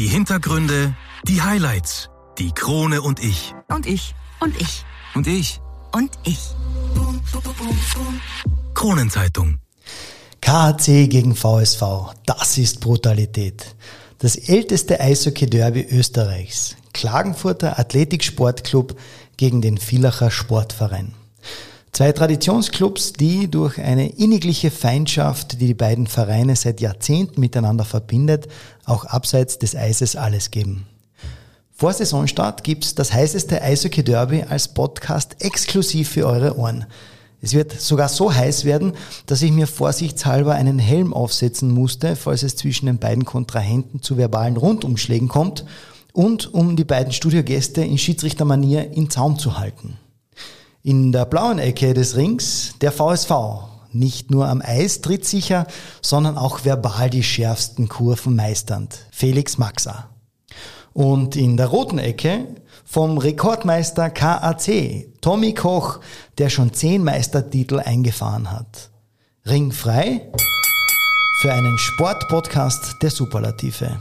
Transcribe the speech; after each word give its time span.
Die 0.00 0.08
Hintergründe, 0.08 0.96
die 1.24 1.42
Highlights, 1.42 2.08
die 2.38 2.52
Krone 2.52 3.02
und 3.02 3.22
ich. 3.22 3.54
Und 3.68 3.84
ich. 3.84 4.14
Und 4.40 4.58
ich. 4.58 4.86
Und 5.14 5.26
ich. 5.26 5.60
Und 5.92 6.10
ich. 6.24 6.38
Kronenzeitung. 8.72 9.58
KHC 10.40 11.06
gegen 11.08 11.36
VSV, 11.36 12.14
das 12.24 12.56
ist 12.56 12.80
Brutalität. 12.80 13.76
Das 14.20 14.36
älteste 14.36 15.00
Eishockey-Derby 15.00 15.82
Österreichs. 15.90 16.76
Klagenfurter 16.94 17.78
Athletiksportclub 17.78 18.98
gegen 19.36 19.60
den 19.60 19.76
Villacher 19.76 20.30
Sportverein. 20.30 21.12
Zwei 21.92 22.12
Traditionsclubs, 22.12 23.14
die 23.14 23.50
durch 23.50 23.78
eine 23.78 24.08
innigliche 24.10 24.70
Feindschaft, 24.70 25.60
die 25.60 25.66
die 25.66 25.74
beiden 25.74 26.06
Vereine 26.06 26.54
seit 26.54 26.80
Jahrzehnten 26.80 27.40
miteinander 27.40 27.84
verbindet, 27.84 28.46
auch 28.84 29.04
abseits 29.04 29.58
des 29.58 29.74
Eises 29.74 30.14
alles 30.14 30.50
geben. 30.50 30.86
Vor 31.72 31.92
Saisonstart 31.92 32.62
gibt's 32.62 32.94
das 32.94 33.12
heißeste 33.12 33.60
Eishockey-Derby 33.60 34.44
als 34.48 34.68
Podcast 34.68 35.36
exklusiv 35.40 36.10
für 36.10 36.26
eure 36.26 36.56
Ohren. 36.56 36.86
Es 37.42 37.54
wird 37.54 37.72
sogar 37.72 38.08
so 38.08 38.32
heiß 38.32 38.64
werden, 38.66 38.92
dass 39.26 39.42
ich 39.42 39.50
mir 39.50 39.66
vorsichtshalber 39.66 40.54
einen 40.54 40.78
Helm 40.78 41.12
aufsetzen 41.12 41.70
musste, 41.70 42.16
falls 42.16 42.42
es 42.42 42.54
zwischen 42.54 42.86
den 42.86 42.98
beiden 42.98 43.24
Kontrahenten 43.24 44.02
zu 44.02 44.16
verbalen 44.16 44.56
Rundumschlägen 44.56 45.28
kommt 45.28 45.64
und 46.12 46.52
um 46.52 46.76
die 46.76 46.84
beiden 46.84 47.12
Studiogäste 47.12 47.82
in 47.82 47.98
Schiedsrichtermanier 47.98 48.92
in 48.92 49.10
Zaum 49.10 49.38
zu 49.38 49.58
halten. 49.58 49.96
In 50.82 51.12
der 51.12 51.26
blauen 51.26 51.58
Ecke 51.58 51.92
des 51.92 52.16
Rings 52.16 52.74
der 52.80 52.90
VSV. 52.90 53.32
Nicht 53.92 54.30
nur 54.30 54.48
am 54.48 54.62
Eis 54.64 55.02
tritt 55.02 55.26
sicher, 55.26 55.66
sondern 56.00 56.38
auch 56.38 56.64
verbal 56.64 57.10
die 57.10 57.22
schärfsten 57.22 57.88
Kurven 57.88 58.34
meisternd. 58.34 59.06
Felix 59.10 59.58
Maxa. 59.58 60.08
Und 60.94 61.36
in 61.36 61.58
der 61.58 61.66
roten 61.66 61.98
Ecke 61.98 62.46
vom 62.84 63.18
Rekordmeister 63.18 64.08
KAC, 64.08 65.08
Tommy 65.20 65.52
Koch, 65.52 66.00
der 66.38 66.48
schon 66.48 66.72
zehn 66.72 67.04
Meistertitel 67.04 67.78
eingefahren 67.78 68.50
hat. 68.50 68.90
Ring 69.44 69.72
frei 69.72 70.30
für 71.42 71.52
einen 71.52 71.76
Sportpodcast 71.78 72.96
der 73.02 73.10
Superlative. 73.10 74.00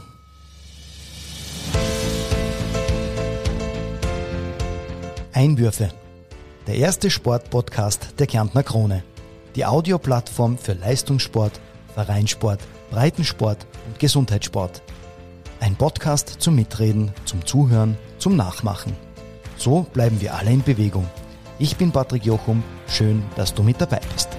Einwürfe. 5.34 5.90
Der 6.70 6.78
erste 6.78 7.10
Sportpodcast 7.10 8.20
der 8.20 8.28
Kärntner 8.28 8.62
Krone. 8.62 9.04
Die 9.56 9.66
Audioplattform 9.66 10.56
für 10.56 10.74
Leistungssport, 10.74 11.60
Vereinssport, 11.96 12.60
Breitensport 12.92 13.66
und 13.88 13.98
Gesundheitssport. 13.98 14.84
Ein 15.60 15.76
Podcast 15.76 16.36
zum 16.38 16.54
Mitreden, 16.54 17.12
zum 17.26 17.44
Zuhören, 17.44 17.98
zum 18.20 18.36
Nachmachen. 18.36 18.96
So 19.58 19.88
bleiben 19.94 20.22
wir 20.22 20.36
alle 20.36 20.52
in 20.52 20.62
Bewegung. 20.62 21.10
Ich 21.58 21.76
bin 21.76 21.92
Patrick 21.92 22.24
Jochum. 22.24 22.64
Schön, 22.88 23.24
dass 23.36 23.52
du 23.52 23.64
mit 23.64 23.82
dabei 23.82 24.02
bist. 24.14 24.39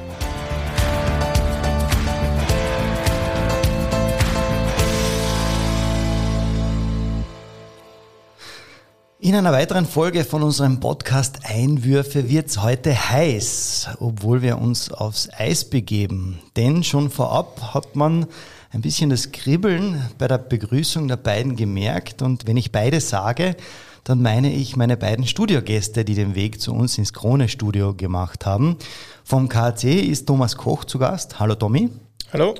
In 9.23 9.35
einer 9.35 9.53
weiteren 9.53 9.85
Folge 9.85 10.25
von 10.25 10.43
unserem 10.43 10.81
Podcast 10.81 11.41
Einwürfe 11.45 12.31
wird's 12.31 12.63
heute 12.63 13.11
heiß, 13.11 13.91
obwohl 14.01 14.41
wir 14.41 14.57
uns 14.57 14.91
aufs 14.91 15.29
Eis 15.31 15.69
begeben. 15.69 16.41
Denn 16.57 16.83
schon 16.83 17.11
vorab 17.11 17.75
hat 17.75 17.97
man 17.97 18.25
ein 18.71 18.81
bisschen 18.81 19.11
das 19.11 19.31
Kribbeln 19.31 20.03
bei 20.17 20.27
der 20.27 20.39
Begrüßung 20.39 21.07
der 21.07 21.19
beiden 21.19 21.55
gemerkt. 21.55 22.23
Und 22.23 22.47
wenn 22.47 22.57
ich 22.57 22.73
beide 22.73 22.99
sage, 23.03 23.57
dann 24.05 24.23
meine 24.23 24.55
ich 24.55 24.77
meine 24.77 24.97
beiden 24.97 25.27
Studiogäste, 25.27 26.03
die 26.03 26.15
den 26.15 26.35
Weg 26.35 26.59
zu 26.59 26.73
uns 26.73 26.97
ins 26.97 27.13
Krone-Studio 27.13 27.93
gemacht 27.93 28.47
haben. 28.47 28.79
Vom 29.23 29.51
KAC 29.51 29.85
ist 29.85 30.29
Thomas 30.29 30.57
Koch 30.57 30.87
zu 30.87 30.99
Gast. 30.99 31.39
Hallo 31.39 31.57
Tommy. 31.57 31.91
Hallo. 32.33 32.55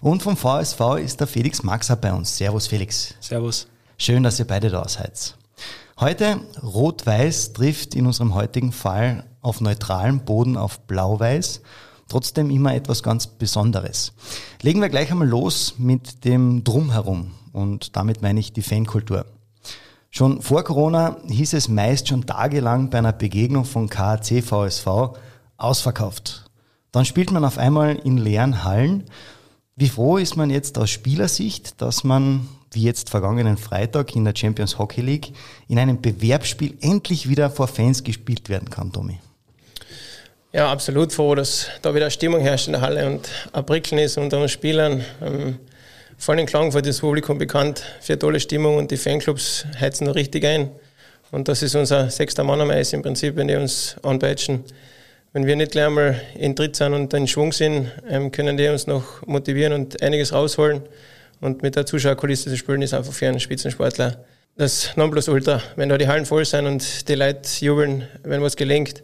Und 0.00 0.24
vom 0.24 0.36
VSV 0.36 0.80
ist 1.00 1.20
der 1.20 1.28
Felix 1.28 1.62
Maxer 1.62 1.94
bei 1.94 2.12
uns. 2.12 2.36
Servus 2.36 2.66
Felix. 2.66 3.14
Servus. 3.20 3.68
Schön, 3.96 4.24
dass 4.24 4.40
ihr 4.40 4.46
beide 4.46 4.70
da 4.70 4.88
seid. 4.88 5.36
Heute 6.00 6.40
Rot-Weiß 6.62 7.52
trifft 7.52 7.94
in 7.94 8.06
unserem 8.06 8.34
heutigen 8.34 8.72
Fall 8.72 9.24
auf 9.42 9.60
neutralem 9.60 10.20
Boden 10.20 10.56
auf 10.56 10.80
Blau-Weiß. 10.86 11.60
Trotzdem 12.08 12.48
immer 12.48 12.74
etwas 12.74 13.02
ganz 13.02 13.26
Besonderes. 13.26 14.14
Legen 14.62 14.80
wir 14.80 14.88
gleich 14.88 15.10
einmal 15.10 15.28
los 15.28 15.74
mit 15.76 16.24
dem 16.24 16.64
Drumherum. 16.64 17.32
Und 17.52 17.96
damit 17.96 18.22
meine 18.22 18.40
ich 18.40 18.54
die 18.54 18.62
Fankultur. 18.62 19.26
Schon 20.08 20.40
vor 20.40 20.64
Corona 20.64 21.18
hieß 21.28 21.52
es 21.52 21.68
meist 21.68 22.08
schon 22.08 22.24
tagelang 22.24 22.88
bei 22.88 22.96
einer 22.96 23.12
Begegnung 23.12 23.66
von 23.66 23.90
KAC 23.90 24.42
VSV 24.42 25.18
ausverkauft. 25.58 26.50
Dann 26.92 27.04
spielt 27.04 27.30
man 27.30 27.44
auf 27.44 27.58
einmal 27.58 27.96
in 27.96 28.16
leeren 28.16 28.64
Hallen. 28.64 29.04
Wie 29.76 29.90
froh 29.90 30.16
ist 30.16 30.34
man 30.34 30.48
jetzt 30.48 30.78
aus 30.78 30.88
Spielersicht, 30.88 31.82
dass 31.82 32.04
man 32.04 32.48
wie 32.72 32.82
jetzt 32.82 33.10
vergangenen 33.10 33.56
Freitag 33.56 34.14
in 34.14 34.24
der 34.24 34.34
Champions 34.36 34.78
Hockey 34.78 35.00
League, 35.00 35.32
in 35.68 35.78
einem 35.78 36.00
Bewerbsspiel 36.00 36.76
endlich 36.80 37.28
wieder 37.28 37.50
vor 37.50 37.68
Fans 37.68 38.04
gespielt 38.04 38.48
werden 38.48 38.70
kann, 38.70 38.92
Tommy. 38.92 39.18
Ja, 40.52 40.70
absolut 40.70 41.12
froh, 41.12 41.34
dass 41.34 41.68
da 41.82 41.94
wieder 41.94 42.10
Stimmung 42.10 42.40
herrscht 42.40 42.66
in 42.66 42.72
der 42.72 42.82
Halle 42.82 43.06
und 43.06 43.28
ein 43.52 43.64
Prickeln 43.64 44.00
ist 44.00 44.18
unter 44.18 44.40
uns 44.40 44.50
Spielern. 44.50 45.04
Ähm, 45.22 45.58
vor 46.18 46.34
allem 46.34 46.46
Klagenfurt 46.46 46.86
ist 46.86 46.96
das 46.96 47.00
Publikum 47.00 47.38
bekannt 47.38 47.82
für 48.00 48.18
tolle 48.18 48.40
Stimmung 48.40 48.76
und 48.76 48.90
die 48.90 48.96
Fanclubs 48.96 49.64
heizen 49.80 50.06
noch 50.06 50.16
richtig 50.16 50.44
ein. 50.44 50.70
Und 51.30 51.46
das 51.46 51.62
ist 51.62 51.76
unser 51.76 52.10
sechster 52.10 52.42
Mann 52.42 52.60
am 52.60 52.70
Eis 52.70 52.92
im 52.92 53.02
Prinzip, 53.02 53.36
wenn 53.36 53.46
die 53.46 53.54
uns 53.54 53.96
anpeitschen. 54.02 54.64
Wenn 55.32 55.46
wir 55.46 55.54
nicht 55.54 55.70
gleich 55.70 55.86
einmal 55.86 56.20
in 56.34 56.56
Tritt 56.56 56.74
sind 56.74 56.92
und 56.92 57.14
in 57.14 57.28
Schwung 57.28 57.52
sind, 57.52 57.92
ähm, 58.08 58.32
können 58.32 58.56
die 58.56 58.66
uns 58.66 58.88
noch 58.88 59.24
motivieren 59.26 59.72
und 59.72 60.02
einiges 60.02 60.32
rausholen. 60.32 60.82
Und 61.40 61.62
mit 61.62 61.76
der 61.76 61.86
Zuschauerkulisse 61.86 62.50
zu 62.50 62.56
spielen 62.56 62.82
ist 62.82 62.94
einfach 62.94 63.12
für 63.12 63.28
einen 63.28 63.40
Spitzensportler 63.40 64.24
das 64.56 64.94
Nonplusultra. 64.96 65.62
Wenn 65.76 65.88
da 65.88 65.96
die 65.96 66.06
Hallen 66.06 66.26
voll 66.26 66.44
sind 66.44 66.66
und 66.66 67.08
die 67.08 67.14
Leute 67.14 67.48
jubeln, 67.60 68.06
wenn 68.22 68.42
was 68.42 68.56
gelingt, 68.56 69.02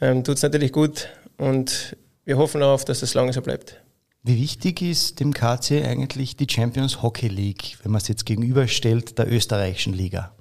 ähm, 0.00 0.22
tut 0.22 0.36
es 0.36 0.42
natürlich 0.42 0.72
gut. 0.72 1.08
Und 1.36 1.96
wir 2.24 2.38
hoffen 2.38 2.60
darauf, 2.60 2.84
dass 2.84 3.00
das 3.00 3.14
lange 3.14 3.32
so 3.32 3.42
bleibt. 3.42 3.80
Wie 4.22 4.40
wichtig 4.40 4.80
ist 4.80 5.20
dem 5.20 5.34
KC 5.34 5.84
eigentlich 5.84 6.36
die 6.36 6.46
Champions 6.48 7.02
Hockey 7.02 7.28
League, 7.28 7.76
wenn 7.82 7.92
man 7.92 8.00
es 8.00 8.08
jetzt 8.08 8.24
gegenüberstellt 8.24 9.18
der 9.18 9.30
österreichischen 9.30 9.92
Liga? 9.92 10.32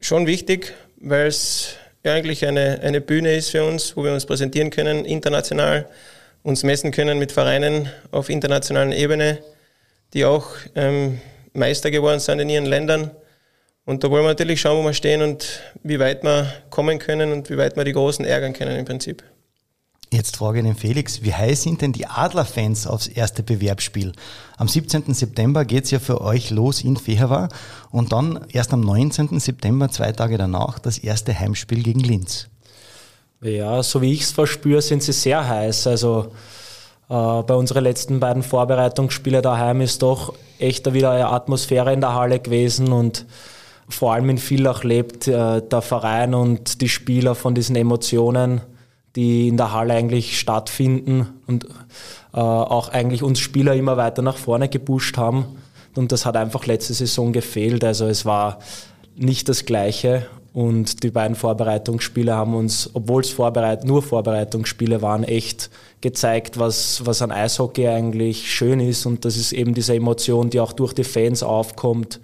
Schon 0.00 0.26
wichtig, 0.26 0.72
weil 1.00 1.26
es 1.26 1.74
ja 2.04 2.14
eigentlich 2.14 2.46
eine, 2.46 2.80
eine 2.80 3.00
Bühne 3.00 3.34
ist 3.34 3.50
für 3.50 3.64
uns, 3.64 3.96
wo 3.96 4.04
wir 4.04 4.12
uns 4.12 4.24
präsentieren 4.24 4.70
können, 4.70 5.04
international, 5.04 5.86
uns 6.44 6.62
messen 6.62 6.92
können 6.92 7.18
mit 7.18 7.32
Vereinen 7.32 7.90
auf 8.12 8.30
internationaler 8.30 8.96
Ebene 8.96 9.42
die 10.16 10.24
auch 10.24 10.46
ähm, 10.74 11.20
Meister 11.52 11.90
geworden 11.90 12.20
sind 12.20 12.40
in 12.40 12.48
ihren 12.48 12.64
Ländern. 12.64 13.10
Und 13.84 14.02
da 14.02 14.10
wollen 14.10 14.24
wir 14.24 14.30
natürlich 14.30 14.60
schauen, 14.62 14.82
wo 14.82 14.88
wir 14.88 14.94
stehen 14.94 15.22
und 15.22 15.60
wie 15.84 16.00
weit 16.00 16.24
wir 16.24 16.50
kommen 16.70 16.98
können 16.98 17.32
und 17.32 17.50
wie 17.50 17.58
weit 17.58 17.76
wir 17.76 17.84
die 17.84 17.92
Großen 17.92 18.24
ärgern 18.24 18.54
können 18.54 18.76
im 18.76 18.86
Prinzip. 18.86 19.22
Jetzt 20.10 20.36
frage 20.36 20.60
ich 20.60 20.64
den 20.64 20.74
Felix, 20.74 21.22
wie 21.22 21.34
heiß 21.34 21.62
sind 21.62 21.82
denn 21.82 21.92
die 21.92 22.06
Adlerfans 22.06 22.86
aufs 22.86 23.08
erste 23.08 23.42
Bewerbsspiel? 23.42 24.12
Am 24.56 24.68
17. 24.68 25.12
September 25.12 25.64
geht 25.64 25.84
es 25.84 25.90
ja 25.90 25.98
für 25.98 26.22
euch 26.22 26.50
los 26.50 26.82
in 26.82 26.96
Feherwar 26.96 27.48
und 27.90 28.12
dann 28.12 28.46
erst 28.50 28.72
am 28.72 28.80
19. 28.80 29.38
September, 29.38 29.90
zwei 29.90 30.12
Tage 30.12 30.38
danach, 30.38 30.78
das 30.78 30.98
erste 30.98 31.38
Heimspiel 31.38 31.82
gegen 31.82 32.00
Linz. 32.00 32.48
Ja, 33.42 33.82
so 33.82 34.00
wie 34.00 34.14
ich 34.14 34.22
es 34.22 34.32
verspüre, 34.32 34.80
sind 34.80 35.02
sie 35.02 35.12
sehr 35.12 35.46
heiß. 35.46 35.86
Also 35.88 36.32
bei 37.08 37.54
unseren 37.54 37.84
letzten 37.84 38.18
beiden 38.18 38.42
Vorbereitungsspielen 38.42 39.42
daheim 39.42 39.80
ist 39.80 40.02
doch 40.02 40.34
echt 40.58 40.92
wieder 40.92 41.12
eine 41.12 41.28
Atmosphäre 41.28 41.92
in 41.92 42.00
der 42.00 42.14
Halle 42.14 42.40
gewesen 42.40 42.92
und 42.92 43.26
vor 43.88 44.12
allem 44.12 44.28
in 44.30 44.38
Villach 44.38 44.82
lebt 44.84 45.28
äh, 45.28 45.62
der 45.62 45.82
Verein 45.82 46.34
und 46.34 46.80
die 46.80 46.88
Spieler 46.88 47.34
von 47.34 47.54
diesen 47.54 47.76
Emotionen, 47.76 48.60
die 49.14 49.48
in 49.48 49.56
der 49.56 49.72
Halle 49.72 49.94
eigentlich 49.94 50.38
stattfinden 50.38 51.28
und 51.46 51.66
äh, 52.34 52.40
auch 52.40 52.88
eigentlich 52.88 53.22
uns 53.22 53.38
Spieler 53.38 53.74
immer 53.74 53.96
weiter 53.96 54.22
nach 54.22 54.36
vorne 54.36 54.68
gepusht 54.68 55.16
haben. 55.16 55.46
Und 55.94 56.12
das 56.12 56.26
hat 56.26 56.36
einfach 56.36 56.66
letzte 56.66 56.94
Saison 56.94 57.32
gefehlt. 57.32 57.84
Also 57.84 58.06
es 58.06 58.26
war 58.26 58.58
nicht 59.14 59.48
das 59.48 59.64
Gleiche. 59.64 60.26
Und 60.56 61.02
die 61.02 61.10
beiden 61.10 61.36
Vorbereitungsspiele 61.36 62.34
haben 62.34 62.54
uns, 62.54 62.88
obwohl 62.94 63.20
es 63.20 63.28
Vorbereit 63.28 63.84
nur 63.84 64.00
Vorbereitungsspiele 64.00 65.02
waren, 65.02 65.22
echt 65.22 65.68
gezeigt, 66.00 66.58
was, 66.58 67.04
was 67.04 67.20
an 67.20 67.30
Eishockey 67.30 67.86
eigentlich 67.88 68.50
schön 68.50 68.80
ist. 68.80 69.04
Und 69.04 69.26
das 69.26 69.36
ist 69.36 69.52
eben 69.52 69.74
diese 69.74 69.94
Emotion, 69.94 70.48
die 70.48 70.60
auch 70.60 70.72
durch 70.72 70.94
die 70.94 71.04
Fans 71.04 71.42
aufkommt. 71.42 72.20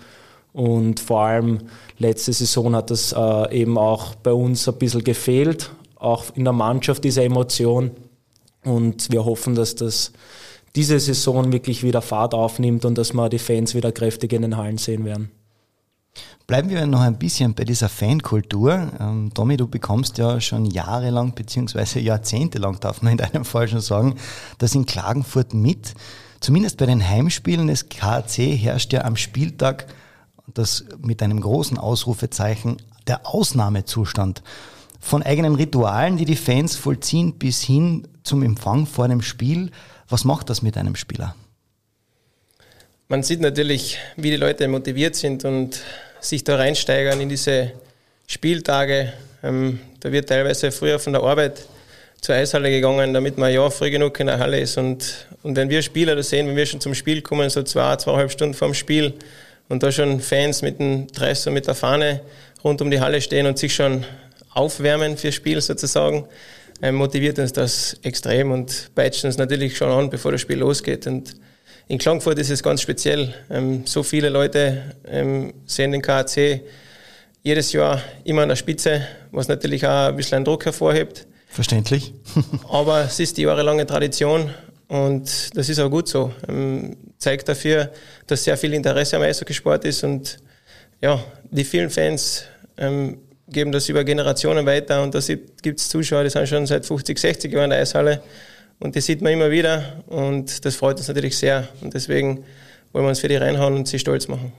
Und 0.54 0.98
vor 0.98 1.20
allem 1.20 1.58
letzte 1.98 2.32
Saison 2.32 2.74
hat 2.74 2.90
das 2.90 3.12
äh, 3.12 3.54
eben 3.54 3.76
auch 3.76 4.14
bei 4.14 4.32
uns 4.32 4.66
ein 4.66 4.76
bisschen 4.76 5.04
gefehlt, 5.04 5.70
auch 5.96 6.24
in 6.34 6.44
der 6.44 6.54
Mannschaft 6.54 7.04
diese 7.04 7.22
Emotion. 7.22 7.90
Und 8.64 9.12
wir 9.12 9.26
hoffen, 9.26 9.54
dass 9.54 9.74
das 9.74 10.10
diese 10.74 10.98
Saison 10.98 11.52
wirklich 11.52 11.82
wieder 11.82 12.00
Fahrt 12.00 12.32
aufnimmt 12.32 12.86
und 12.86 12.96
dass 12.96 13.12
wir 13.12 13.28
die 13.28 13.38
Fans 13.38 13.74
wieder 13.74 13.92
kräftig 13.92 14.32
in 14.32 14.40
den 14.40 14.56
Hallen 14.56 14.78
sehen 14.78 15.04
werden. 15.04 15.30
Bleiben 16.46 16.68
wir 16.68 16.86
noch 16.86 17.00
ein 17.00 17.18
bisschen 17.18 17.54
bei 17.54 17.64
dieser 17.64 17.88
Fankultur. 17.88 18.90
Ähm, 19.00 19.30
Tommy, 19.32 19.56
du 19.56 19.68
bekommst 19.68 20.18
ja 20.18 20.40
schon 20.40 20.66
jahrelang 20.66 21.34
beziehungsweise 21.34 22.00
jahrzehntelang, 22.00 22.78
darf 22.80 23.00
man 23.00 23.12
in 23.12 23.18
deinem 23.18 23.44
Fall 23.44 23.68
schon 23.68 23.80
sagen, 23.80 24.16
das 24.58 24.74
in 24.74 24.84
Klagenfurt 24.84 25.54
mit. 25.54 25.94
Zumindest 26.40 26.76
bei 26.78 26.86
den 26.86 27.08
Heimspielen 27.08 27.68
des 27.68 27.88
KAC 27.88 28.36
herrscht 28.58 28.92
ja 28.92 29.04
am 29.04 29.16
Spieltag 29.16 29.86
das 30.52 30.84
mit 30.98 31.22
einem 31.22 31.40
großen 31.40 31.78
Ausrufezeichen 31.78 32.78
der 33.06 33.26
Ausnahmezustand. 33.26 34.42
Von 35.00 35.22
eigenen 35.22 35.54
Ritualen, 35.54 36.16
die 36.16 36.24
die 36.24 36.36
Fans 36.36 36.76
vollziehen, 36.76 37.34
bis 37.38 37.62
hin 37.62 38.06
zum 38.22 38.42
Empfang 38.42 38.86
vor 38.86 39.08
dem 39.08 39.22
Spiel. 39.22 39.70
Was 40.08 40.24
macht 40.24 40.50
das 40.50 40.62
mit 40.62 40.76
einem 40.76 40.96
Spieler? 40.96 41.34
Man 43.12 43.22
sieht 43.22 43.42
natürlich, 43.42 43.98
wie 44.16 44.30
die 44.30 44.38
Leute 44.38 44.66
motiviert 44.68 45.16
sind 45.16 45.44
und 45.44 45.82
sich 46.22 46.44
da 46.44 46.56
reinsteigern 46.56 47.20
in 47.20 47.28
diese 47.28 47.72
Spieltage. 48.26 49.12
Ähm, 49.42 49.80
da 50.00 50.10
wird 50.10 50.30
teilweise 50.30 50.72
früher 50.72 50.98
von 50.98 51.12
der 51.12 51.22
Arbeit 51.22 51.60
zur 52.22 52.36
Eishalle 52.36 52.70
gegangen, 52.70 53.12
damit 53.12 53.36
man 53.36 53.52
ja 53.52 53.68
früh 53.68 53.90
genug 53.90 54.18
in 54.18 54.28
der 54.28 54.38
Halle 54.38 54.58
ist. 54.60 54.78
Und, 54.78 55.26
und 55.42 55.56
wenn 55.56 55.68
wir 55.68 55.82
Spieler 55.82 56.16
das 56.16 56.30
sehen, 56.30 56.48
wenn 56.48 56.56
wir 56.56 56.64
schon 56.64 56.80
zum 56.80 56.94
Spiel 56.94 57.20
kommen, 57.20 57.50
so 57.50 57.62
zwei, 57.62 57.96
zweieinhalb 57.96 58.30
Stunden 58.30 58.54
vorm 58.54 58.72
Spiel, 58.72 59.12
und 59.68 59.82
da 59.82 59.92
schon 59.92 60.18
Fans 60.18 60.62
mit 60.62 60.78
dem 60.78 61.06
Dress 61.08 61.46
und 61.46 61.52
mit 61.52 61.66
der 61.66 61.74
Fahne 61.74 62.22
rund 62.64 62.80
um 62.80 62.90
die 62.90 63.00
Halle 63.00 63.20
stehen 63.20 63.44
und 63.44 63.58
sich 63.58 63.74
schon 63.74 64.06
aufwärmen 64.54 65.18
fürs 65.18 65.34
Spiel 65.34 65.60
sozusagen, 65.60 66.24
ähm, 66.80 66.94
motiviert 66.94 67.38
uns 67.38 67.52
das 67.52 67.98
extrem 68.04 68.52
und 68.52 68.90
peitscht 68.94 69.26
uns 69.26 69.36
natürlich 69.36 69.76
schon 69.76 69.90
an, 69.90 70.08
bevor 70.08 70.32
das 70.32 70.40
Spiel 70.40 70.60
losgeht. 70.60 71.06
Und 71.06 71.34
in 71.88 71.98
Klagenfurt 71.98 72.38
ist 72.38 72.50
es 72.50 72.62
ganz 72.62 72.80
speziell. 72.80 73.34
Ähm, 73.50 73.86
so 73.86 74.02
viele 74.02 74.28
Leute 74.28 74.94
ähm, 75.06 75.52
sehen 75.66 75.92
den 75.92 76.02
KAC 76.02 76.62
jedes 77.42 77.72
Jahr 77.72 78.00
immer 78.24 78.42
an 78.42 78.48
der 78.48 78.56
Spitze, 78.56 79.06
was 79.30 79.48
natürlich 79.48 79.84
auch 79.86 80.08
ein 80.08 80.16
bisschen 80.16 80.36
einen 80.36 80.44
Druck 80.44 80.64
hervorhebt. 80.64 81.26
Verständlich. 81.48 82.14
Aber 82.70 83.02
es 83.02 83.18
ist 83.20 83.36
die 83.36 83.42
jahrelange 83.42 83.84
Tradition 83.84 84.50
und 84.88 85.56
das 85.56 85.68
ist 85.68 85.78
auch 85.80 85.90
gut 85.90 86.08
so. 86.08 86.32
Ähm, 86.48 86.96
zeigt 87.18 87.48
dafür, 87.48 87.90
dass 88.26 88.44
sehr 88.44 88.56
viel 88.56 88.72
Interesse 88.74 89.16
am 89.16 89.22
Eishockeysport 89.22 89.84
ist 89.84 90.04
und 90.04 90.38
ja, 91.00 91.22
die 91.50 91.64
vielen 91.64 91.90
Fans 91.90 92.44
ähm, 92.78 93.18
geben 93.48 93.72
das 93.72 93.88
über 93.88 94.04
Generationen 94.04 94.64
weiter 94.64 95.02
und 95.02 95.14
da 95.14 95.20
gibt 95.62 95.80
es 95.80 95.88
Zuschauer, 95.88 96.24
die 96.24 96.30
sind 96.30 96.48
schon 96.48 96.66
seit 96.66 96.86
50, 96.86 97.18
60 97.18 97.52
Jahren 97.52 97.64
in 97.64 97.70
der 97.70 97.80
Eishalle 97.80 98.22
und 98.82 98.94
die 98.94 99.00
sieht 99.00 99.22
man 99.22 99.32
immer 99.32 99.50
wieder 99.50 100.02
und 100.06 100.64
das 100.64 100.74
freut 100.74 100.98
uns 100.98 101.08
natürlich 101.08 101.38
sehr. 101.38 101.68
Und 101.80 101.94
deswegen 101.94 102.44
wollen 102.92 103.04
wir 103.04 103.10
uns 103.10 103.20
für 103.20 103.28
die 103.28 103.36
reinhauen 103.36 103.74
und 103.74 103.88
sie 103.88 103.98
stolz 103.98 104.28
machen. 104.28 104.52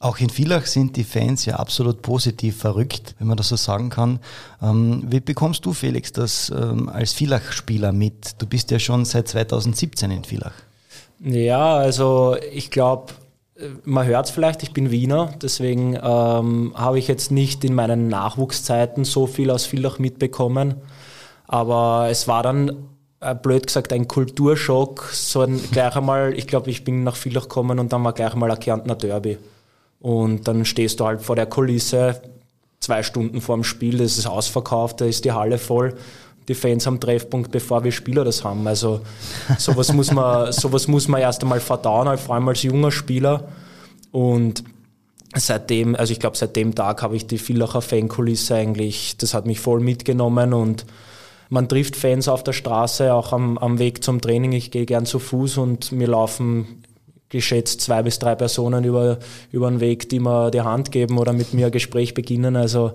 Auch 0.00 0.18
in 0.18 0.28
Villach 0.28 0.66
sind 0.66 0.96
die 0.96 1.04
Fans 1.04 1.44
ja 1.46 1.56
absolut 1.56 2.02
positiv 2.02 2.58
verrückt, 2.58 3.14
wenn 3.18 3.26
man 3.26 3.36
das 3.36 3.48
so 3.48 3.56
sagen 3.56 3.90
kann. 3.90 4.18
Ähm, 4.62 5.04
wie 5.08 5.20
bekommst 5.20 5.64
du, 5.64 5.72
Felix, 5.72 6.12
das 6.12 6.50
ähm, 6.50 6.88
als 6.88 7.12
Villach-Spieler 7.12 7.92
mit? 7.92 8.40
Du 8.40 8.46
bist 8.46 8.70
ja 8.70 8.78
schon 8.78 9.04
seit 9.04 9.28
2017 9.28 10.10
in 10.10 10.24
Villach. 10.24 10.54
Ja, 11.20 11.76
also 11.76 12.36
ich 12.52 12.70
glaube, 12.70 13.14
man 13.84 14.06
hört 14.06 14.26
es 14.26 14.32
vielleicht, 14.32 14.62
ich 14.62 14.72
bin 14.72 14.90
Wiener, 14.90 15.32
deswegen 15.40 15.94
ähm, 15.94 16.72
habe 16.74 16.98
ich 16.98 17.08
jetzt 17.08 17.30
nicht 17.30 17.64
in 17.64 17.74
meinen 17.74 18.08
Nachwuchszeiten 18.08 19.04
so 19.04 19.26
viel 19.26 19.50
aus 19.50 19.64
Villach 19.64 19.98
mitbekommen. 19.98 20.74
Aber 21.46 22.08
es 22.10 22.26
war 22.26 22.42
dann 22.42 22.68
äh, 22.68 22.72
blöd 23.42 23.66
gesagt, 23.66 23.92
ein 23.92 24.08
Kulturschock. 24.08 25.08
So 25.12 25.42
ein, 25.42 25.60
gleich 25.70 25.96
einmal, 25.96 26.34
ich 26.34 26.46
glaube, 26.46 26.70
ich 26.70 26.84
bin 26.84 27.04
nach 27.04 27.16
Villach 27.16 27.44
gekommen 27.44 27.78
und 27.78 27.92
dann 27.92 28.04
war 28.04 28.12
gleich 28.12 28.32
einmal 28.32 28.50
ein 28.50 28.60
Kärntner 28.60 28.96
Derby. 28.96 29.38
Und 30.00 30.46
dann 30.46 30.64
stehst 30.64 31.00
du 31.00 31.06
halt 31.06 31.22
vor 31.22 31.36
der 31.36 31.46
Kulisse, 31.46 32.20
zwei 32.80 33.02
Stunden 33.02 33.40
vor 33.40 33.56
dem 33.56 33.64
Spiel, 33.64 33.98
das 33.98 34.18
ist 34.18 34.26
ausverkauft, 34.26 35.00
da 35.00 35.06
ist 35.06 35.24
die 35.24 35.32
Halle 35.32 35.58
voll. 35.58 35.94
Die 36.46 36.54
Fans 36.54 36.86
am 36.86 37.00
Treffpunkt, 37.00 37.50
bevor 37.50 37.84
wir 37.84 37.92
Spieler 37.92 38.22
das 38.22 38.44
haben. 38.44 38.66
Also 38.66 39.00
sowas 39.56 39.90
muss 39.94 40.12
man, 40.12 40.52
sowas 40.52 40.88
muss 40.88 41.08
man 41.08 41.22
erst 41.22 41.42
einmal 41.42 41.60
verdauen, 41.60 42.18
vor 42.18 42.34
allem 42.34 42.48
als 42.48 42.62
junger 42.62 42.90
Spieler. 42.90 43.48
Und 44.12 44.62
seitdem, 45.34 45.96
also 45.96 46.12
ich 46.12 46.20
glaube, 46.20 46.36
seit 46.36 46.54
dem 46.54 46.74
Tag 46.74 47.00
habe 47.00 47.16
ich 47.16 47.26
die 47.26 47.38
Villacher 47.38 47.80
Fankulisse 47.80 48.56
eigentlich, 48.56 49.16
das 49.16 49.32
hat 49.32 49.46
mich 49.46 49.60
voll 49.60 49.80
mitgenommen 49.80 50.52
und 50.52 50.84
man 51.48 51.68
trifft 51.68 51.96
Fans 51.96 52.28
auf 52.28 52.42
der 52.42 52.52
Straße, 52.52 53.12
auch 53.12 53.32
am, 53.32 53.58
am 53.58 53.78
Weg 53.78 54.02
zum 54.02 54.20
Training. 54.20 54.52
Ich 54.52 54.70
gehe 54.70 54.86
gern 54.86 55.06
zu 55.06 55.18
Fuß 55.18 55.58
und 55.58 55.92
mir 55.92 56.08
laufen 56.08 56.82
geschätzt 57.28 57.80
zwei 57.80 58.02
bis 58.02 58.18
drei 58.18 58.34
Personen 58.36 58.84
über, 58.84 59.18
über 59.50 59.68
den 59.68 59.80
Weg, 59.80 60.08
die 60.08 60.20
mir 60.20 60.50
die 60.50 60.60
Hand 60.60 60.92
geben 60.92 61.18
oder 61.18 61.32
mit 61.32 61.52
mir 61.52 61.66
ein 61.66 61.72
Gespräch 61.72 62.14
beginnen. 62.14 62.54
Also 62.54 62.92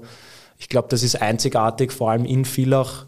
ich 0.57 0.69
glaube, 0.69 0.87
das 0.89 1.03
ist 1.03 1.21
einzigartig, 1.21 1.91
vor 1.91 2.11
allem 2.11 2.25
in 2.25 2.45
Villach. 2.45 3.05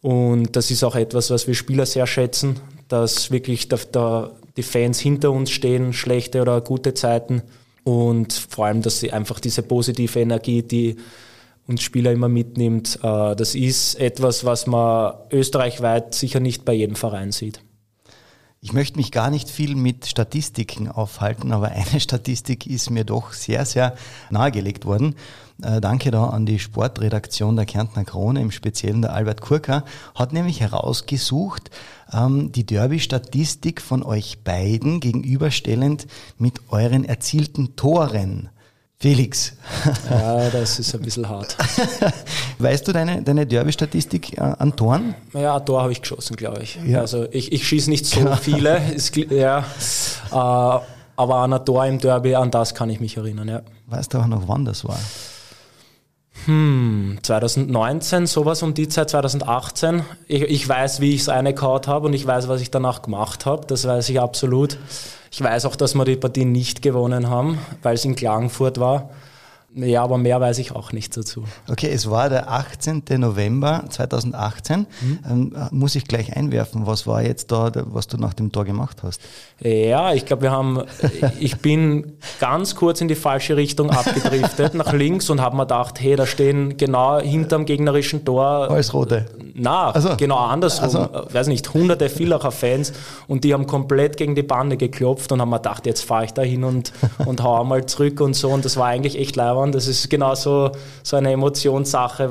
Und 0.00 0.56
das 0.56 0.70
ist 0.70 0.82
auch 0.82 0.96
etwas, 0.96 1.30
was 1.30 1.46
wir 1.46 1.54
Spieler 1.54 1.84
sehr 1.84 2.06
schätzen, 2.06 2.60
dass 2.88 3.30
wirklich 3.30 3.68
da, 3.68 3.78
da 3.92 4.30
die 4.56 4.62
Fans 4.62 4.98
hinter 4.98 5.32
uns 5.32 5.50
stehen, 5.50 5.92
schlechte 5.92 6.40
oder 6.40 6.60
gute 6.60 6.94
Zeiten. 6.94 7.42
Und 7.84 8.32
vor 8.32 8.66
allem, 8.66 8.82
dass 8.82 9.00
sie 9.00 9.12
einfach 9.12 9.40
diese 9.40 9.62
positive 9.62 10.20
Energie, 10.20 10.62
die 10.62 10.96
uns 11.70 11.82
Spieler 11.82 12.12
immer 12.12 12.28
mitnimmt. 12.28 12.98
Äh, 13.02 13.36
das 13.36 13.54
ist 13.54 13.94
etwas, 13.94 14.44
was 14.44 14.66
man 14.66 15.14
österreichweit 15.30 16.14
sicher 16.14 16.40
nicht 16.40 16.64
bei 16.64 16.74
jedem 16.74 16.96
Verein 16.96 17.32
sieht. 17.32 17.62
Ich 18.62 18.74
möchte 18.74 18.98
mich 18.98 19.10
gar 19.10 19.30
nicht 19.30 19.48
viel 19.48 19.74
mit 19.74 20.04
Statistiken 20.04 20.88
aufhalten, 20.88 21.50
aber 21.52 21.68
eine 21.72 22.00
Statistik 22.00 22.66
ist 22.66 22.90
mir 22.90 23.04
doch 23.04 23.32
sehr, 23.32 23.64
sehr 23.64 23.94
nahegelegt 24.28 24.84
worden. 24.84 25.14
Äh, 25.62 25.80
danke 25.80 26.10
da 26.10 26.26
an 26.26 26.44
die 26.44 26.58
Sportredaktion 26.58 27.56
der 27.56 27.64
Kärntner 27.64 28.04
Krone, 28.04 28.40
im 28.40 28.50
Speziellen 28.50 29.00
der 29.00 29.14
Albert 29.14 29.40
Kurka, 29.40 29.84
hat 30.14 30.32
nämlich 30.32 30.60
herausgesucht, 30.60 31.70
ähm, 32.12 32.52
die 32.52 32.66
Derby-Statistik 32.66 33.80
von 33.80 34.02
euch 34.02 34.44
beiden 34.44 35.00
gegenüberstellend 35.00 36.06
mit 36.36 36.60
euren 36.68 37.04
erzielten 37.04 37.76
Toren. 37.76 38.50
Felix. 39.02 39.54
Ja, 40.10 40.50
das 40.50 40.78
ist 40.78 40.94
ein 40.94 41.00
bisschen 41.00 41.26
hart. 41.26 41.56
Weißt 42.58 42.86
du 42.86 42.92
deine, 42.92 43.22
deine 43.22 43.46
Derby-Statistik 43.46 44.36
äh, 44.36 44.42
an 44.42 44.76
Toren? 44.76 45.14
Ja, 45.32 45.56
ein 45.56 45.64
Tor 45.64 45.80
habe 45.80 45.92
ich 45.92 46.02
geschossen, 46.02 46.36
glaube 46.36 46.62
ich. 46.62 46.78
Ja. 46.86 47.00
Also 47.00 47.26
ich, 47.30 47.50
ich 47.50 47.66
schieße 47.66 47.88
nicht 47.88 48.04
so 48.04 48.36
viele, 48.36 48.76
ist, 48.94 49.16
ja, 49.16 49.60
äh, 49.60 49.64
aber 50.32 51.36
an 51.36 51.54
ein 51.54 51.64
Tor 51.64 51.86
im 51.86 51.98
Derby, 51.98 52.34
an 52.34 52.50
das 52.50 52.74
kann 52.74 52.90
ich 52.90 53.00
mich 53.00 53.16
erinnern, 53.16 53.48
ja. 53.48 53.62
Weißt 53.86 54.12
du 54.12 54.18
auch 54.18 54.26
noch, 54.26 54.46
wann 54.48 54.66
das 54.66 54.84
war? 54.84 55.00
Hm, 56.44 57.20
2019, 57.22 58.26
sowas 58.26 58.62
um 58.62 58.74
die 58.74 58.88
Zeit, 58.88 59.08
2018. 59.08 60.02
Ich, 60.26 60.42
ich 60.42 60.68
weiß, 60.68 61.00
wie 61.00 61.14
ich 61.14 61.22
es 61.22 61.28
reingehauen 61.28 61.86
habe 61.86 62.06
und 62.06 62.12
ich 62.12 62.26
weiß, 62.26 62.48
was 62.48 62.60
ich 62.60 62.70
danach 62.70 63.00
gemacht 63.00 63.46
habe, 63.46 63.66
das 63.66 63.86
weiß 63.86 64.10
ich 64.10 64.20
absolut. 64.20 64.76
Ich 65.30 65.40
weiß 65.40 65.64
auch, 65.66 65.76
dass 65.76 65.94
wir 65.94 66.04
die 66.04 66.16
Partie 66.16 66.44
nicht 66.44 66.82
gewonnen 66.82 67.28
haben, 67.30 67.58
weil 67.82 67.94
es 67.94 68.04
in 68.04 68.16
Klagenfurt 68.16 68.80
war. 68.80 69.10
Ja, 69.72 70.02
aber 70.02 70.18
mehr 70.18 70.40
weiß 70.40 70.58
ich 70.58 70.72
auch 70.72 70.92
nicht 70.92 71.16
dazu. 71.16 71.44
Okay, 71.70 71.90
es 71.92 72.10
war 72.10 72.28
der 72.28 72.50
18. 72.50 73.04
November 73.18 73.84
2018. 73.88 74.80
Mhm. 75.00 75.18
Ähm, 75.28 75.52
muss 75.70 75.94
ich 75.94 76.06
gleich 76.06 76.36
einwerfen, 76.36 76.86
was 76.88 77.06
war 77.06 77.22
jetzt 77.22 77.52
da, 77.52 77.70
was 77.84 78.08
du 78.08 78.16
nach 78.16 78.34
dem 78.34 78.50
Tor 78.50 78.64
gemacht 78.64 79.04
hast? 79.04 79.20
Ja, 79.60 80.12
ich 80.12 80.26
glaube, 80.26 80.42
wir 80.42 80.50
haben, 80.50 80.82
ich 81.38 81.58
bin 81.58 82.14
ganz 82.40 82.74
kurz 82.74 83.00
in 83.00 83.06
die 83.06 83.14
falsche 83.14 83.56
Richtung 83.56 83.90
abgedriftet, 83.90 84.74
nach 84.74 84.92
links 84.92 85.30
und 85.30 85.40
habe 85.40 85.56
mir 85.56 85.66
gedacht, 85.66 86.00
hey, 86.00 86.16
da 86.16 86.26
stehen 86.26 86.76
genau 86.76 87.20
hinterm 87.20 87.64
gegnerischen 87.64 88.24
Tor. 88.24 88.70
Alles 88.70 88.92
Rote. 88.92 89.26
Na, 89.54 89.90
also, 89.90 90.16
genau 90.16 90.38
andersrum. 90.38 90.84
Also. 90.84 91.32
Weiß 91.32 91.46
nicht, 91.46 91.72
hunderte 91.72 92.08
Villacher 92.08 92.50
Fans 92.50 92.92
und 93.28 93.44
die 93.44 93.54
haben 93.54 93.68
komplett 93.68 94.16
gegen 94.16 94.34
die 94.34 94.42
Bande 94.42 94.76
geklopft 94.76 95.30
und 95.30 95.40
haben 95.40 95.50
mir 95.50 95.58
gedacht, 95.58 95.86
jetzt 95.86 96.04
fahre 96.04 96.24
ich 96.24 96.32
da 96.32 96.42
hin 96.42 96.64
und, 96.64 96.92
und 97.24 97.42
hau 97.42 97.62
mal 97.64 97.86
zurück 97.86 98.20
und 98.20 98.34
so. 98.34 98.48
Und 98.48 98.64
das 98.64 98.76
war 98.76 98.86
eigentlich 98.86 99.16
echt 99.16 99.36
leibend 99.36 99.59
anschauen. 99.60 99.72
Das 99.72 99.86
ist 99.86 100.08
genau 100.08 100.34
so, 100.34 100.72
so 101.02 101.16
eine 101.16 101.32
Emotionssache, 101.32 102.30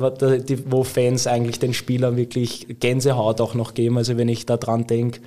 wo 0.66 0.84
Fans 0.84 1.26
eigentlich 1.26 1.58
den 1.58 1.74
Spielern 1.74 2.16
wirklich 2.16 2.66
Gänsehaut 2.80 3.40
auch 3.40 3.54
noch 3.54 3.74
geben. 3.74 3.98
Also 3.98 4.16
wenn 4.16 4.28
ich 4.28 4.46
da 4.46 4.56
dran 4.56 4.86
denke, 4.86 5.20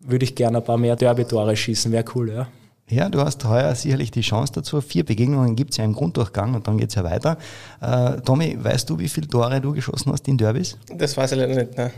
würde 0.00 0.24
ich 0.24 0.34
gerne 0.34 0.58
ein 0.58 0.64
paar 0.64 0.78
mehr 0.78 0.96
Derby-Tore 0.96 1.56
schießen, 1.56 1.90
wäre 1.92 2.04
cool, 2.14 2.30
ja. 2.30 2.48
Ja, 2.88 3.08
du 3.08 3.18
hast 3.18 3.44
heuer 3.44 3.74
sicherlich 3.74 4.12
die 4.12 4.20
Chance 4.20 4.52
dazu. 4.52 4.80
Vier 4.80 5.04
Begegnungen 5.04 5.56
gibt 5.56 5.72
es 5.72 5.76
ja 5.76 5.84
im 5.84 5.92
Grunddurchgang 5.92 6.54
und 6.54 6.68
dann 6.68 6.78
geht 6.78 6.90
es 6.90 6.94
ja 6.94 7.02
weiter. 7.02 7.36
Äh, 7.80 8.20
Tommy, 8.20 8.56
weißt 8.62 8.88
du, 8.88 9.00
wie 9.00 9.08
viele 9.08 9.26
Tore 9.26 9.60
du 9.60 9.72
geschossen 9.72 10.12
hast 10.12 10.28
in 10.28 10.38
Derbys? 10.38 10.78
Das 10.96 11.16
weiß 11.16 11.32
ich 11.32 11.38
leider 11.38 11.64
nicht. 11.64 11.76
Ne? 11.76 11.90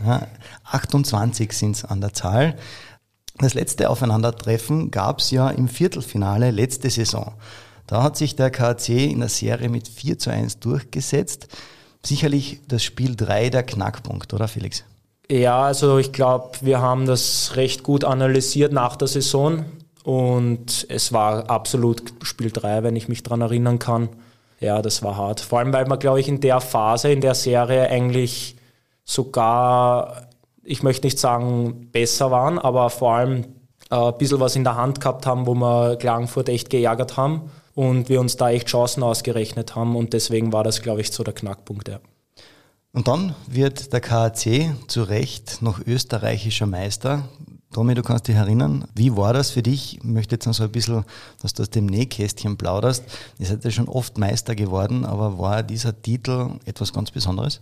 28 0.63 1.53
sind 1.53 1.75
es 1.75 1.85
an 1.85 2.01
der 2.01 2.13
Zahl. 2.13 2.55
Das 3.37 3.53
letzte 3.53 3.87
Aufeinandertreffen 3.87 4.89
gab 4.89 5.19
es 5.19 5.29
ja 5.29 5.51
im 5.51 5.67
Viertelfinale 5.67 6.49
letzte 6.49 6.89
Saison. 6.89 7.33
Da 7.89 8.03
hat 8.03 8.17
sich 8.17 8.35
der 8.35 8.51
KAC 8.51 8.89
in 8.89 9.19
der 9.19 9.29
Serie 9.29 9.67
mit 9.67 9.87
4 9.87 10.19
zu 10.19 10.29
1 10.29 10.59
durchgesetzt. 10.59 11.47
Sicherlich 12.05 12.59
das 12.67 12.83
Spiel 12.83 13.15
3 13.15 13.49
der 13.49 13.63
Knackpunkt, 13.63 14.31
oder 14.31 14.47
Felix? 14.47 14.83
Ja, 15.27 15.63
also 15.63 15.97
ich 15.97 16.11
glaube, 16.11 16.51
wir 16.61 16.81
haben 16.81 17.07
das 17.07 17.53
recht 17.55 17.81
gut 17.81 18.03
analysiert 18.03 18.73
nach 18.73 18.95
der 18.95 19.07
Saison 19.07 19.65
und 20.03 20.85
es 20.87 21.13
war 21.13 21.49
absolut 21.49 22.13
Spiel 22.21 22.51
3, 22.51 22.83
wenn 22.83 22.95
ich 22.95 23.07
mich 23.07 23.23
daran 23.23 23.41
erinnern 23.41 23.79
kann. 23.79 24.09
Ja, 24.59 24.83
das 24.83 25.01
war 25.01 25.17
hart. 25.17 25.39
Vor 25.39 25.57
allem, 25.57 25.73
weil 25.73 25.87
wir, 25.87 25.97
glaube 25.97 26.19
ich, 26.19 26.27
in 26.27 26.41
der 26.41 26.61
Phase, 26.61 27.11
in 27.11 27.21
der 27.21 27.33
Serie 27.33 27.89
eigentlich 27.89 28.55
sogar, 29.03 30.27
ich 30.63 30.83
möchte 30.83 31.07
nicht 31.07 31.17
sagen 31.17 31.89
besser 31.91 32.29
waren, 32.29 32.59
aber 32.59 32.91
vor 32.91 33.15
allem 33.15 33.45
äh, 33.89 33.95
ein 33.95 34.17
bisschen 34.19 34.39
was 34.39 34.55
in 34.55 34.63
der 34.63 34.75
Hand 34.75 35.01
gehabt 35.01 35.25
haben, 35.25 35.47
wo 35.47 35.55
wir 35.55 35.95
Klagenfurt 35.95 36.49
echt 36.49 36.69
geärgert 36.69 37.17
haben 37.17 37.49
und 37.79 38.09
wir 38.09 38.19
uns 38.19 38.35
da 38.35 38.49
echt 38.49 38.67
Chancen 38.67 39.03
ausgerechnet 39.03 39.73
haben 39.73 39.95
und 39.95 40.11
deswegen 40.11 40.51
war 40.51 40.65
das, 40.65 40.81
glaube 40.81 40.99
ich, 40.99 41.13
so 41.13 41.23
der 41.23 41.33
Knackpunkt. 41.33 41.87
Ja. 41.87 42.01
Und 42.91 43.07
dann 43.07 43.35
wird 43.47 43.93
der 43.93 44.01
KAC 44.01 44.75
zu 44.89 45.03
Recht 45.03 45.61
noch 45.61 45.79
österreichischer 45.87 46.65
Meister. 46.65 47.29
Tommy, 47.71 47.93
du 47.93 48.01
kannst 48.01 48.27
dich 48.27 48.35
erinnern, 48.35 48.83
wie 48.95 49.15
war 49.15 49.31
das 49.31 49.51
für 49.51 49.63
dich? 49.63 49.95
Ich 49.95 50.03
möchte 50.03 50.35
jetzt 50.35 50.45
noch 50.45 50.53
so 50.53 50.63
ein 50.63 50.71
bisschen, 50.73 51.05
dass 51.41 51.53
du 51.53 51.63
aus 51.63 51.69
dem 51.69 51.85
Nähkästchen 51.85 52.57
plauderst. 52.57 53.05
Ihr 53.37 53.45
seid 53.45 53.63
ja 53.63 53.71
schon 53.71 53.87
oft 53.87 54.17
Meister 54.17 54.55
geworden, 54.55 55.05
aber 55.05 55.39
war 55.39 55.63
dieser 55.63 56.01
Titel 56.01 56.49
etwas 56.65 56.91
ganz 56.91 57.11
Besonderes? 57.11 57.61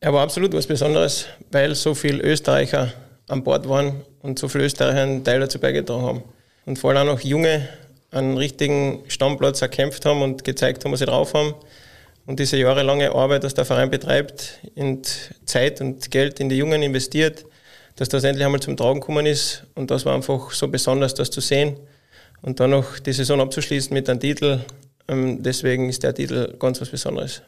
Er 0.00 0.14
war 0.14 0.22
absolut 0.22 0.54
was 0.54 0.66
Besonderes, 0.66 1.26
weil 1.52 1.74
so 1.74 1.92
viele 1.94 2.22
Österreicher 2.22 2.94
an 3.28 3.44
Bord 3.44 3.68
waren 3.68 4.00
und 4.22 4.38
so 4.38 4.48
viele 4.48 4.64
Österreicher 4.64 5.02
einen 5.02 5.22
Teil 5.22 5.40
dazu 5.40 5.58
beigetragen 5.58 6.02
haben. 6.02 6.22
Und 6.64 6.78
vor 6.78 6.94
allem 6.94 7.10
auch 7.10 7.20
Junge 7.20 7.68
einen 8.14 8.36
richtigen 8.36 9.02
Stammplatz 9.08 9.60
erkämpft 9.60 10.06
haben 10.06 10.22
und 10.22 10.44
gezeigt 10.44 10.84
haben, 10.84 10.92
was 10.92 11.00
sie 11.00 11.06
drauf 11.06 11.34
haben. 11.34 11.54
Und 12.26 12.40
diese 12.40 12.56
jahrelange 12.56 13.14
Arbeit, 13.14 13.44
dass 13.44 13.54
der 13.54 13.64
Verein 13.64 13.90
betreibt, 13.90 14.60
in 14.74 15.02
Zeit 15.44 15.80
und 15.80 16.10
Geld 16.10 16.40
in 16.40 16.48
die 16.48 16.56
Jungen 16.56 16.82
investiert, 16.82 17.44
dass 17.96 18.08
das 18.08 18.24
endlich 18.24 18.44
einmal 18.44 18.60
zum 18.60 18.76
Tragen 18.76 19.00
gekommen 19.00 19.26
ist. 19.26 19.64
Und 19.74 19.90
das 19.90 20.06
war 20.06 20.14
einfach 20.14 20.50
so 20.52 20.68
besonders, 20.68 21.14
das 21.14 21.30
zu 21.30 21.40
sehen. 21.40 21.76
Und 22.40 22.60
dann 22.60 22.70
noch 22.70 22.98
die 22.98 23.12
Saison 23.12 23.40
abzuschließen 23.40 23.92
mit 23.92 24.08
einem 24.08 24.20
Titel. 24.20 24.60
Ähm, 25.08 25.42
deswegen 25.42 25.88
ist 25.88 26.02
der 26.02 26.14
Titel 26.14 26.56
ganz 26.58 26.80
was 26.80 26.88
Besonderes. 26.88 27.42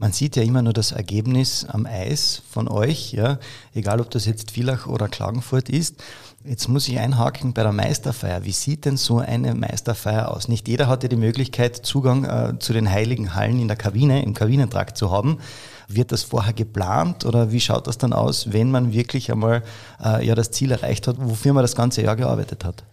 Man 0.00 0.12
sieht 0.12 0.36
ja 0.36 0.44
immer 0.44 0.62
nur 0.62 0.72
das 0.72 0.92
Ergebnis 0.92 1.66
am 1.68 1.84
Eis 1.84 2.42
von 2.48 2.68
euch, 2.68 3.12
ja, 3.12 3.40
egal 3.74 4.00
ob 4.00 4.10
das 4.10 4.26
jetzt 4.26 4.52
Villach 4.52 4.86
oder 4.86 5.08
Klagenfurt 5.08 5.68
ist. 5.68 5.96
Jetzt 6.44 6.68
muss 6.68 6.88
ich 6.88 6.98
einhaken 6.98 7.52
bei 7.52 7.62
der 7.62 7.72
Meisterfeier. 7.72 8.44
Wie 8.44 8.52
sieht 8.52 8.84
denn 8.84 8.96
so 8.96 9.18
eine 9.18 9.54
Meisterfeier 9.54 10.30
aus? 10.30 10.46
Nicht 10.48 10.68
jeder 10.68 10.86
hatte 10.86 11.08
die 11.08 11.16
Möglichkeit, 11.16 11.74
Zugang 11.76 12.24
äh, 12.24 12.58
zu 12.60 12.72
den 12.72 12.90
heiligen 12.90 13.34
Hallen 13.34 13.60
in 13.60 13.66
der 13.66 13.76
Kabine, 13.76 14.22
im 14.22 14.34
Kabinentrakt 14.34 14.96
zu 14.96 15.10
haben. 15.10 15.40
Wird 15.88 16.12
das 16.12 16.22
vorher 16.22 16.52
geplant 16.52 17.24
oder 17.24 17.50
wie 17.50 17.60
schaut 17.60 17.88
das 17.88 17.98
dann 17.98 18.12
aus, 18.12 18.52
wenn 18.52 18.70
man 18.70 18.92
wirklich 18.92 19.32
einmal 19.32 19.62
äh, 20.04 20.24
ja, 20.24 20.34
das 20.36 20.52
Ziel 20.52 20.70
erreicht 20.70 21.08
hat, 21.08 21.16
wofür 21.18 21.52
man 21.52 21.64
das 21.64 21.74
ganze 21.74 22.02
Jahr 22.02 22.14
gearbeitet 22.14 22.64
hat? 22.64 22.84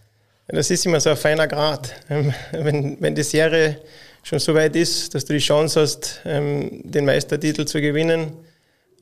Das 0.48 0.70
ist 0.70 0.84
immer 0.84 1.00
so 1.00 1.10
ein 1.10 1.16
feiner 1.16 1.46
Grad. 1.46 1.94
Ähm, 2.10 2.34
wenn, 2.52 3.00
wenn 3.00 3.14
die 3.14 3.22
Serie 3.22 3.80
schon 4.24 4.40
so 4.40 4.54
weit 4.54 4.74
ist, 4.74 5.14
dass 5.14 5.24
du 5.24 5.32
die 5.32 5.38
Chance 5.38 5.80
hast, 5.80 6.20
ähm, 6.24 6.82
den 6.82 7.04
Meistertitel 7.04 7.64
zu 7.64 7.80
gewinnen, 7.80 8.32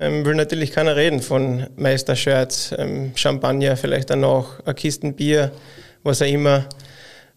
ähm, 0.00 0.24
will 0.24 0.34
natürlich 0.34 0.72
keiner 0.72 0.96
reden 0.96 1.20
von 1.20 1.66
Meistershirts, 1.76 2.74
ähm, 2.78 3.12
Champagner, 3.14 3.76
vielleicht 3.76 4.10
dann 4.10 4.20
noch 4.20 4.60
eine 4.64 4.74
Kisten 4.74 5.14
Bier, 5.14 5.52
was 6.02 6.22
auch 6.22 6.26
immer. 6.26 6.66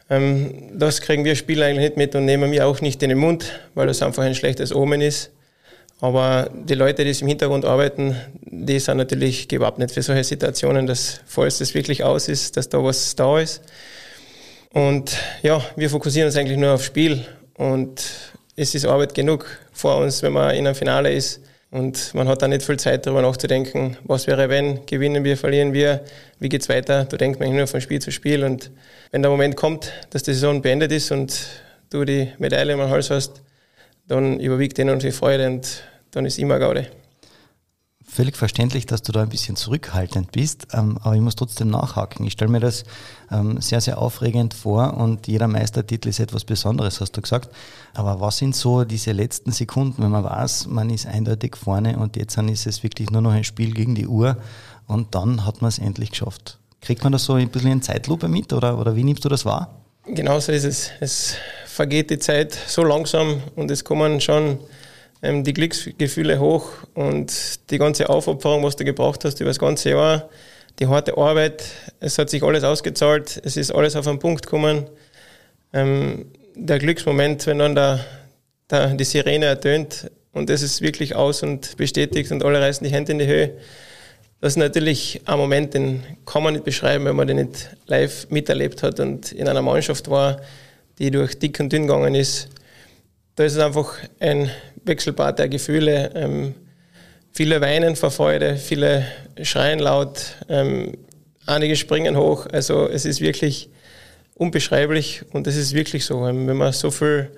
Ähm, 0.10 0.72
das 0.74 1.02
kriegen 1.02 1.24
wir 1.26 1.36
Spieler 1.36 1.66
eigentlich 1.66 1.90
nicht 1.90 1.98
mit 1.98 2.16
und 2.16 2.26
nehmen 2.26 2.52
wir 2.52 2.68
auch 2.68 2.82
nicht 2.82 3.04
in 3.04 3.10
den 3.10 3.18
Mund, 3.18 3.60
weil 3.76 3.88
das 3.88 4.02
einfach 4.02 4.24
ein 4.24 4.36
schlechtes 4.36 4.74
Omen 4.74 5.02
ist. 5.02 5.32
Aber 6.00 6.50
die 6.54 6.76
Leute, 6.76 7.04
die 7.04 7.20
im 7.20 7.28
Hintergrund 7.28 7.66
arbeiten, 7.66 8.16
die 8.42 8.80
sind 8.80 8.98
natürlich 8.98 9.48
gewappnet 9.48 9.92
für 9.92 10.02
solche 10.02 10.24
Situationen, 10.24 10.86
dass, 10.86 11.22
falls 11.26 11.60
es 11.60 11.74
wirklich 11.74 12.04
aus 12.04 12.28
ist, 12.28 12.56
dass 12.56 12.70
da 12.70 12.84
was 12.84 13.16
da 13.16 13.40
ist. 13.40 13.62
Und 14.74 15.18
ja, 15.42 15.64
wir 15.76 15.90
fokussieren 15.90 16.28
uns 16.28 16.38
eigentlich 16.38 16.58
nur 16.58 16.74
aufs 16.74 16.86
Spiel 16.86 17.26
und 17.56 18.04
es 18.56 18.76
ist 18.76 18.86
Arbeit 18.86 19.16
genug 19.16 19.48
vor 19.72 19.98
uns, 19.98 20.22
wenn 20.22 20.34
man 20.34 20.52
in 20.56 20.68
einem 20.68 20.76
Finale 20.76 21.12
ist. 21.12 21.42
Und 21.70 22.14
man 22.14 22.28
hat 22.28 22.42
da 22.42 22.48
nicht 22.48 22.64
viel 22.64 22.78
Zeit 22.78 23.06
darüber 23.06 23.22
nachzudenken, 23.22 23.98
was 24.04 24.26
wäre, 24.26 24.50
wenn, 24.50 24.86
gewinnen 24.86 25.24
wir, 25.24 25.38
verlieren 25.38 25.74
wir, 25.74 26.02
wie 26.40 26.50
geht 26.50 26.62
es 26.62 26.70
weiter. 26.70 27.04
Da 27.06 27.18
denkt 27.18 27.40
man 27.40 27.54
nur 27.54 27.68
von 27.68 27.82
Spiel 27.82 28.00
zu 28.00 28.12
Spiel. 28.12 28.44
Und 28.44 28.72
wenn 29.12 29.22
der 29.22 29.32
Moment 29.32 29.56
kommt, 29.56 29.92
dass 30.12 30.24
die 30.24 30.34
Saison 30.34 30.62
beendet 30.62 30.92
ist 30.92 31.12
und 31.12 31.38
du 31.90 32.06
die 32.06 32.32
Medaille 32.38 32.74
im 32.74 32.82
Hals 32.82 33.10
hast, 33.10 33.42
dann 34.08 34.40
überwiegt 34.40 34.78
denen 34.78 34.92
unsere 34.92 35.12
Freude 35.12 35.48
und 35.48 35.84
dann 36.12 36.26
ist 36.26 36.40
immer 36.40 36.58
Gaude 36.60 36.88
völlig 38.18 38.36
verständlich, 38.36 38.88
dass 38.88 39.04
du 39.04 39.12
da 39.12 39.22
ein 39.22 39.30
bisschen 39.30 39.56
zurückhaltend 39.56 40.32
bist, 40.32 40.70
ähm, 40.74 40.98
aber 41.04 41.14
ich 41.14 41.22
muss 41.22 41.36
trotzdem 41.36 41.70
nachhaken. 41.70 42.26
Ich 42.26 42.34
stelle 42.34 42.50
mir 42.50 42.60
das 42.60 42.84
ähm, 43.32 43.62
sehr, 43.62 43.80
sehr 43.80 44.00
aufregend 44.00 44.56
vor 44.56 44.96
und 44.96 45.28
jeder 45.28 45.48
Meistertitel 45.48 46.10
ist 46.10 46.20
etwas 46.20 46.44
Besonderes, 46.44 47.00
hast 47.00 47.12
du 47.12 47.22
gesagt. 47.22 47.54
Aber 47.94 48.20
was 48.20 48.38
sind 48.38 48.56
so 48.56 48.86
diese 48.86 49.12
letzten 49.12 49.52
Sekunden, 49.52 50.02
wenn 50.02 50.10
man 50.10 50.24
weiß, 50.24 50.66
man 50.66 50.90
ist 50.90 51.06
eindeutig 51.06 51.56
vorne 51.56 52.00
und 52.00 52.16
jetzt 52.16 52.36
ist 52.40 52.66
es 52.66 52.82
wirklich 52.82 53.12
nur 53.12 53.22
noch 53.22 53.34
ein 53.34 53.44
Spiel 53.44 53.72
gegen 53.72 53.94
die 53.94 54.08
Uhr 54.08 54.38
und 54.88 55.14
dann 55.14 55.46
hat 55.46 55.62
man 55.62 55.70
es 55.70 55.78
endlich 55.78 56.10
geschafft. 56.10 56.58
Kriegt 56.82 57.04
man 57.04 57.14
das 57.14 57.24
so 57.24 57.34
ein 57.34 57.50
bisschen 57.50 57.72
in 57.72 57.82
Zeitlupe 57.84 58.28
mit 58.28 58.52
oder, 58.52 58.80
oder 58.80 58.96
wie 58.96 59.04
nimmst 59.04 59.26
du 59.26 59.30
das 59.30 59.46
wahr? 59.46 59.76
Genau 60.08 60.40
so 60.40 60.52
ist 60.52 60.64
es. 60.64 60.90
Es 61.02 61.36
vergeht 61.68 62.10
die 62.10 62.18
Zeit 62.18 62.58
so 62.66 62.82
langsam 62.82 63.44
und 63.56 63.70
es 63.70 63.84
kommen 63.84 64.22
schon 64.22 64.58
ähm, 65.22 65.44
die 65.44 65.54
Glücksgefühle 65.54 66.40
hoch 66.40 66.70
und 66.94 67.32
die 67.70 67.78
ganze 67.78 68.10
Aufopferung, 68.10 68.64
was 68.64 68.76
du 68.76 68.86
gebraucht 68.86 69.26
hast 69.26 69.40
über 69.40 69.50
das 69.50 69.60
ganze 69.60 69.92
Jahr, 69.92 70.30
die 70.80 70.88
harte 70.88 71.18
Arbeit, 71.18 71.64
es 72.00 72.18
hat 72.18 72.30
sich 72.30 72.44
alles 72.44 72.64
ausgezahlt, 72.64 73.42
es 73.44 73.58
ist 73.58 73.72
alles 73.72 73.96
auf 73.96 74.08
einen 74.08 74.20
Punkt 74.20 74.46
gekommen. 74.46 74.88
Ähm, 75.74 76.28
der 76.56 76.80
Glücksmoment, 76.80 77.46
wenn 77.48 77.60
dann 77.60 77.76
der, 77.76 78.06
der, 78.70 78.94
die 78.94 79.04
Sirene 79.04 79.46
ertönt 79.46 80.12
und 80.34 80.50
es 80.50 80.62
ist 80.62 80.82
wirklich 80.82 81.16
aus 81.16 81.44
und 81.44 81.78
bestätigt 81.78 82.32
und 82.32 82.44
alle 82.44 82.62
reißen 82.62 82.86
die 82.86 82.94
Hände 82.94 83.12
in 83.14 83.20
die 83.20 83.28
Höhe, 83.28 83.54
das 84.40 84.54
ist 84.54 84.58
natürlich 84.58 85.22
ein 85.26 85.40
Moment, 85.40 85.74
den 85.74 86.04
kann 86.28 86.44
man 86.44 86.54
nicht 86.54 86.64
beschreiben, 86.64 87.06
wenn 87.06 87.16
man 87.16 87.28
den 87.28 87.38
nicht 87.38 87.76
live 87.88 88.30
miterlebt 88.30 88.84
hat 88.84 89.00
und 89.00 89.32
in 89.32 89.48
einer 89.48 89.64
Mannschaft 89.64 90.12
war, 90.12 90.42
die 91.00 91.10
durch 91.10 91.40
dick 91.40 91.60
und 91.60 91.74
dünn 91.74 91.88
gegangen 91.88 92.14
ist. 92.14 92.48
Da 93.38 93.44
ist 93.44 93.54
es 93.54 93.60
einfach 93.60 93.94
ein 94.20 94.50
Wechselbad 94.84 95.38
der 95.38 95.48
Gefühle. 95.48 96.10
Ähm, 96.16 96.56
viele 97.32 97.62
weinen 97.62 97.96
vor 97.96 98.10
Freude, 98.10 98.56
viele 98.56 99.06
schreien 99.44 99.78
laut, 99.78 100.36
ähm, 100.50 100.98
einige 101.46 101.76
springen 101.76 102.18
hoch. 102.18 102.48
Also 102.52 102.90
es 102.90 103.06
ist 103.06 103.22
wirklich 103.22 103.70
unbeschreiblich 104.34 105.22
und 105.34 105.46
es 105.46 105.56
ist 105.56 105.76
wirklich 105.76 106.04
so. 106.04 106.28
Ähm, 106.28 106.48
wenn 106.48 106.58
man 106.58 106.74
so 106.74 106.90
viel 106.90 107.30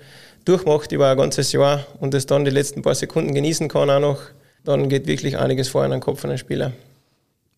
durchmacht 0.46 0.94
über 0.94 1.12
ein 1.12 1.18
ganzes 1.18 1.52
Jahr 1.52 1.86
und 2.00 2.14
es 2.14 2.26
dann 2.26 2.46
die 2.46 2.52
letzten 2.52 2.82
paar 2.82 2.96
Sekunden 2.96 3.34
genießen 3.34 3.68
kann 3.68 3.90
auch 3.90 4.00
noch, 4.00 4.22
dann 4.64 4.88
geht 4.88 5.06
wirklich 5.06 5.38
einiges 5.38 5.68
vor 5.68 5.84
in 5.84 5.92
den 5.92 6.00
Kopf 6.00 6.22
von 6.22 6.30
einem 6.30 6.40
Spieler. 6.40 6.72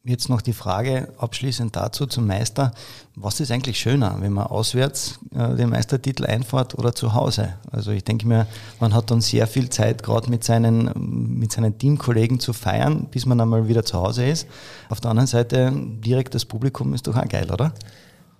Jetzt 0.03 0.29
noch 0.29 0.41
die 0.41 0.53
Frage 0.53 1.09
abschließend 1.19 1.75
dazu 1.75 2.07
zum 2.07 2.25
Meister. 2.25 2.71
Was 3.13 3.39
ist 3.39 3.51
eigentlich 3.51 3.77
schöner, 3.77 4.17
wenn 4.19 4.33
man 4.33 4.47
auswärts 4.47 5.19
äh, 5.31 5.55
den 5.55 5.69
Meistertitel 5.69 6.25
einfährt 6.25 6.73
oder 6.73 6.95
zu 6.95 7.13
Hause? 7.13 7.53
Also 7.71 7.91
ich 7.91 8.03
denke 8.03 8.27
mir, 8.27 8.47
man 8.79 8.95
hat 8.95 9.11
dann 9.11 9.21
sehr 9.21 9.45
viel 9.45 9.69
Zeit, 9.69 10.01
gerade 10.01 10.31
mit 10.31 10.43
seinen, 10.43 10.89
mit 11.37 11.51
seinen 11.51 11.77
Teamkollegen 11.77 12.39
zu 12.39 12.51
feiern, 12.51 13.09
bis 13.11 13.27
man 13.27 13.39
einmal 13.39 13.67
wieder 13.67 13.85
zu 13.85 14.01
Hause 14.01 14.25
ist. 14.25 14.47
Auf 14.89 15.01
der 15.01 15.11
anderen 15.11 15.27
Seite, 15.27 15.71
direkt 15.71 16.33
das 16.33 16.45
Publikum 16.45 16.95
ist 16.95 17.05
doch 17.05 17.15
auch 17.15 17.29
geil, 17.29 17.51
oder? 17.51 17.71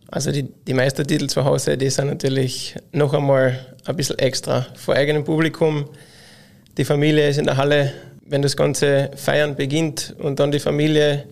Also 0.07 0.31
die, 0.31 0.51
die 0.67 0.73
Meistertitel 0.73 1.27
zu 1.27 1.45
Hause, 1.45 1.77
die 1.77 1.91
sind 1.91 2.07
natürlich 2.07 2.75
noch 2.91 3.13
einmal 3.13 3.59
ein 3.85 3.95
bisschen 3.95 4.17
extra. 4.17 4.65
Vor 4.73 4.95
eigenem 4.95 5.23
Publikum, 5.23 5.85
die 6.79 6.85
Familie 6.85 7.29
ist 7.29 7.37
in 7.37 7.45
der 7.45 7.57
Halle, 7.57 7.93
wenn 8.25 8.41
das 8.41 8.57
ganze 8.57 9.11
Feiern 9.15 9.55
beginnt 9.55 10.15
und 10.17 10.39
dann 10.39 10.51
die 10.51 10.59
Familie 10.59 11.27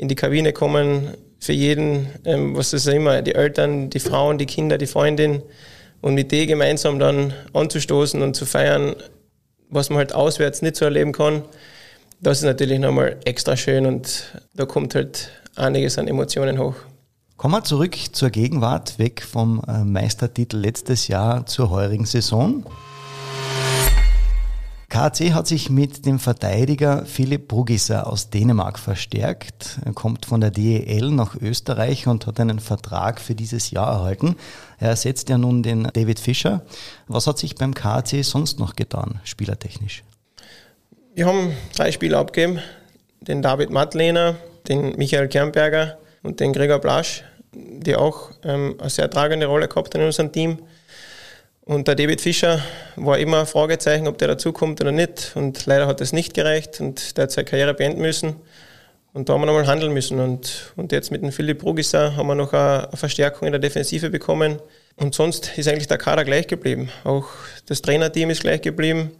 in 0.00 0.08
die 0.08 0.14
Kabine 0.14 0.54
kommen, 0.54 1.10
für 1.40 1.52
jeden, 1.52 2.08
ähm, 2.24 2.56
was 2.56 2.72
ist 2.72 2.86
immer, 2.86 3.20
die 3.20 3.34
Eltern, 3.34 3.90
die 3.90 4.00
Frauen, 4.00 4.38
die 4.38 4.46
Kinder, 4.46 4.78
die 4.78 4.86
Freundin 4.86 5.42
und 6.00 6.14
mit 6.14 6.32
denen 6.32 6.48
gemeinsam 6.48 6.98
dann 6.98 7.34
anzustoßen 7.52 8.22
und 8.22 8.34
zu 8.34 8.46
feiern, 8.46 8.96
was 9.68 9.90
man 9.90 9.98
halt 9.98 10.14
auswärts 10.14 10.62
nicht 10.62 10.76
so 10.76 10.86
erleben 10.86 11.12
kann, 11.12 11.42
das 12.22 12.38
ist 12.38 12.44
natürlich 12.44 12.78
nochmal 12.78 13.18
extra 13.26 13.58
schön 13.58 13.84
und 13.84 14.40
da 14.54 14.64
kommt 14.64 14.94
halt 14.94 15.30
einiges 15.54 15.98
an 15.98 16.08
Emotionen 16.08 16.58
hoch. 16.58 16.76
Kommen 17.36 17.52
wir 17.52 17.64
zurück 17.64 17.96
zur 18.12 18.30
Gegenwart, 18.30 18.98
weg 18.98 19.22
vom 19.22 19.62
äh, 19.68 19.84
Meistertitel 19.84 20.56
letztes 20.56 21.08
Jahr 21.08 21.44
zur 21.44 21.68
heurigen 21.68 22.06
Saison. 22.06 22.64
KC 24.90 25.34
hat 25.34 25.46
sich 25.46 25.70
mit 25.70 26.04
dem 26.04 26.18
Verteidiger 26.18 27.06
Philipp 27.06 27.46
Brugisser 27.46 28.08
aus 28.08 28.28
Dänemark 28.28 28.76
verstärkt. 28.76 29.78
Er 29.84 29.92
kommt 29.92 30.26
von 30.26 30.40
der 30.40 30.50
DEL 30.50 31.12
nach 31.12 31.36
Österreich 31.40 32.08
und 32.08 32.26
hat 32.26 32.40
einen 32.40 32.58
Vertrag 32.58 33.20
für 33.20 33.36
dieses 33.36 33.70
Jahr 33.70 33.86
erhalten. 33.86 34.34
Er 34.80 34.88
ersetzt 34.88 35.28
ja 35.28 35.38
nun 35.38 35.62
den 35.62 35.84
David 35.84 36.18
Fischer. 36.18 36.62
Was 37.06 37.28
hat 37.28 37.38
sich 37.38 37.54
beim 37.54 37.72
KC 37.72 38.24
sonst 38.24 38.58
noch 38.58 38.74
getan, 38.74 39.20
spielertechnisch? 39.22 40.02
Wir 41.14 41.26
haben 41.26 41.54
drei 41.72 41.92
Spieler 41.92 42.18
abgegeben. 42.18 42.58
Den 43.20 43.42
David 43.42 43.70
Mattlehner, 43.70 44.34
den 44.66 44.96
Michael 44.96 45.28
Kernberger 45.28 45.98
und 46.24 46.40
den 46.40 46.52
Gregor 46.52 46.80
Blasch. 46.80 47.22
die 47.52 47.94
auch 47.94 48.32
ähm, 48.42 48.74
eine 48.80 48.90
sehr 48.90 49.08
tragende 49.08 49.46
Rolle 49.46 49.68
gehabt 49.68 49.94
haben 49.94 50.00
in 50.00 50.06
unserem 50.08 50.32
Team. 50.32 50.58
Und 51.62 51.88
der 51.88 51.94
David 51.94 52.20
Fischer 52.20 52.64
war 52.96 53.18
immer 53.18 53.40
ein 53.40 53.46
Fragezeichen, 53.46 54.08
ob 54.08 54.18
der 54.18 54.28
dazukommt 54.28 54.80
oder 54.80 54.92
nicht. 54.92 55.32
Und 55.34 55.66
leider 55.66 55.86
hat 55.86 56.00
es 56.00 56.12
nicht 56.12 56.34
gereicht 56.34 56.80
und 56.80 57.16
der 57.16 57.24
hat 57.24 57.32
seine 57.32 57.44
Karriere 57.44 57.74
beenden 57.74 58.00
müssen. 58.00 58.36
Und 59.12 59.28
da 59.28 59.34
haben 59.34 59.42
wir 59.42 59.46
nochmal 59.46 59.66
handeln 59.66 59.92
müssen. 59.92 60.20
Und, 60.20 60.72
und 60.76 60.92
jetzt 60.92 61.10
mit 61.10 61.22
dem 61.22 61.32
Philipp 61.32 61.62
Rugisser 61.64 62.16
haben 62.16 62.26
wir 62.28 62.34
noch 62.34 62.52
eine, 62.52 62.88
eine 62.88 62.96
Verstärkung 62.96 63.46
in 63.46 63.52
der 63.52 63.60
Defensive 63.60 64.10
bekommen. 64.10 64.58
Und 64.96 65.14
sonst 65.14 65.56
ist 65.58 65.68
eigentlich 65.68 65.88
der 65.88 65.98
Kader 65.98 66.24
gleich 66.24 66.46
geblieben. 66.46 66.90
Auch 67.04 67.26
das 67.66 67.82
Trainerteam 67.82 68.30
ist 68.30 68.42
gleich 68.42 68.62
geblieben. 68.62 69.10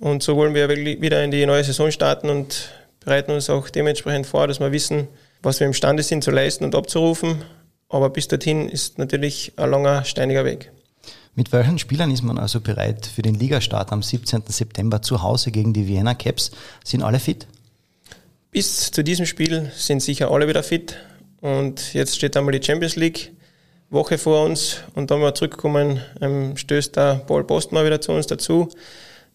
Und 0.00 0.22
so 0.22 0.36
wollen 0.36 0.54
wir 0.54 0.68
wieder 0.68 1.22
in 1.22 1.30
die 1.30 1.46
neue 1.46 1.64
Saison 1.64 1.90
starten 1.90 2.28
und 2.28 2.70
bereiten 3.00 3.32
uns 3.32 3.48
auch 3.48 3.70
dementsprechend 3.70 4.26
vor, 4.26 4.48
dass 4.48 4.60
wir 4.60 4.72
wissen, 4.72 5.08
was 5.42 5.60
wir 5.60 5.66
imstande 5.66 6.02
sind 6.02 6.24
zu 6.24 6.30
leisten 6.30 6.64
und 6.64 6.74
abzurufen. 6.74 7.42
Aber 7.88 8.10
bis 8.10 8.28
dorthin 8.28 8.68
ist 8.68 8.98
natürlich 8.98 9.52
ein 9.56 9.70
langer, 9.70 10.04
steiniger 10.04 10.44
Weg. 10.44 10.70
Mit 11.36 11.50
welchen 11.50 11.80
Spielern 11.80 12.12
ist 12.12 12.22
man 12.22 12.38
also 12.38 12.60
bereit 12.60 13.06
für 13.06 13.22
den 13.22 13.34
Ligastart 13.34 13.90
am 13.90 14.02
17. 14.02 14.42
September 14.46 15.02
zu 15.02 15.22
Hause 15.22 15.50
gegen 15.50 15.72
die 15.72 15.88
Vienna 15.88 16.14
Caps? 16.14 16.52
Sind 16.84 17.02
alle 17.02 17.18
fit? 17.18 17.48
Bis 18.52 18.92
zu 18.92 19.02
diesem 19.02 19.26
Spiel 19.26 19.72
sind 19.74 20.00
sicher 20.00 20.30
alle 20.30 20.46
wieder 20.46 20.62
fit. 20.62 20.96
Und 21.40 21.92
jetzt 21.92 22.14
steht 22.14 22.36
einmal 22.36 22.56
die 22.56 22.64
Champions 22.64 22.94
League 22.94 23.32
Woche 23.90 24.16
vor 24.16 24.44
uns. 24.44 24.78
Und 24.94 25.10
wenn 25.10 25.20
wir 25.20 25.34
zurückkommen, 25.34 26.00
ähm, 26.20 26.56
stößt 26.56 26.94
der 26.94 27.16
Paul 27.26 27.42
Postma 27.44 27.84
wieder 27.84 28.00
zu 28.00 28.12
uns 28.12 28.28
dazu, 28.28 28.68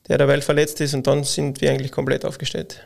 der 0.07 0.17
derweil 0.17 0.41
verletzt 0.41 0.79
ist. 0.79 0.93
Und 0.93 1.05
dann 1.05 1.25
sind 1.25 1.59
wir 1.59 1.69
eigentlich 1.69 1.91
komplett 1.91 2.23
aufgestellt. 2.23 2.85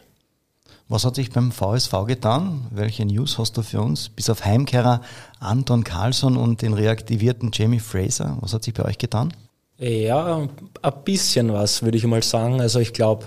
Was 0.93 1.05
hat 1.05 1.15
sich 1.15 1.31
beim 1.31 1.51
VSV 1.51 2.05
getan? 2.05 2.67
Welche 2.69 3.03
News 3.03 3.39
hast 3.39 3.57
du 3.57 3.63
für 3.63 3.81
uns? 3.81 4.09
Bis 4.09 4.29
auf 4.29 4.45
Heimkehrer 4.45 5.01
Anton 5.39 5.83
Carlson 5.83 6.37
und 6.37 6.61
den 6.61 6.73
reaktivierten 6.73 7.49
Jamie 7.51 7.79
Fraser. 7.79 8.37
Was 8.41 8.53
hat 8.53 8.63
sich 8.63 8.75
bei 8.75 8.85
euch 8.85 8.99
getan? 8.99 9.33
Ja, 9.79 10.47
ein 10.83 10.93
bisschen 11.03 11.51
was, 11.51 11.81
würde 11.81 11.97
ich 11.97 12.05
mal 12.05 12.21
sagen. 12.21 12.61
Also 12.61 12.77
ich 12.77 12.93
glaube, 12.93 13.25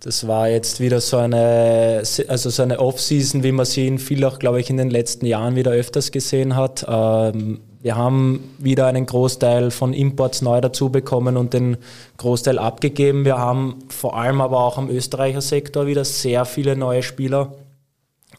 das 0.00 0.26
war 0.26 0.48
jetzt 0.48 0.80
wieder 0.80 1.02
so 1.02 1.18
eine, 1.18 2.04
also 2.28 2.48
so 2.48 2.62
eine 2.62 2.80
Off-Season, 2.80 3.42
wie 3.42 3.52
man 3.52 3.66
sie 3.66 3.86
in 3.86 3.98
Villach, 3.98 4.38
glaube 4.38 4.60
ich, 4.60 4.70
in 4.70 4.78
den 4.78 4.88
letzten 4.88 5.26
Jahren 5.26 5.56
wieder 5.56 5.72
öfters 5.72 6.10
gesehen 6.10 6.56
hat. 6.56 6.86
Ähm, 6.88 7.60
wir 7.84 7.96
haben 7.96 8.54
wieder 8.56 8.86
einen 8.86 9.04
Großteil 9.04 9.70
von 9.70 9.92
Imports 9.92 10.40
neu 10.40 10.62
dazu 10.62 10.88
bekommen 10.88 11.36
und 11.36 11.52
den 11.52 11.76
Großteil 12.16 12.58
abgegeben. 12.58 13.26
Wir 13.26 13.36
haben 13.36 13.80
vor 13.90 14.16
allem 14.16 14.40
aber 14.40 14.60
auch 14.60 14.78
am 14.78 14.88
Österreicher 14.88 15.42
Sektor 15.42 15.86
wieder 15.86 16.02
sehr 16.06 16.46
viele 16.46 16.76
neue 16.76 17.02
Spieler 17.02 17.52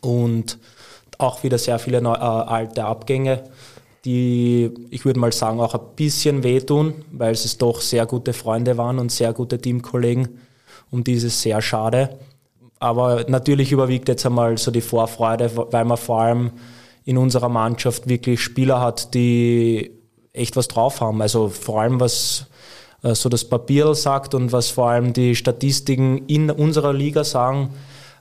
und 0.02 0.58
auch 1.20 1.44
wieder 1.44 1.60
sehr 1.60 1.78
viele 1.78 2.02
neu, 2.02 2.16
äh, 2.16 2.18
alte 2.18 2.86
Abgänge, 2.86 3.44
die, 4.04 4.72
ich 4.90 5.06
würde 5.06 5.20
mal 5.20 5.32
sagen, 5.32 5.60
auch 5.60 5.76
ein 5.76 5.96
bisschen 5.96 6.42
wehtun, 6.42 6.96
weil 7.12 7.34
es 7.34 7.58
doch 7.60 7.82
sehr 7.82 8.08
gute 8.08 8.34
Freunde 8.34 8.80
waren 8.80 8.98
und 8.98 9.12
sehr 9.12 9.32
gute 9.32 9.62
Teamkollegen. 9.62 10.40
Um 10.90 11.04
die 11.04 11.14
ist 11.14 11.24
es 11.24 11.44
sehr 11.44 11.62
schade. 11.62 12.18
Aber 12.80 13.26
natürlich 13.28 13.72
überwiegt 13.72 14.10
jetzt 14.10 14.26
einmal 14.26 14.58
so 14.58 14.72
die 14.72 14.82
Vorfreude, 14.82 15.52
weil 15.56 15.86
man 15.86 15.98
vor 15.98 16.22
allem 16.22 16.52
in 17.06 17.18
unserer 17.18 17.50
Mannschaft 17.50 18.10
wirklich 18.10 18.42
Spieler 18.42 18.82
hat, 18.82 19.14
die 19.14 19.92
echt 20.34 20.56
was 20.58 20.68
drauf 20.68 21.02
haben. 21.02 21.22
Also 21.22 21.50
vor 21.50 21.82
allem 21.82 22.00
was 22.00 22.48
äh, 23.04 23.16
so 23.16 23.30
das 23.30 23.46
Papier 23.46 23.94
sagt 23.96 24.34
und 24.34 24.52
was 24.52 24.70
vor 24.70 24.90
allem 24.90 25.14
die 25.14 25.36
Statistiken 25.36 26.26
in 26.28 26.50
unserer 26.50 26.94
Liga 26.94 27.24
sagen, 27.24 27.70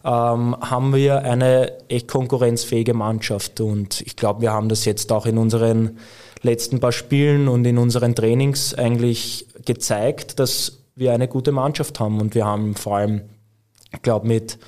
ähm, 0.05 0.55
haben 0.61 0.95
wir 0.95 1.23
eine 1.23 1.73
echt 1.89 2.09
konkurrenzfähige 2.09 2.93
Mannschaft. 2.95 3.61
Und 3.61 4.03
ich 4.03 4.17
glaube, 4.17 4.43
wir 4.43 4.53
haben 4.53 4.69
das 4.69 4.85
jetzt 4.85 5.11
auch 5.11 5.25
in 5.27 5.39
unseren 5.39 5.99
letzten 6.43 6.79
paar 6.79 6.93
Spielen 6.93 7.49
und 7.49 7.65
in 7.65 7.79
unseren 7.79 8.15
Trainings 8.15 8.75
eigentlich 8.75 9.47
gezeigt, 9.65 10.39
dass 10.39 10.81
wir 10.95 11.13
eine 11.13 11.27
gute 11.27 11.53
Mannschaft 11.53 11.99
haben. 12.01 12.21
Und 12.21 12.35
wir 12.35 12.45
haben 12.45 12.75
vor 12.75 12.99
allem, 12.99 13.23
ich 13.93 14.03
glaube, 14.03 14.29
mit 14.29 14.59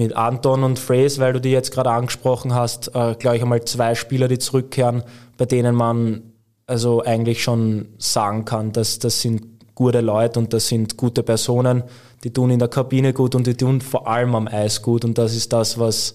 mit 0.00 0.16
Anton 0.16 0.64
und 0.64 0.78
Fraser, 0.78 1.20
weil 1.20 1.34
du 1.34 1.42
die 1.42 1.50
jetzt 1.50 1.72
gerade 1.72 1.90
angesprochen 1.90 2.54
hast, 2.54 2.94
äh, 2.94 3.14
gleich 3.18 3.42
einmal 3.42 3.62
zwei 3.66 3.94
Spieler, 3.94 4.28
die 4.28 4.38
zurückkehren, 4.38 5.02
bei 5.36 5.44
denen 5.44 5.74
man 5.74 6.22
also 6.66 7.02
eigentlich 7.02 7.42
schon 7.42 7.88
sagen 7.98 8.46
kann, 8.46 8.72
dass 8.72 8.98
das 8.98 9.20
sind 9.20 9.42
gute 9.74 10.00
Leute 10.00 10.38
und 10.38 10.54
das 10.54 10.68
sind 10.68 10.96
gute 10.96 11.22
Personen, 11.22 11.82
die 12.24 12.32
tun 12.32 12.48
in 12.48 12.58
der 12.58 12.68
Kabine 12.68 13.12
gut 13.12 13.34
und 13.34 13.46
die 13.46 13.54
tun 13.54 13.82
vor 13.82 14.08
allem 14.08 14.34
am 14.34 14.48
Eis 14.48 14.80
gut. 14.80 15.04
Und 15.04 15.18
das 15.18 15.36
ist 15.36 15.52
das, 15.52 15.78
was 15.78 16.14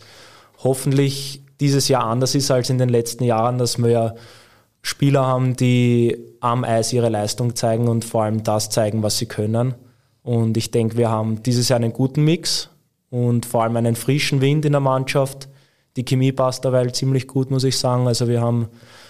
hoffentlich 0.63 1.43
dieses 1.59 1.87
Jahr 1.87 2.05
anders 2.05 2.33
ist 2.33 2.49
als 2.49 2.71
in 2.71 2.79
den 2.79 2.89
letzten 2.89 3.23
Jahren, 3.23 3.59
dass 3.59 3.77
wir 3.77 4.15
Spieler 4.81 5.27
haben, 5.27 5.55
die 5.55 6.17
am 6.39 6.63
Eis 6.63 6.91
ihre 6.91 7.09
Leistung 7.09 7.55
zeigen 7.55 7.87
und 7.87 8.03
vor 8.03 8.23
allem 8.23 8.41
das 8.41 8.71
zeigen, 8.71 9.03
was 9.03 9.19
sie 9.19 9.27
können. 9.27 9.75
Und 10.23 10.57
ich 10.57 10.71
denke, 10.71 10.97
wir 10.97 11.11
haben 11.11 11.43
dieses 11.43 11.69
Jahr 11.69 11.77
einen 11.77 11.93
guten 11.93 12.23
Mix 12.23 12.69
und 13.15 13.45
vor 13.45 13.63
allem 13.63 13.77
einen 13.77 13.95
frischen 13.95 14.41
Wind 14.41 14.65
in 14.65 14.73
der 14.73 14.81
Mannschaft. 14.81 15.47
Die 15.95 16.03
Chemie 16.03 16.33
passt 16.33 16.65
dabei 16.65 16.85
ziemlich 16.87 17.27
gut, 17.27 17.49
muss 17.49 17.63
ich 17.63 17.77
sagen. 17.77 18.07
Also 18.07 18.27
wir 18.27 18.41
haben 18.41 18.67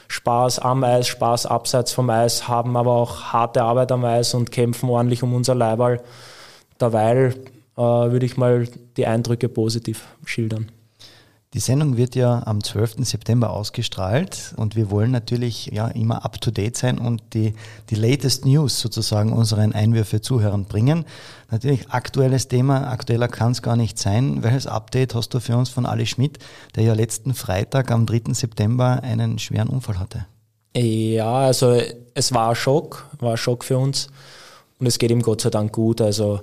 Spaß 0.10 0.60
am 0.60 0.84
Eis, 0.84 1.08
Spaß 1.08 1.48
abseits 1.48 1.92
vom 1.92 2.12
Eis, 2.12 2.48
haben 2.48 2.78
aber 2.78 2.92
auch 2.92 3.34
harte 3.34 3.64
Arbeit 3.64 3.92
am 3.92 4.06
Eis 4.06 4.36
und 4.36 4.52
kämpfen 4.52 4.90
ordentlich 4.90 5.24
um 5.24 5.34
unser 5.34 5.56
Leiberl. 5.56 6.04
Derweil 6.80 7.34
äh, 7.78 7.82
würde 7.82 8.28
ich 8.28 8.38
mal 8.38 8.68
die 8.96 9.08
Eindrücke 9.08 9.50
positiv 9.50 10.06
schildern. 10.24 10.70
Die 11.56 11.62
Sendung 11.62 11.96
wird 11.96 12.16
ja 12.16 12.44
am 12.46 12.62
12. 12.62 12.96
September 13.06 13.52
ausgestrahlt 13.52 14.54
und 14.58 14.76
wir 14.76 14.92
wollen 14.92 15.12
natürlich 15.12 15.68
ja 15.68 15.88
immer 15.88 16.26
up 16.26 16.42
to 16.42 16.52
date 16.52 16.76
sein 16.76 17.00
und 17.00 17.22
die, 17.34 17.54
die 17.90 17.96
latest 17.96 18.46
News 18.46 18.82
sozusagen 18.82 19.32
unseren 19.32 19.72
Einwürfe 19.72 20.20
Zuhörern 20.20 20.66
bringen. 20.66 21.06
Natürlich 21.50 21.90
aktuelles 21.90 22.50
Thema, 22.50 22.90
aktueller 22.90 23.30
kann 23.30 23.54
es 23.54 23.62
gar 23.62 23.78
nicht 23.78 23.98
sein. 23.98 24.44
Welches 24.44 24.68
Update 24.68 25.16
hast 25.16 25.34
du 25.34 25.40
für 25.40 25.56
uns 25.56 25.70
von 25.70 25.86
Ali 25.86 26.06
Schmidt, 26.06 26.40
der 26.76 26.84
ja 26.84 26.94
letzten 26.94 27.34
Freitag 27.34 27.90
am 27.90 28.06
3. 28.06 28.34
September 28.34 29.02
einen 29.02 29.40
schweren 29.40 29.70
Unfall 29.70 29.98
hatte? 29.98 30.26
Ja, 30.76 31.36
also 31.36 31.82
es 32.16 32.34
war 32.34 32.50
ein 32.50 32.56
Schock, 32.56 33.08
war 33.20 33.32
ein 33.32 33.38
Schock 33.38 33.64
für 33.64 33.78
uns 33.78 34.10
und 34.78 34.88
es 34.88 35.00
geht 35.00 35.10
ihm 35.10 35.22
Gott 35.22 35.40
sei 35.40 35.52
Dank 35.52 35.72
gut. 35.72 36.02
Also 36.02 36.42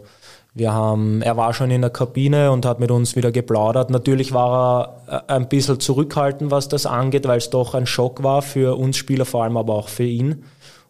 wir 0.54 0.72
haben, 0.72 1.22
er 1.22 1.36
war 1.36 1.54
schon 1.54 1.70
in 1.70 1.80
der 1.80 1.90
Kabine 1.90 2.52
und 2.52 2.66
hat 2.66 2.78
mit 2.78 2.90
uns 2.90 3.16
wieder 3.16 3.32
geplaudert. 3.32 3.90
Natürlich 3.90 4.32
war 4.32 5.02
er 5.06 5.24
äh, 5.28 5.32
ein 5.32 5.48
bisschen 5.48 5.80
zurückhaltend, 5.80 6.50
was 6.50 6.68
das 6.68 6.84
angeht, 6.84 7.26
weil 7.26 7.38
es 7.38 7.50
doch 7.50 7.74
ein 7.74 7.86
Schock 7.86 8.22
war 8.22 8.42
für 8.42 8.76
uns 8.76 8.96
Spieler, 8.96 9.24
vor 9.24 9.44
allem 9.44 9.56
aber 9.56 9.74
auch 9.74 9.88
für 9.88 10.04
ihn. 10.04 10.44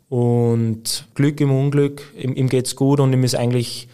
Und 0.09 1.07
Glück 1.15 1.41
im 1.41 1.53
Unglück, 1.53 2.03
ihm, 2.19 2.35
ihm 2.35 2.49
geht's 2.49 2.75
gut 2.75 2.99
und 2.99 3.13
ihm 3.13 3.23
ist 3.25 3.37
eigentlich 3.37 3.89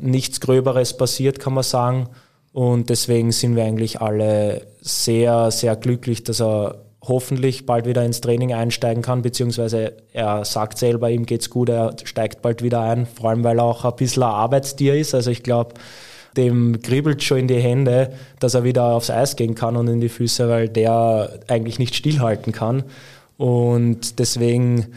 nichts 0.00 0.40
Gröberes 0.40 0.96
passiert, 0.96 1.40
kann 1.40 1.54
man 1.54 1.64
sagen. 1.64 2.08
Und 2.52 2.88
deswegen 2.88 3.32
sind 3.32 3.56
wir 3.56 3.64
eigentlich 3.64 4.00
alle 4.00 4.66
sehr, 4.80 5.50
sehr 5.50 5.76
glücklich, 5.76 6.22
dass 6.24 6.40
er 6.40 6.76
hoffentlich 7.02 7.66
bald 7.66 7.86
wieder 7.86 8.04
ins 8.04 8.20
Training 8.20 8.52
einsteigen 8.52 9.02
kann, 9.02 9.22
beziehungsweise 9.22 9.94
er 10.12 10.44
sagt 10.44 10.78
selber, 10.78 11.10
ihm 11.10 11.24
geht's 11.24 11.48
gut, 11.48 11.70
er 11.70 11.96
steigt 12.04 12.42
bald 12.42 12.62
wieder 12.62 12.80
ein, 12.80 13.06
vor 13.06 13.30
allem 13.30 13.42
weil 13.42 13.58
er 13.58 13.64
auch 13.64 13.84
ein 13.84 13.96
bisschen 13.96 14.22
ein 14.22 14.28
Arbeitstier 14.28 14.94
ist. 14.94 15.14
Also 15.14 15.30
ich 15.30 15.42
glaube, 15.42 15.74
dem 16.36 16.80
kribbelt 16.82 17.22
schon 17.22 17.38
in 17.38 17.48
die 17.48 17.60
Hände, 17.60 18.12
dass 18.38 18.54
er 18.54 18.64
wieder 18.64 18.84
aufs 18.94 19.10
Eis 19.10 19.36
gehen 19.36 19.54
kann 19.54 19.76
und 19.76 19.88
in 19.88 20.00
die 20.00 20.08
Füße, 20.08 20.48
weil 20.48 20.68
der 20.68 21.40
eigentlich 21.48 21.78
nicht 21.78 21.94
stillhalten 21.94 22.52
kann. 22.52 22.84
Und 23.36 24.18
deswegen 24.18 24.88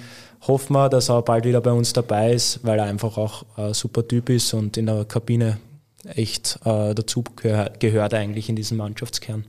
hoffen 0.48 0.74
wir, 0.74 0.90
dass 0.90 1.10
er 1.10 1.22
bald 1.22 1.46
wieder 1.46 1.62
bei 1.62 1.72
uns 1.72 1.94
dabei 1.94 2.34
ist, 2.34 2.60
weil 2.64 2.80
er 2.80 2.86
einfach 2.86 3.18
auch 3.18 3.46
ein 3.56 3.74
super 3.74 4.06
Typ 4.08 4.30
ist 4.30 4.54
und 4.54 4.78
in 4.78 4.88
der 4.88 5.06
Kabine 5.06 5.58
echt 6.16 6.60
äh, 6.66 6.94
dazu 6.94 7.24
gehört, 7.36 7.80
gehört 7.80 8.14
eigentlich 8.14 8.50
in 8.50 8.58
diesem 8.58 8.78
Mannschaftskern. 8.78 9.46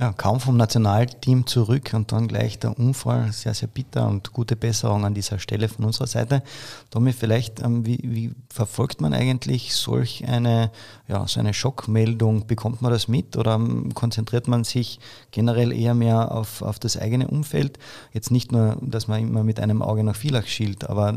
Ja, 0.00 0.12
kaum 0.12 0.40
vom 0.40 0.56
Nationalteam 0.56 1.46
zurück 1.46 1.92
und 1.94 2.10
dann 2.10 2.26
gleich 2.26 2.58
der 2.58 2.76
Unfall, 2.76 3.30
sehr, 3.30 3.54
sehr 3.54 3.68
bitter 3.68 4.08
und 4.08 4.32
gute 4.32 4.56
Besserung 4.56 5.04
an 5.04 5.14
dieser 5.14 5.38
Stelle 5.38 5.68
von 5.68 5.84
unserer 5.84 6.08
Seite. 6.08 6.42
Tommy, 6.90 7.12
vielleicht, 7.12 7.62
ähm, 7.62 7.86
wie, 7.86 8.00
wie 8.02 8.34
verfolgt 8.48 9.00
man 9.00 9.14
eigentlich 9.14 9.76
solch 9.76 10.26
eine, 10.26 10.72
ja, 11.06 11.24
so 11.28 11.38
eine 11.38 11.54
Schockmeldung? 11.54 12.48
Bekommt 12.48 12.82
man 12.82 12.90
das 12.90 13.06
mit 13.06 13.36
oder 13.36 13.54
ähm, 13.54 13.94
konzentriert 13.94 14.48
man 14.48 14.64
sich 14.64 14.98
generell 15.30 15.72
eher 15.72 15.94
mehr 15.94 16.32
auf, 16.32 16.62
auf 16.62 16.80
das 16.80 16.96
eigene 16.96 17.28
Umfeld? 17.28 17.78
Jetzt 18.12 18.32
nicht 18.32 18.50
nur, 18.50 18.76
dass 18.80 19.06
man 19.06 19.20
immer 19.20 19.44
mit 19.44 19.60
einem 19.60 19.80
Auge 19.80 20.02
nach 20.02 20.16
Villach 20.16 20.48
schielt, 20.48 20.90
aber 20.90 21.16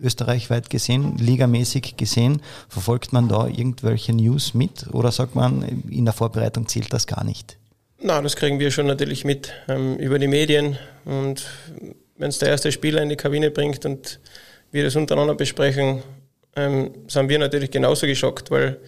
österreichweit 0.00 0.70
gesehen, 0.70 1.18
ligamäßig 1.18 1.96
gesehen, 1.96 2.42
verfolgt 2.68 3.12
man 3.12 3.26
da 3.26 3.48
irgendwelche 3.48 4.12
News 4.12 4.54
mit 4.54 4.86
oder 4.92 5.10
sagt 5.10 5.34
man, 5.34 5.62
in 5.62 6.04
der 6.04 6.14
Vorbereitung 6.14 6.68
zählt 6.68 6.92
das 6.92 7.08
gar 7.08 7.24
nicht? 7.24 7.58
Na, 8.06 8.20
das 8.20 8.36
kriegen 8.36 8.58
wir 8.58 8.70
schon 8.70 8.86
natürlich 8.86 9.24
mit 9.24 9.50
ähm, 9.66 9.96
über 9.96 10.18
die 10.18 10.28
Medien. 10.28 10.76
Und 11.06 11.46
wenn 12.18 12.28
es 12.28 12.38
der 12.38 12.50
erste 12.50 12.70
Spieler 12.70 13.00
in 13.00 13.08
die 13.08 13.16
Kabine 13.16 13.50
bringt 13.50 13.86
und 13.86 14.20
wir 14.72 14.84
das 14.84 14.94
untereinander 14.94 15.34
besprechen, 15.34 16.02
ähm, 16.54 16.90
sind 17.08 17.30
wir 17.30 17.38
natürlich 17.38 17.70
genauso 17.70 18.06
geschockt, 18.06 18.50
weil 18.50 18.78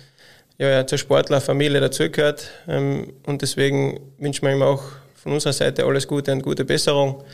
ja, 0.58 0.66
er 0.66 0.86
zur 0.86 0.98
Sportlerfamilie 0.98 1.80
dazugehört. 1.80 2.50
Ähm, 2.68 3.14
und 3.24 3.40
deswegen 3.40 4.00
wünschen 4.18 4.46
wir 4.46 4.52
ihm 4.52 4.60
auch 4.60 4.82
von 5.14 5.32
unserer 5.32 5.54
Seite 5.54 5.86
alles 5.86 6.06
Gute 6.06 6.32
und 6.32 6.42
gute 6.42 6.66
Besserung. 6.66 7.24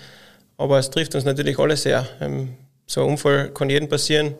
Aber 0.58 0.78
es 0.78 0.88
trifft 0.88 1.16
uns 1.16 1.24
natürlich 1.24 1.58
alle 1.58 1.76
sehr. 1.76 2.06
Ähm, 2.20 2.54
so 2.86 3.02
ein 3.02 3.08
Unfall 3.08 3.50
kann 3.50 3.68
jedem 3.68 3.88
passieren 3.88 4.36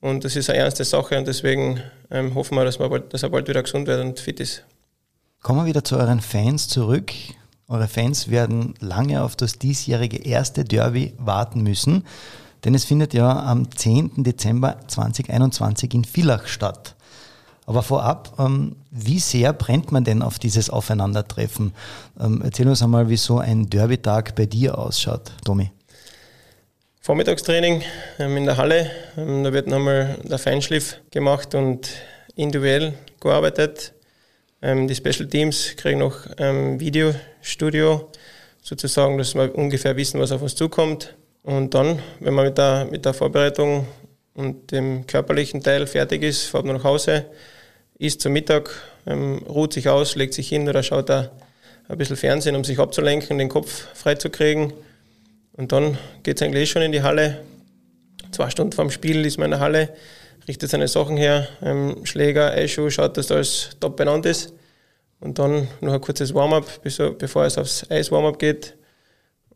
und 0.00 0.24
das 0.24 0.36
ist 0.36 0.48
eine 0.48 0.60
ernste 0.60 0.84
Sache 0.84 1.18
und 1.18 1.26
deswegen 1.26 1.82
ähm, 2.12 2.32
hoffen 2.36 2.54
wir, 2.54 2.64
dass, 2.64 2.78
wir 2.78 2.88
bald, 2.88 3.12
dass 3.12 3.24
er 3.24 3.30
bald 3.30 3.48
wieder 3.48 3.64
gesund 3.64 3.88
wird 3.88 4.00
und 4.00 4.20
fit 4.20 4.38
ist. 4.38 4.62
Kommen 5.42 5.60
wir 5.60 5.66
wieder 5.66 5.84
zu 5.84 5.96
euren 5.96 6.20
Fans 6.20 6.68
zurück. 6.68 7.12
Eure 7.66 7.88
Fans 7.88 8.28
werden 8.28 8.74
lange 8.78 9.22
auf 9.22 9.36
das 9.36 9.58
diesjährige 9.58 10.18
erste 10.18 10.64
Derby 10.64 11.14
warten 11.16 11.62
müssen, 11.62 12.04
denn 12.62 12.74
es 12.74 12.84
findet 12.84 13.14
ja 13.14 13.42
am 13.46 13.74
10. 13.74 14.22
Dezember 14.22 14.76
2021 14.86 15.94
in 15.94 16.04
Villach 16.04 16.46
statt. 16.46 16.94
Aber 17.64 17.82
vorab, 17.82 18.34
ähm, 18.38 18.76
wie 18.90 19.18
sehr 19.18 19.54
brennt 19.54 19.92
man 19.92 20.04
denn 20.04 20.20
auf 20.20 20.38
dieses 20.38 20.68
Aufeinandertreffen? 20.68 21.72
Ähm, 22.20 22.42
erzähl 22.44 22.68
uns 22.68 22.82
einmal, 22.82 23.08
wie 23.08 23.16
so 23.16 23.38
ein 23.38 23.70
Derby-Tag 23.70 24.34
bei 24.34 24.44
dir 24.44 24.76
ausschaut, 24.76 25.32
Tommy. 25.42 25.70
Vormittagstraining 27.00 27.82
ähm, 28.18 28.36
in 28.36 28.44
der 28.44 28.58
Halle. 28.58 28.90
Da 29.16 29.52
wird 29.54 29.68
nochmal 29.68 30.18
der 30.22 30.38
Feinschliff 30.38 30.98
gemacht 31.10 31.54
und 31.54 31.88
individuell 32.36 32.92
gearbeitet. 33.20 33.94
Ähm, 34.62 34.88
die 34.88 34.94
Special 34.94 35.28
Teams 35.28 35.74
kriegen 35.76 36.00
noch 36.00 36.26
ähm, 36.38 36.78
Videostudio, 36.78 38.10
sozusagen, 38.62 39.18
dass 39.18 39.34
wir 39.34 39.54
ungefähr 39.54 39.96
wissen, 39.96 40.20
was 40.20 40.32
auf 40.32 40.42
uns 40.42 40.54
zukommt. 40.54 41.14
Und 41.42 41.74
dann, 41.74 42.00
wenn 42.20 42.34
man 42.34 42.46
mit 42.46 42.58
der, 42.58 42.86
mit 42.90 43.04
der 43.04 43.14
Vorbereitung 43.14 43.86
und 44.34 44.70
dem 44.70 45.06
körperlichen 45.06 45.62
Teil 45.62 45.86
fertig 45.86 46.22
ist, 46.22 46.44
fährt 46.44 46.64
man 46.64 46.76
nach 46.76 46.84
Hause 46.84 47.26
isst 48.00 48.22
zum 48.22 48.32
Mittag, 48.32 48.70
ähm, 49.06 49.42
ruht 49.46 49.74
sich 49.74 49.88
aus, 49.88 50.16
legt 50.16 50.32
sich 50.32 50.48
hin 50.48 50.68
oder 50.68 50.82
schaut 50.82 51.10
da 51.10 51.30
ein 51.86 51.98
bisschen 51.98 52.16
Fernsehen, 52.16 52.56
um 52.56 52.64
sich 52.64 52.78
abzulenken, 52.78 53.36
den 53.36 53.50
Kopf 53.50 53.88
freizukriegen. 53.94 54.72
Und 55.52 55.72
dann 55.72 55.98
geht 56.22 56.36
es 56.36 56.42
eigentlich 56.42 56.62
eh 56.62 56.72
schon 56.72 56.82
in 56.82 56.92
die 56.92 57.02
Halle. 57.02 57.42
Zwei 58.32 58.48
Stunden 58.48 58.72
vorm 58.72 58.90
Spiel 58.90 59.26
ist 59.26 59.36
man 59.36 59.46
in 59.46 59.50
der 59.50 59.60
Halle, 59.60 59.90
richtet 60.48 60.70
seine 60.70 60.88
Sachen 60.88 61.16
her, 61.16 61.48
ähm, 61.62 62.04
Schläger, 62.04 62.52
Eischuh, 62.52 62.90
schaut, 62.90 63.16
dass 63.16 63.30
alles 63.30 63.70
top 63.80 63.96
benannt 63.96 64.26
ist. 64.26 64.52
Und 65.20 65.38
dann 65.38 65.68
noch 65.80 65.92
ein 65.92 66.00
kurzes 66.00 66.34
Warm-up, 66.34 66.80
bevor 67.18 67.44
es 67.44 67.58
aufs 67.58 67.90
Eis-Warm-up 67.90 68.38
geht. 68.38 68.76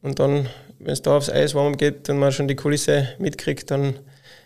Und 0.03 0.19
dann, 0.19 0.49
wenn 0.79 0.93
es 0.93 1.01
da 1.01 1.17
aufs 1.17 1.31
Eis-Warm-up 1.31 1.79
geht 1.79 2.09
und 2.11 2.19
man 2.19 2.33
schon 2.33 2.49
die 2.49 2.57
Kulisse 2.57 3.09
mitkriegt, 3.19 3.71
dann 3.71 3.99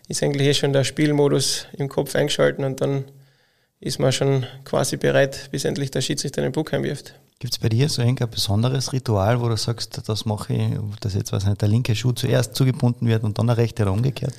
ist 0.06 0.22
eigentlich 0.22 0.48
eh 0.48 0.54
schon 0.54 0.72
der 0.72 0.84
Spielmodus 0.84 1.66
im 1.76 1.88
Kopf 1.88 2.14
eingeschalten 2.14 2.64
und 2.64 2.80
dann 2.80 3.04
ist 3.80 3.98
man 3.98 4.12
schon 4.12 4.46
quasi 4.64 4.96
bereit, 4.96 5.48
bis 5.50 5.64
endlich 5.64 5.90
der 5.90 6.00
Schiedsrichter 6.00 6.42
den 6.42 6.52
Puck 6.52 6.72
heimwirft. 6.72 7.14
Gibt 7.38 7.54
es 7.54 7.58
bei 7.58 7.68
dir 7.68 7.88
so 7.88 8.02
ein 8.02 8.16
besonderes 8.16 8.92
Ritual, 8.92 9.40
wo 9.40 9.48
du 9.48 9.56
sagst, 9.56 10.00
das 10.08 10.24
mache 10.24 10.54
ich, 10.54 10.62
dass 11.00 11.14
jetzt 11.14 11.32
was 11.32 11.46
nicht, 11.46 11.60
der 11.60 11.68
linke 11.68 11.94
Schuh 11.94 12.12
zuerst 12.12 12.56
zugebunden 12.56 13.06
wird 13.06 13.22
und 13.22 13.38
dann 13.38 13.46
der 13.46 13.56
rechte 13.56 13.82
oder 13.82 13.92
umgekehrt? 13.92 14.34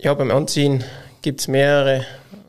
Ja, 0.00 0.14
beim 0.14 0.30
Anziehen 0.30 0.84
gibt 1.22 1.40
es 1.40 1.48
mehrere, 1.48 2.06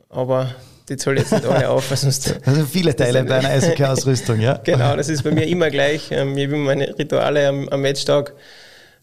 aber 0.08 0.54
die 0.88 0.98
zähle 0.98 1.22
jetzt 1.22 1.32
nicht 1.32 1.46
alle 1.46 1.68
auf. 1.70 1.88
Sonst 1.96 2.40
also 2.46 2.64
viele 2.64 2.96
Teile 2.96 3.24
bei 3.24 3.40
einer 3.40 3.50
Eishockey-Ausrüstung, 3.50 4.40
ja? 4.40 4.58
genau, 4.64 4.96
das 4.96 5.10
ist 5.10 5.24
bei 5.24 5.32
mir 5.32 5.48
immer 5.48 5.72
gleich. 5.72 6.12
Ähm, 6.12 6.38
ich 6.38 6.46
habe 6.46 6.58
meine 6.58 6.96
Rituale 7.00 7.48
am, 7.48 7.68
am 7.70 7.82
Matchtag, 7.82 8.36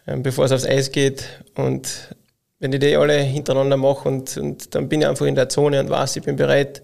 ähm, 0.07 0.23
bevor 0.23 0.45
es 0.45 0.53
aufs 0.53 0.65
Eis 0.65 0.93
geht 0.93 1.25
und 1.57 2.15
wenn 2.61 2.73
ich 2.73 2.79
die 2.79 2.97
alle 2.97 3.19
hintereinander 3.19 3.77
mache 3.77 4.09
und, 4.09 4.37
und 4.37 4.77
dann 4.77 4.89
bin 4.89 5.01
ich 5.01 5.09
einfach 5.09 5.27
in 5.27 5.35
der 5.35 5.49
Zone 5.49 5.81
und 5.81 5.91
weiß, 5.91 6.17
ich 6.17 6.23
bin 6.23 6.37
bereit. 6.37 6.83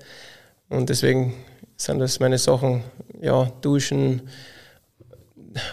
Und 0.69 0.91
deswegen 0.91 1.35
sind 1.77 2.01
das 2.01 2.19
meine 2.19 2.39
Sachen, 2.39 2.83
ja, 3.21 3.53
Duschen, 3.61 4.29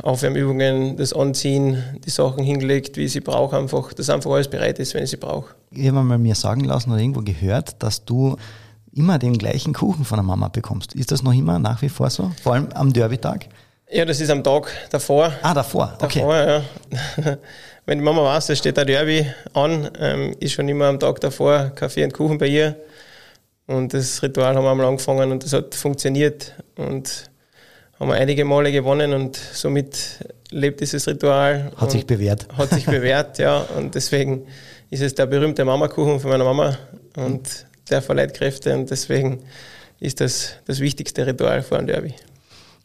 Aufwärmübungen, 0.03 0.97
das 0.97 1.13
Anziehen, 1.13 1.83
die 2.05 2.09
Sachen 2.09 2.43
hingelegt, 2.43 2.97
wie 2.97 3.05
ich 3.05 3.13
sie 3.13 3.21
brauche, 3.21 3.57
einfach, 3.57 3.93
dass 3.93 4.09
einfach 4.09 4.31
alles 4.31 4.47
bereit 4.47 4.79
ist, 4.79 4.93
wenn 4.93 5.03
ich 5.03 5.09
sie 5.09 5.17
brauche. 5.17 5.55
Ich 5.71 5.87
habe 5.87 6.01
mal 6.03 6.17
mir 6.17 6.35
sagen 6.35 6.63
lassen 6.63 6.91
oder 6.91 6.99
irgendwo 6.99 7.21
gehört, 7.21 7.81
dass 7.81 8.05
du 8.05 8.35
immer 8.93 9.19
den 9.19 9.37
gleichen 9.37 9.73
Kuchen 9.73 10.05
von 10.05 10.17
der 10.17 10.23
Mama 10.23 10.47
bekommst. 10.47 10.95
Ist 10.95 11.11
das 11.11 11.23
noch 11.23 11.33
immer 11.33 11.59
nach 11.59 11.81
wie 11.81 11.89
vor 11.89 12.09
so? 12.09 12.31
Vor 12.41 12.53
allem 12.53 12.69
am 12.73 12.91
Derby-Tag? 12.91 13.47
Ja, 13.91 14.05
das 14.05 14.21
ist 14.21 14.29
am 14.29 14.43
Tag 14.43 14.71
davor. 14.91 15.33
Ah, 15.41 15.53
davor, 15.53 15.97
okay. 16.01 16.19
Davor, 16.19 16.35
ja. 16.35 16.61
wenn 17.85 17.97
die 17.97 18.03
Mama 18.03 18.23
weiß, 18.23 18.49
es 18.49 18.59
steht 18.59 18.77
ein 18.77 18.85
Derby 18.85 19.25
an, 19.53 19.89
ähm, 19.99 20.35
ist 20.39 20.53
schon 20.53 20.69
immer 20.69 20.85
am 20.85 20.99
Tag 20.99 21.19
davor 21.21 21.71
Kaffee 21.73 22.03
und 22.03 22.13
Kuchen 22.13 22.37
bei 22.37 22.47
ihr. 22.47 22.75
Und 23.65 23.93
das 23.93 24.21
Ritual 24.21 24.55
haben 24.55 24.63
wir 24.63 24.71
einmal 24.71 24.87
angefangen 24.87 25.31
und 25.31 25.43
das 25.43 25.53
hat 25.53 25.73
funktioniert. 25.75 26.53
Und 26.75 27.29
haben 27.99 28.09
wir 28.09 28.15
einige 28.15 28.45
Male 28.45 28.71
gewonnen 28.71 29.13
und 29.13 29.35
somit 29.35 30.23
lebt 30.51 30.79
dieses 30.79 31.07
Ritual. 31.07 31.71
Hat 31.75 31.91
sich 31.91 32.05
bewährt. 32.05 32.47
Hat 32.57 32.69
sich 32.69 32.85
bewährt, 32.85 33.37
ja. 33.39 33.59
Und 33.77 33.95
deswegen 33.95 34.47
ist 34.89 35.01
es 35.01 35.13
der 35.15 35.25
berühmte 35.25 35.65
Mamakuchen 35.65 36.19
von 36.19 36.31
meiner 36.31 36.45
Mama 36.45 36.77
und 37.15 37.65
der 37.89 38.01
verleiht 38.01 38.33
Kräfte 38.33 38.73
und 38.73 38.89
deswegen 38.89 39.39
ist 39.99 40.21
das 40.21 40.53
das 40.65 40.79
wichtigste 40.79 41.25
Ritual 41.27 41.61
vor 41.61 41.77
einem 41.77 41.87
Derby. 41.87 42.13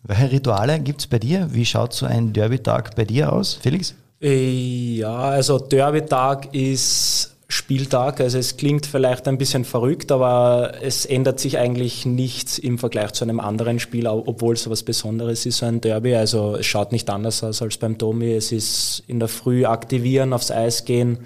Welche 0.03 0.33
Rituale 0.33 0.81
gibt 0.81 1.01
es 1.01 1.07
bei 1.07 1.19
dir? 1.19 1.49
Wie 1.51 1.65
schaut 1.65 1.95
so 1.95 2.07
ein 2.07 2.33
Derby-Tag 2.33 2.95
bei 2.95 3.05
dir 3.05 3.33
aus, 3.33 3.55
Felix? 3.55 3.95
Äh, 4.21 4.97
ja, 4.97 5.17
also 5.17 5.59
Derby-Tag 5.59 6.55
ist 6.55 7.34
Spieltag. 7.55 8.21
Also 8.21 8.39
es 8.39 8.57
klingt 8.57 8.85
vielleicht 8.85 9.29
ein 9.29 9.39
bisschen 9.39 9.65
verrückt, 9.65 10.11
aber 10.11 10.75
es 10.83 11.07
ändert 11.07 11.39
sich 11.39 11.59
eigentlich 11.59 12.05
nichts 12.05 12.59
im 12.59 12.79
Vergleich 12.79 13.13
zu 13.13 13.25
einem 13.25 13.41
anderen 13.41 13.79
Spiel, 13.79 14.07
obwohl 14.07 14.55
es 14.55 14.65
so 14.65 14.71
was 14.71 14.83
Besonderes 14.83 15.47
ist, 15.47 15.59
so 15.59 15.67
ein 15.67 15.81
Derby. 15.81 16.15
Also 16.17 16.57
es 16.57 16.67
schaut 16.67 16.93
nicht 16.93 17.09
anders 17.09 17.45
aus 17.45 17.63
als 17.63 17.77
beim 17.77 17.97
Tommy. 17.97 18.33
Es 18.33 18.51
ist 18.53 19.05
in 19.07 19.21
der 19.21 19.29
Früh 19.29 19.65
aktivieren, 19.65 20.33
aufs 20.33 20.51
Eis 20.51 20.85
gehen 20.85 21.19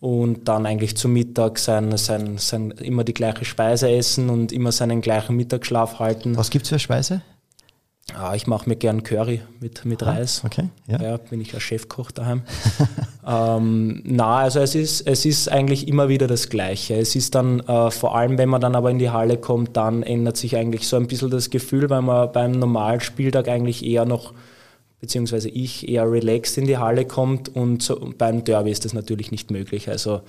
und 0.00 0.48
dann 0.48 0.64
eigentlich 0.64 0.96
zum 0.96 1.12
Mittag 1.12 1.58
sein, 1.58 1.96
sein, 1.96 2.38
sein, 2.38 2.70
immer 2.70 3.04
die 3.04 3.14
gleiche 3.14 3.44
Speise 3.44 3.90
essen 3.90 4.30
und 4.30 4.52
immer 4.52 4.72
seinen 4.72 5.00
gleichen 5.00 5.36
Mittagsschlaf 5.36 5.98
halten. 5.98 6.36
Was 6.36 6.50
gibt 6.50 6.64
es 6.64 6.70
für 6.70 6.78
Speise? 6.78 7.22
Ah, 8.14 8.34
ich 8.34 8.46
mache 8.46 8.68
mir 8.68 8.76
gern 8.76 9.02
Curry 9.02 9.42
mit, 9.60 9.84
mit 9.84 10.04
Reis. 10.04 10.42
Okay, 10.44 10.70
ja. 10.86 11.00
ja. 11.00 11.16
Bin 11.18 11.40
ich 11.40 11.54
ein 11.54 11.60
Chefkoch 11.60 12.10
daheim. 12.10 12.42
ähm, 13.26 14.02
na, 14.04 14.38
also 14.38 14.60
es 14.60 14.74
ist, 14.74 15.06
es 15.06 15.24
ist 15.26 15.48
eigentlich 15.50 15.86
immer 15.86 16.08
wieder 16.08 16.26
das 16.26 16.48
Gleiche. 16.48 16.94
Es 16.94 17.14
ist 17.14 17.34
dann, 17.34 17.60
äh, 17.60 17.90
vor 17.90 18.16
allem 18.16 18.38
wenn 18.38 18.48
man 18.48 18.60
dann 18.60 18.74
aber 18.74 18.90
in 18.90 18.98
die 18.98 19.10
Halle 19.10 19.36
kommt, 19.36 19.76
dann 19.76 20.02
ändert 20.02 20.38
sich 20.38 20.56
eigentlich 20.56 20.88
so 20.88 20.96
ein 20.96 21.06
bisschen 21.06 21.30
das 21.30 21.50
Gefühl, 21.50 21.90
weil 21.90 22.02
man 22.02 22.32
beim 22.32 22.52
normalen 22.52 23.00
Spieltag 23.00 23.46
eigentlich 23.46 23.84
eher 23.84 24.06
noch, 24.06 24.32
beziehungsweise 25.00 25.50
ich 25.50 25.86
eher 25.86 26.10
relaxed 26.10 26.56
in 26.56 26.66
die 26.66 26.78
Halle 26.78 27.04
kommt 27.04 27.54
und 27.54 27.82
so, 27.82 28.12
beim 28.16 28.42
Derby 28.42 28.70
ist 28.70 28.86
das 28.86 28.94
natürlich 28.94 29.30
nicht 29.30 29.50
möglich. 29.50 29.90
Also 29.90 30.22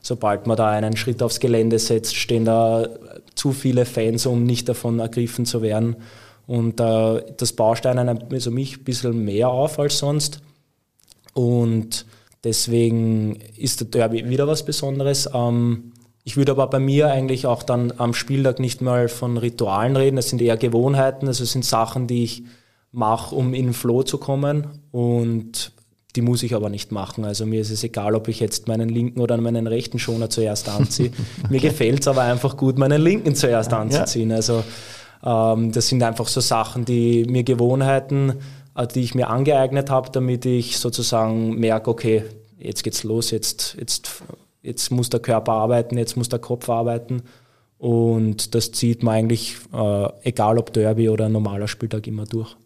sobald 0.00 0.46
man 0.46 0.56
da 0.56 0.70
einen 0.70 0.96
Schritt 0.96 1.22
aufs 1.22 1.38
Gelände 1.38 1.78
setzt, 1.78 2.16
stehen 2.16 2.46
da 2.46 2.88
zu 3.34 3.52
viele 3.52 3.84
Fans, 3.84 4.24
um 4.24 4.44
nicht 4.44 4.68
davon 4.70 5.00
ergriffen 5.00 5.44
zu 5.44 5.60
werden. 5.60 5.96
Und 6.46 6.80
äh, 6.80 7.22
das 7.36 7.52
baust 7.52 7.86
einen 7.86 8.08
also 8.08 8.50
mich 8.50 8.78
ein 8.78 8.84
bisschen 8.84 9.24
mehr 9.24 9.48
auf 9.48 9.78
als 9.78 9.98
sonst. 9.98 10.40
Und 11.34 12.06
deswegen 12.44 13.40
ist 13.56 13.80
der 13.80 13.88
Derby 13.88 14.28
wieder 14.28 14.46
was 14.46 14.64
Besonderes. 14.64 15.28
Ähm, 15.34 15.92
ich 16.22 16.36
würde 16.36 16.52
aber 16.52 16.68
bei 16.68 16.78
mir 16.78 17.08
eigentlich 17.08 17.46
auch 17.46 17.62
dann 17.62 17.92
am 17.98 18.14
Spieltag 18.14 18.58
nicht 18.58 18.80
mal 18.80 19.08
von 19.08 19.36
Ritualen 19.36 19.96
reden. 19.96 20.16
Das 20.16 20.28
sind 20.30 20.42
eher 20.42 20.56
Gewohnheiten, 20.56 21.28
also 21.28 21.44
es 21.44 21.52
sind 21.52 21.64
Sachen, 21.64 22.06
die 22.06 22.24
ich 22.24 22.42
mache, 22.90 23.34
um 23.34 23.54
in 23.54 23.66
den 23.66 23.74
Flow 23.74 24.02
zu 24.02 24.18
kommen. 24.18 24.66
Und 24.90 25.72
die 26.16 26.22
muss 26.22 26.42
ich 26.42 26.54
aber 26.54 26.70
nicht 26.70 26.92
machen. 26.92 27.24
Also 27.24 27.44
mir 27.44 27.60
ist 27.60 27.70
es 27.70 27.84
egal, 27.84 28.14
ob 28.14 28.26
ich 28.28 28.40
jetzt 28.40 28.68
meinen 28.68 28.88
linken 28.88 29.20
oder 29.20 29.36
meinen 29.36 29.66
rechten 29.66 29.98
Schoner 29.98 30.30
zuerst 30.30 30.68
anziehe. 30.68 31.10
okay. 31.38 31.46
Mir 31.50 31.60
gefällt 31.60 32.00
es 32.00 32.08
aber 32.08 32.22
einfach 32.22 32.56
gut, 32.56 32.78
meinen 32.78 33.00
linken 33.00 33.34
zuerst 33.34 33.72
anzuziehen. 33.72 34.32
Also 34.32 34.64
das 35.22 35.88
sind 35.88 36.02
einfach 36.02 36.28
so 36.28 36.40
Sachen, 36.40 36.84
die 36.84 37.24
mir 37.24 37.42
Gewohnheiten, 37.42 38.34
äh, 38.76 38.86
die 38.86 39.02
ich 39.02 39.14
mir 39.14 39.28
angeeignet 39.28 39.90
habe, 39.90 40.10
damit 40.10 40.44
ich 40.46 40.78
sozusagen 40.78 41.58
merke, 41.58 41.90
okay, 41.90 42.24
jetzt 42.58 42.82
geht's 42.84 43.04
los, 43.04 43.30
jetzt, 43.30 43.76
jetzt, 43.78 44.22
jetzt 44.62 44.90
muss 44.90 45.10
der 45.10 45.20
Körper 45.20 45.52
arbeiten, 45.52 45.98
jetzt 45.98 46.16
muss 46.16 46.28
der 46.28 46.38
Kopf 46.38 46.68
arbeiten. 46.68 47.22
Und 47.78 48.54
das 48.54 48.72
zieht 48.72 49.02
man 49.02 49.14
eigentlich, 49.14 49.56
äh, 49.72 50.08
egal 50.22 50.58
ob 50.58 50.72
Derby 50.72 51.08
oder 51.08 51.28
normaler 51.28 51.68
Spieltag, 51.68 52.06
immer 52.06 52.24
durch. 52.24 52.56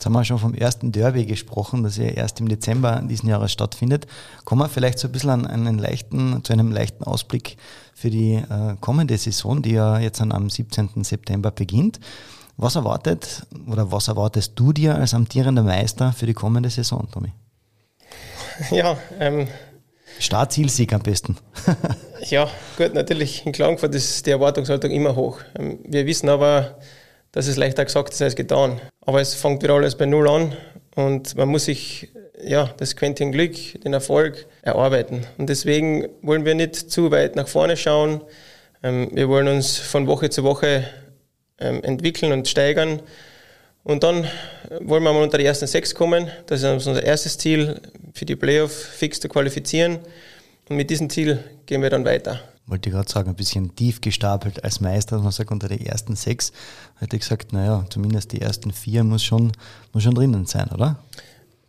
Jetzt 0.00 0.06
haben 0.06 0.14
wir 0.14 0.24
schon 0.24 0.38
vom 0.38 0.54
ersten 0.54 0.92
Derby 0.92 1.26
gesprochen, 1.26 1.82
das 1.82 1.98
ja 1.98 2.04
erst 2.04 2.40
im 2.40 2.48
Dezember 2.48 3.02
diesen 3.04 3.28
Jahres 3.28 3.52
stattfindet. 3.52 4.06
Kommen 4.46 4.62
wir 4.62 4.70
vielleicht 4.70 4.98
so 4.98 5.08
ein 5.08 5.12
bisschen 5.12 5.28
an 5.28 5.46
einen 5.46 5.78
leichten, 5.78 6.42
zu 6.42 6.54
einem 6.54 6.72
leichten 6.72 7.04
Ausblick 7.04 7.58
für 7.92 8.08
die 8.08 8.36
äh, 8.36 8.76
kommende 8.80 9.18
Saison, 9.18 9.60
die 9.60 9.72
ja 9.72 9.98
jetzt 9.98 10.22
am 10.22 10.48
17. 10.48 11.04
September 11.04 11.50
beginnt. 11.50 12.00
Was 12.56 12.76
erwartet 12.76 13.46
oder 13.70 13.92
was 13.92 14.08
erwartest 14.08 14.52
du 14.54 14.72
dir 14.72 14.94
als 14.94 15.12
amtierender 15.12 15.64
Meister 15.64 16.14
für 16.14 16.24
die 16.24 16.32
kommende 16.32 16.70
Saison, 16.70 17.06
Tommy? 17.12 17.32
Ja, 18.70 18.96
ähm, 19.18 19.48
Startzielsieg 20.18 20.94
am 20.94 21.02
besten. 21.02 21.36
ja, 22.30 22.48
gut, 22.78 22.94
natürlich 22.94 23.44
in 23.44 23.52
Klagenfurt 23.52 23.94
ist 23.94 24.24
die 24.24 24.30
Erwartungshaltung 24.30 24.92
immer 24.92 25.14
hoch. 25.14 25.40
Ähm, 25.58 25.80
wir 25.84 26.06
wissen 26.06 26.30
aber, 26.30 26.78
dass 27.32 27.46
es 27.46 27.56
leichter 27.56 27.84
gesagt 27.84 28.12
ist 28.12 28.22
als 28.22 28.36
getan. 28.36 28.80
Aber 29.00 29.20
es 29.20 29.34
fängt 29.34 29.62
wieder 29.62 29.74
alles 29.74 29.96
bei 29.96 30.06
Null 30.06 30.28
an 30.28 30.56
und 30.94 31.36
man 31.36 31.48
muss 31.48 31.66
sich 31.66 32.10
ja, 32.44 32.72
das 32.78 32.96
Quäntchen 32.96 33.32
Glück, 33.32 33.54
den 33.82 33.92
Erfolg 33.92 34.46
erarbeiten. 34.62 35.26
Und 35.38 35.48
deswegen 35.48 36.08
wollen 36.22 36.44
wir 36.44 36.54
nicht 36.54 36.74
zu 36.74 37.10
weit 37.10 37.36
nach 37.36 37.48
vorne 37.48 37.76
schauen. 37.76 38.22
Ähm, 38.82 39.10
wir 39.12 39.28
wollen 39.28 39.48
uns 39.48 39.78
von 39.78 40.06
Woche 40.06 40.30
zu 40.30 40.42
Woche 40.42 40.84
ähm, 41.58 41.82
entwickeln 41.82 42.32
und 42.32 42.48
steigern. 42.48 43.02
Und 43.82 44.02
dann 44.02 44.28
wollen 44.80 45.02
wir 45.02 45.12
mal 45.12 45.22
unter 45.22 45.38
die 45.38 45.44
ersten 45.44 45.66
sechs 45.66 45.94
kommen. 45.94 46.30
Das 46.46 46.62
ist 46.62 46.86
unser 46.86 47.02
erstes 47.02 47.38
Ziel, 47.38 47.80
für 48.14 48.24
die 48.24 48.36
Playoff 48.36 48.72
fix 48.72 49.20
zu 49.20 49.28
qualifizieren. 49.28 49.98
Und 50.68 50.76
mit 50.76 50.90
diesem 50.90 51.10
Ziel 51.10 51.42
gehen 51.66 51.82
wir 51.82 51.90
dann 51.90 52.04
weiter. 52.04 52.40
Wollte 52.66 52.88
ich 52.88 52.94
gerade 52.94 53.10
sagen, 53.10 53.30
ein 53.30 53.34
bisschen 53.34 53.74
tief 53.74 54.00
gestapelt 54.00 54.62
als 54.62 54.80
Meister, 54.80 55.18
man 55.18 55.32
sagt 55.32 55.50
unter 55.50 55.68
die 55.68 55.86
ersten 55.86 56.14
sechs, 56.14 56.52
hätte 56.98 57.16
ich 57.16 57.22
gesagt, 57.22 57.52
naja, 57.52 57.84
zumindest 57.90 58.32
die 58.32 58.40
ersten 58.40 58.72
vier 58.72 59.02
muss 59.02 59.24
schon, 59.24 59.52
muss 59.92 60.04
schon 60.04 60.14
drinnen 60.14 60.46
sein, 60.46 60.68
oder? 60.70 60.98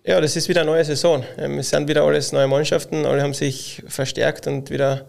Ja, 0.04 0.20
das 0.20 0.36
ist 0.36 0.50
wieder 0.50 0.62
eine 0.62 0.72
neue 0.72 0.84
Saison. 0.84 1.24
Ähm, 1.38 1.60
es 1.60 1.70
sind 1.70 1.88
wieder 1.88 2.04
alles 2.04 2.32
neue 2.32 2.48
Mannschaften, 2.48 3.06
alle 3.06 3.22
haben 3.22 3.34
sich 3.34 3.84
verstärkt 3.88 4.48
und 4.48 4.70
wieder 4.70 5.06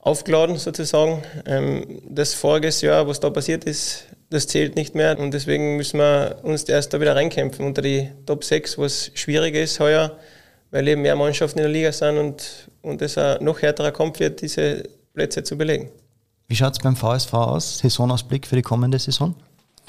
aufgeladen 0.00 0.56
sozusagen. 0.56 1.22
Ähm, 1.46 2.00
das 2.06 2.34
vorige 2.34 2.68
Jahr, 2.68 3.08
was 3.08 3.20
da 3.20 3.30
passiert 3.30 3.64
ist, 3.64 4.04
das 4.30 4.46
zählt 4.46 4.76
nicht 4.76 4.94
mehr 4.94 5.18
und 5.18 5.32
deswegen 5.32 5.76
müssen 5.76 5.98
wir 5.98 6.40
uns 6.42 6.64
erst 6.64 6.92
da 6.92 7.00
wieder 7.00 7.16
reinkämpfen 7.16 7.64
unter 7.64 7.80
die 7.80 8.10
Top 8.26 8.44
6, 8.44 8.76
was 8.76 9.10
schwierig 9.14 9.54
ist 9.54 9.80
heuer, 9.80 10.18
weil 10.70 10.86
eben 10.86 11.02
mehr 11.02 11.16
Mannschaften 11.16 11.60
in 11.60 11.64
der 11.64 11.72
Liga 11.72 11.92
sind 11.92 12.18
und, 12.18 12.68
und 12.82 13.02
ein 13.02 13.44
noch 13.44 13.62
härterer 13.62 13.92
Kampf 13.92 14.20
wird, 14.20 14.42
diese 14.42 14.82
Plätze 15.18 15.42
zu 15.42 15.58
belegen. 15.58 15.88
Wie 16.46 16.54
schaut 16.54 16.74
es 16.74 16.78
beim 16.78 16.94
VSV 16.94 17.34
aus? 17.34 17.78
Saisonausblick 17.78 18.46
für 18.46 18.54
die 18.54 18.62
kommende 18.62 19.00
Saison? 19.00 19.34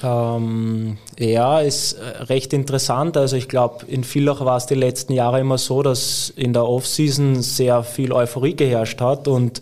Ähm, 0.02 0.98
ja, 1.20 1.60
ist 1.60 1.94
äh, 1.94 2.24
recht 2.24 2.52
interessant. 2.52 3.16
Also 3.16 3.36
ich 3.36 3.48
glaube, 3.48 3.86
in 3.86 4.04
Villach 4.04 4.44
war 4.44 4.58
es 4.58 4.66
die 4.66 4.76
letzten 4.76 5.14
Jahre 5.14 5.40
immer 5.40 5.60
so, 5.60 5.84
dass 5.84 6.34
in 6.36 6.54
der 6.54 6.66
Offseason 6.66 7.44
sehr 7.44 7.84
viel 7.84 8.12
Euphorie 8.12 8.56
geherrscht 8.56 9.02
hat 9.02 9.28
und 9.28 9.62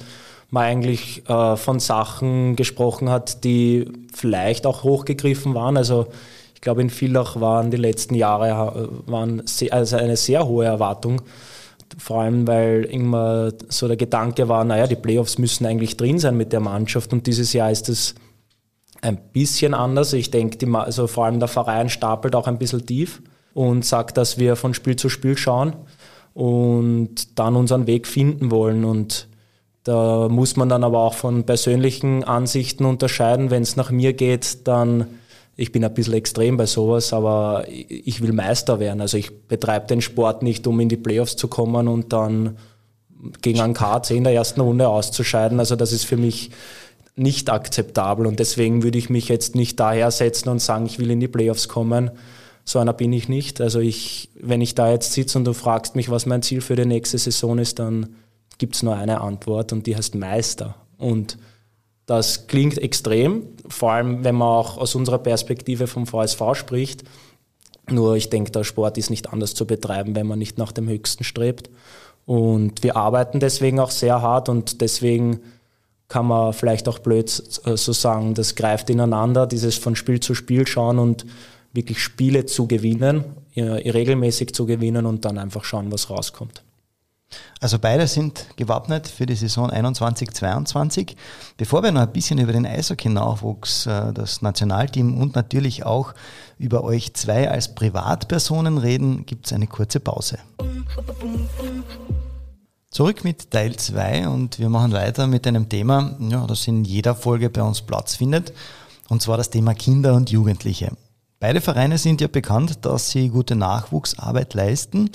man 0.49 0.63
eigentlich 0.63 1.27
äh, 1.27 1.57
von 1.57 1.79
Sachen 1.81 2.55
gesprochen 2.55 3.09
hat, 3.09 3.43
die 3.43 3.91
vielleicht 4.13 4.65
auch 4.65 4.83
hochgegriffen 4.83 5.53
waren. 5.53 5.75
Also 5.75 6.07
ich 6.55 6.61
glaube, 6.61 6.81
in 6.81 6.89
Villach 6.89 7.41
waren 7.41 7.71
die 7.71 7.77
letzten 7.77 8.15
Jahre 8.15 8.47
äh, 8.49 9.11
waren 9.11 9.45
sehr, 9.45 9.73
also 9.73 9.97
eine 9.97 10.15
sehr 10.15 10.47
hohe 10.47 10.65
Erwartung. 10.65 11.21
Vor 11.97 12.21
allem, 12.21 12.47
weil 12.47 12.83
immer 12.83 13.51
so 13.69 13.87
der 13.87 13.97
Gedanke 13.97 14.47
war, 14.47 14.63
naja, 14.63 14.85
die 14.87 14.95
Playoffs 14.95 15.37
müssen 15.37 15.65
eigentlich 15.65 15.97
drin 15.97 16.19
sein 16.19 16.37
mit 16.37 16.53
der 16.53 16.59
Mannschaft 16.59 17.11
und 17.11 17.25
dieses 17.25 17.53
Jahr 17.53 17.71
ist 17.71 17.89
es 17.89 18.15
ein 19.01 19.17
bisschen 19.33 19.73
anders. 19.73 20.13
Ich 20.13 20.31
denke, 20.31 20.57
also 20.77 21.07
vor 21.07 21.25
allem 21.25 21.39
der 21.39 21.47
Verein 21.47 21.89
stapelt 21.89 22.35
auch 22.35 22.47
ein 22.47 22.57
bisschen 22.57 22.85
tief 22.85 23.21
und 23.53 23.85
sagt, 23.85 24.17
dass 24.17 24.37
wir 24.37 24.55
von 24.55 24.73
Spiel 24.73 24.95
zu 24.95 25.09
Spiel 25.09 25.37
schauen 25.37 25.73
und 26.33 27.39
dann 27.39 27.55
unseren 27.55 27.87
Weg 27.87 28.05
finden 28.05 28.51
wollen. 28.51 28.85
Und 28.85 29.27
da 29.83 30.27
muss 30.29 30.55
man 30.55 30.69
dann 30.69 30.83
aber 30.83 30.99
auch 30.99 31.15
von 31.15 31.45
persönlichen 31.45 32.23
Ansichten 32.23 32.85
unterscheiden. 32.85 33.49
Wenn 33.49 33.63
es 33.63 33.75
nach 33.75 33.89
mir 33.89 34.13
geht, 34.13 34.67
dann, 34.67 35.07
ich 35.59 35.71
bin 35.71 35.83
ein 35.83 35.93
bisschen 35.93 36.13
extrem 36.13 36.55
bei 36.55 36.67
sowas, 36.67 37.11
aber 37.13 37.65
ich 37.67 38.21
will 38.21 38.31
Meister 38.31 38.79
werden. 38.79 39.01
Also 39.01 39.17
ich 39.17 39.47
betreibe 39.47 39.87
den 39.87 40.01
Sport 40.01 40.43
nicht, 40.43 40.67
um 40.67 40.79
in 40.79 40.87
die 40.87 40.97
Playoffs 40.97 41.35
zu 41.35 41.47
kommen 41.47 41.87
und 41.87 42.13
dann 42.13 42.57
gegen 43.41 43.59
einen 43.59 43.73
KC 43.73 44.11
in 44.11 44.23
der 44.23 44.33
ersten 44.33 44.61
Runde 44.61 44.87
auszuscheiden. 44.87 45.59
Also 45.59 45.75
das 45.75 45.91
ist 45.91 46.05
für 46.05 46.15
mich 46.15 46.51
nicht 47.15 47.49
akzeptabel 47.49 48.27
und 48.27 48.39
deswegen 48.39 48.83
würde 48.83 48.99
ich 48.99 49.09
mich 49.09 49.29
jetzt 49.29 49.55
nicht 49.55 49.79
daher 49.79 50.11
setzen 50.11 50.49
und 50.49 50.61
sagen, 50.61 50.85
ich 50.85 50.99
will 50.99 51.09
in 51.09 51.19
die 51.19 51.27
Playoffs 51.27 51.67
kommen. 51.67 52.11
So 52.63 52.77
einer 52.77 52.93
bin 52.93 53.11
ich 53.11 53.27
nicht. 53.27 53.59
Also 53.59 53.79
ich, 53.79 54.29
wenn 54.39 54.61
ich 54.61 54.75
da 54.75 54.91
jetzt 54.91 55.13
sitze 55.13 55.39
und 55.39 55.45
du 55.45 55.53
fragst 55.53 55.95
mich, 55.95 56.11
was 56.11 56.27
mein 56.27 56.43
Ziel 56.43 56.61
für 56.61 56.75
die 56.75 56.85
nächste 56.85 57.17
Saison 57.17 57.57
ist, 57.57 57.79
dann 57.79 58.15
gibt 58.59 58.75
es 58.75 58.83
nur 58.83 58.95
eine 58.95 59.21
Antwort 59.21 59.73
und 59.73 59.87
die 59.87 59.95
heißt 59.95 60.13
Meister. 60.13 60.75
Und 60.99 61.39
das 62.07 62.47
klingt 62.47 62.79
extrem, 62.79 63.43
vor 63.67 63.91
allem 63.91 64.23
wenn 64.23 64.35
man 64.35 64.47
auch 64.47 64.77
aus 64.79 64.95
unserer 64.95 65.19
Perspektive 65.19 65.85
vom 65.85 66.07
VSV 66.07 66.41
spricht. 66.55 67.03
Nur 67.89 68.15
ich 68.15 68.29
denke, 68.29 68.49
der 68.49 68.63
Sport 68.63 68.97
ist 68.97 69.11
nicht 69.11 69.31
anders 69.31 69.53
zu 69.53 69.67
betreiben, 69.67 70.15
wenn 70.15 70.25
man 70.25 70.39
nicht 70.39 70.57
nach 70.57 70.71
dem 70.71 70.89
Höchsten 70.89 71.23
strebt. 71.23 71.69
Und 72.25 72.81
wir 72.81 72.95
arbeiten 72.95 73.39
deswegen 73.39 73.79
auch 73.79 73.91
sehr 73.91 74.21
hart 74.21 74.49
und 74.49 74.81
deswegen 74.81 75.41
kann 76.07 76.25
man 76.25 76.53
vielleicht 76.53 76.87
auch 76.87 76.99
blöd 76.99 77.29
so 77.29 77.93
sagen, 77.93 78.33
das 78.33 78.55
greift 78.55 78.89
ineinander, 78.89 79.45
dieses 79.45 79.77
von 79.77 79.95
Spiel 79.95 80.21
zu 80.21 80.33
Spiel 80.33 80.65
schauen 80.65 80.99
und 80.99 81.25
wirklich 81.73 82.01
Spiele 82.01 82.45
zu 82.45 82.67
gewinnen, 82.67 83.25
regelmäßig 83.55 84.53
zu 84.53 84.65
gewinnen 84.65 85.05
und 85.05 85.25
dann 85.25 85.37
einfach 85.37 85.65
schauen, 85.65 85.91
was 85.91 86.09
rauskommt. 86.09 86.63
Also 87.59 87.79
beide 87.79 88.07
sind 88.07 88.47
gewappnet 88.55 89.07
für 89.07 89.25
die 89.25 89.35
Saison 89.35 89.69
21-22. 89.71 91.15
Bevor 91.57 91.83
wir 91.83 91.91
noch 91.91 92.01
ein 92.01 92.11
bisschen 92.11 92.39
über 92.39 92.53
den 92.53 92.65
Eishockey-Nachwuchs, 92.65 93.85
äh, 93.85 94.13
das 94.13 94.41
Nationalteam 94.41 95.19
und 95.19 95.35
natürlich 95.35 95.85
auch 95.85 96.13
über 96.57 96.83
euch 96.83 97.13
zwei 97.13 97.49
als 97.49 97.73
Privatpersonen 97.75 98.77
reden, 98.77 99.25
gibt 99.25 99.47
es 99.47 99.53
eine 99.53 99.67
kurze 99.67 99.99
Pause. 99.99 100.39
Zurück 102.89 103.23
mit 103.23 103.51
Teil 103.51 103.75
2 103.75 104.27
und 104.29 104.59
wir 104.59 104.69
machen 104.69 104.93
weiter 104.93 105.27
mit 105.27 105.45
einem 105.45 105.69
Thema, 105.69 106.15
ja, 106.19 106.47
das 106.47 106.67
in 106.67 106.83
jeder 106.83 107.15
Folge 107.15 107.49
bei 107.49 107.61
uns 107.61 107.81
Platz 107.81 108.15
findet, 108.15 108.53
und 109.09 109.21
zwar 109.21 109.37
das 109.37 109.49
Thema 109.49 109.73
Kinder 109.73 110.15
und 110.15 110.31
Jugendliche. 110.31 110.93
Beide 111.39 111.61
Vereine 111.61 111.97
sind 111.99 112.21
ja 112.21 112.27
bekannt, 112.27 112.85
dass 112.85 113.11
sie 113.11 113.29
gute 113.29 113.55
Nachwuchsarbeit 113.55 114.53
leisten. 114.55 115.11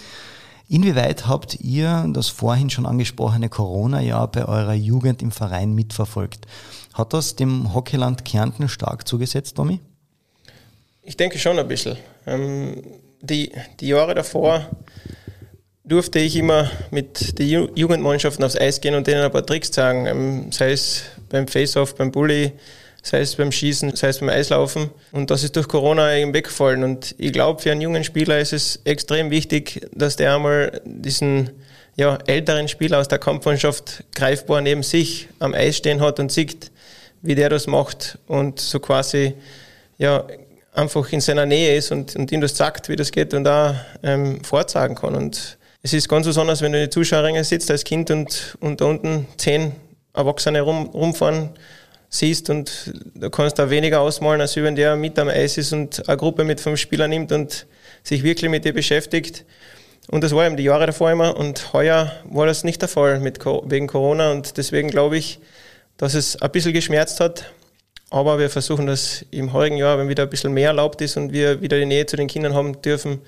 Inwieweit 0.73 1.27
habt 1.29 1.61
ihr 1.61 2.07
das 2.15 2.29
vorhin 2.29 2.71
schon 2.71 2.87
angesprochene 2.87 3.51
Corona-Jahr 3.51 4.27
bei 4.33 4.47
eurer 4.47 4.73
Jugend 4.73 5.21
im 5.21 5.31
Verein 5.31 5.75
mitverfolgt? 5.75 6.47
Hat 6.95 7.13
das 7.13 7.37
dem 7.37 7.75
Hockeyland 7.75 8.25
Kärnten 8.25 8.71
stark 8.71 9.07
zugesetzt, 9.07 9.59
Domi? 9.59 9.81
Ich 11.03 11.19
denke 11.19 11.39
schon 11.39 11.59
ein 11.59 11.69
bisschen. 11.69 11.99
Ähm, 12.27 12.83
die, 13.21 13.53
die 13.81 13.89
Jahre 13.89 14.15
davor 14.15 14.67
durfte 15.85 16.21
ich 16.21 16.37
immer 16.37 16.71
mit 16.91 17.39
den 17.39 17.69
Jugendmannschaften 17.77 18.43
aufs 18.43 18.57
Eis 18.57 18.81
gehen 18.81 18.95
und 18.95 19.07
denen 19.07 19.21
ein 19.21 19.31
paar 19.31 19.45
Tricks 19.45 19.73
zeigen, 19.73 20.07
ähm, 20.07 20.53
sei 20.53 20.73
es 20.73 21.03
beim 21.29 21.49
Face-Off, 21.49 21.97
beim 21.97 22.11
Bully, 22.11 22.53
sei 23.03 23.21
es 23.21 23.35
beim 23.35 23.51
Schießen, 23.51 23.97
sei 23.97 24.09
es 24.09 24.21
beim 24.21 24.29
Eislaufen. 24.29 24.91
Und 25.11 25.31
das 25.31 25.43
ist 25.43 25.57
durch 25.57 25.69
Corona 25.69 26.17
eben 26.17 26.33
weggefallen. 26.33 26.85
Und 26.85 27.15
ich 27.19 27.33
glaube, 27.33 27.61
für 27.61 27.73
einen 27.73 27.81
jungen 27.81 28.05
Spieler 28.05 28.39
ist 28.39 28.53
es 28.53 28.81
extrem 28.85 29.31
wichtig, 29.31 29.87
dass 29.93 30.17
der 30.17 30.35
einmal 30.35 30.81
diesen 30.85 31.51
ja, 31.97 32.19
älteren 32.27 32.69
Spieler 32.69 33.01
aus 33.01 33.09
der 33.09 33.19
Kampfmannschaft 33.19 34.05
greifbar 34.15 34.61
neben 34.61 34.83
sich 34.83 35.29
am 35.41 35.53
Eis 35.53 35.77
stehen 35.77 36.01
hat 36.01 36.21
und 36.21 36.33
sieht, 36.33 36.71
wie 37.21 37.35
der 37.35 37.49
das 37.49 37.67
macht 37.67 38.19
und 38.27 38.61
so 38.61 38.81
quasi 38.81 39.35
ja, 39.99 40.25
einfach 40.73 41.13
in 41.13 41.21
seiner 41.21 41.45
Nähe 41.45 41.77
ist 41.77 41.93
und, 41.93 42.17
und 42.17 42.33
ihm 42.33 42.41
das 42.41 42.57
sagt, 42.57 42.89
wie 42.89 42.97
das 42.97 43.13
geht 43.13 43.35
und 43.35 43.45
da 43.45 43.85
ähm, 44.03 44.43
vorzagen 44.43 44.95
kann. 44.95 45.15
Und 45.15 45.59
es 45.83 45.93
ist 45.93 46.09
ganz 46.09 46.27
besonders, 46.27 46.63
wenn 46.63 46.73
du 46.73 46.79
in 46.79 46.85
den 46.85 46.91
Zuschauerrängen 46.91 47.45
sitzt 47.45 47.71
als 47.71 47.85
Kind 47.85 48.11
und, 48.11 48.57
und 48.61 48.81
da 48.81 48.87
unten 48.87 49.27
zehn 49.37 49.73
Erwachsene 50.15 50.61
rum, 50.61 50.87
rumfahren 50.87 51.51
siehst 52.13 52.51
und 52.51 52.93
da 53.15 53.31
kannst 53.31 53.59
du 53.59 53.71
weniger 53.71 54.01
ausmalen, 54.01 54.41
als 54.41 54.55
wenn 54.57 54.77
der 54.77 54.97
mit 54.97 55.19
am 55.19 55.29
Eis 55.29 55.57
ist 55.57 55.73
und 55.73 56.07
eine 56.09 56.17
Gruppe 56.19 56.45
mit 56.45 56.61
fünf 56.61 56.79
Spielern 56.79 57.09
nimmt 57.09 57.33
und 57.33 57.67
sich 58.05 58.23
wirklich 58.23 58.51
mit 58.51 58.67
dir 58.67 58.75
beschäftigt. 58.75 59.47
Und 60.09 60.23
das 60.23 60.35
war 60.35 60.47
eben 60.47 60.59
die 60.59 60.65
Jahre 60.65 60.87
davor 60.87 61.11
immer 61.11 61.37
und 61.37 61.73
heuer 61.73 62.13
war 62.25 62.47
das 62.47 62.65
nicht 62.65 62.83
der 62.83 62.89
Fall 62.89 63.19
mit, 63.19 63.43
wegen 63.45 63.87
Corona 63.87 64.31
und 64.31 64.59
deswegen 64.59 64.89
glaube 64.89 65.17
ich, 65.17 65.41
dass 65.97 66.13
es 66.13 66.41
ein 66.41 66.51
bisschen 66.51 66.75
geschmerzt 66.75 67.19
hat. 67.19 67.51
Aber 68.11 68.39
wir 68.39 68.51
versuchen 68.51 68.87
das 68.87 69.25
im 69.31 69.55
heurigen 69.55 69.79
Jahr, 69.79 69.97
wenn 69.97 70.11
wieder 70.11 70.25
ein 70.25 70.31
bisschen 70.31 70.53
mehr 70.53 70.69
erlaubt 70.69 71.01
ist 71.01 71.17
und 71.17 71.33
wir 71.33 71.63
wieder 71.63 71.79
die 71.79 71.87
Nähe 71.87 72.05
zu 72.05 72.17
den 72.17 72.29
Kindern 72.29 72.53
haben 72.53 72.83
dürfen, 72.83 73.23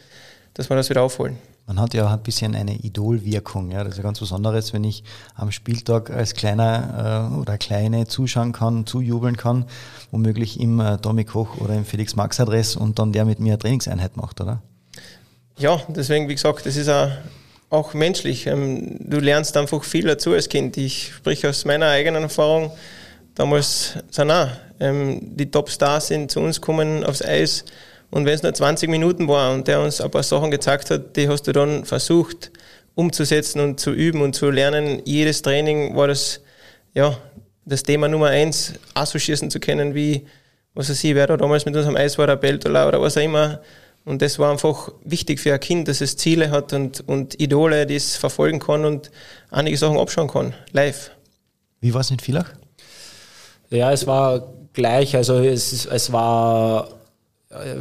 dass 0.53 0.69
wir 0.69 0.77
das 0.77 0.91
wieder 0.91 1.01
aufholen. 1.01 1.39
Man 1.67 1.81
hat 1.81 1.95
ja 1.95 2.07
auch 2.07 2.11
ein 2.11 2.23
bisschen 2.23 2.55
eine 2.55 2.75
Idolwirkung. 2.75 3.71
Ja. 3.71 3.85
Das 3.85 3.93
ist 3.93 3.97
ja 3.97 4.03
ganz 4.03 4.21
Besonderes, 4.21 4.75
wenn 4.75 4.85
ich 4.85 5.03
am 5.35 5.51
Spieltag 5.51 6.11
als 6.11 6.35
kleiner 6.35 7.31
äh, 7.33 7.37
oder 7.41 7.57
kleine 7.57 8.07
zuschauen 8.07 8.53
kann, 8.53 8.87
zujubeln 8.87 9.37
kann, 9.37 9.65
womöglich 10.11 10.61
im 10.61 10.79
äh, 10.81 10.99
Tommy 10.99 11.25
Koch 11.25 11.57
oder 11.59 11.75
im 11.75 11.87
Felix 11.87 12.17
Max 12.17 12.39
Adress 12.39 12.77
und 12.77 12.99
dann 12.99 13.13
der 13.13 13.25
mit 13.25 13.41
mir 13.41 13.55
eine 13.55 13.59
Trainingseinheit 13.59 14.17
macht, 14.17 14.43
oder? 14.43 14.61
Ja, 15.57 15.81
deswegen, 15.89 16.29
wie 16.29 16.35
gesagt, 16.35 16.67
das 16.67 16.77
ist 16.77 16.89
auch, 16.89 17.11
auch 17.71 17.95
menschlich. 17.95 18.47
Ähm, 18.47 18.97
du 19.01 19.19
lernst 19.19 19.57
einfach 19.57 19.83
viel 19.85 20.07
dazu 20.07 20.33
als 20.33 20.51
Kind. 20.51 20.77
Ich 20.77 21.15
spreche 21.15 21.49
aus 21.49 21.65
meiner 21.65 21.87
eigenen 21.87 22.25
Erfahrung. 22.25 22.73
Damals 23.35 23.95
auch 24.17 24.49
ähm, 24.81 25.21
die 25.37 25.51
Topstars 25.51 26.09
sind 26.09 26.31
zu 26.31 26.41
uns 26.41 26.61
gekommen 26.61 27.05
aufs 27.05 27.23
Eis 27.23 27.65
und 28.11 28.27
wenn 28.27 28.35
es 28.35 28.43
nur 28.43 28.55
20 28.55 28.89
Minuten 28.89 29.29
war 29.29 29.53
und 29.53 29.67
der 29.67 29.81
uns 29.81 30.01
ein 30.01 30.11
paar 30.11 30.23
Sachen 30.23 30.51
gezeigt 30.51 30.91
hat, 30.91 31.17
die 31.17 31.29
hast 31.29 31.47
du 31.47 31.53
dann 31.53 31.85
versucht 31.85 32.51
umzusetzen 32.95 33.61
und 33.61 33.81
zu 33.81 33.91
üben 33.91 34.23
und 34.23 34.35
zu 34.35 34.51
lernen. 34.51 35.03
Jedes 35.05 35.43
Training 35.43 35.97
war 35.97 36.09
das, 36.09 36.41
ja, 36.95 37.17
das 37.65 37.83
Thema 37.83 38.09
Nummer 38.09 38.29
eins, 38.29 38.75
auch 38.95 39.07
so 39.07 39.19
schießen 39.19 39.51
zu 39.51 39.59
können 39.59 39.95
wie, 39.95 40.27
was 40.75 40.91
weiß 40.91 41.03
ich, 41.05 41.15
wer 41.15 41.27
da 41.27 41.37
damals 41.37 41.65
mit 41.65 41.75
unserem 41.75 41.97
Eis 41.97 42.19
war, 42.19 42.27
der 42.27 42.37
Beltola 42.37 42.87
oder 42.87 43.01
was 43.01 43.17
auch 43.17 43.23
immer. 43.23 43.61
Und 44.05 44.21
das 44.21 44.39
war 44.39 44.53
einfach 44.53 44.91
wichtig 45.03 45.41
für 45.41 45.55
ein 45.55 45.61
Kind, 45.61 45.89
dass 45.89 46.01
es 46.01 46.17
Ziele 46.17 46.51
hat 46.51 46.73
und, 46.73 47.09
und 47.09 47.41
Idole, 47.41 47.87
die 47.87 47.97
es 47.97 48.17
verfolgen 48.17 48.59
kann 48.59 48.85
und 48.85 49.11
einige 49.51 49.79
Sachen 49.79 49.99
abschauen 49.99 50.29
kann, 50.29 50.55
live. 50.73 51.11
Wie 51.81 51.95
war 51.95 52.03
es 52.03 52.11
in 52.11 52.19
Villach? 52.19 52.51
Ja, 53.71 53.93
es 53.93 54.07
war 54.07 54.53
gleich. 54.75 55.17
Also 55.17 55.39
es, 55.39 55.87
es 55.87 56.13
war 56.13 56.89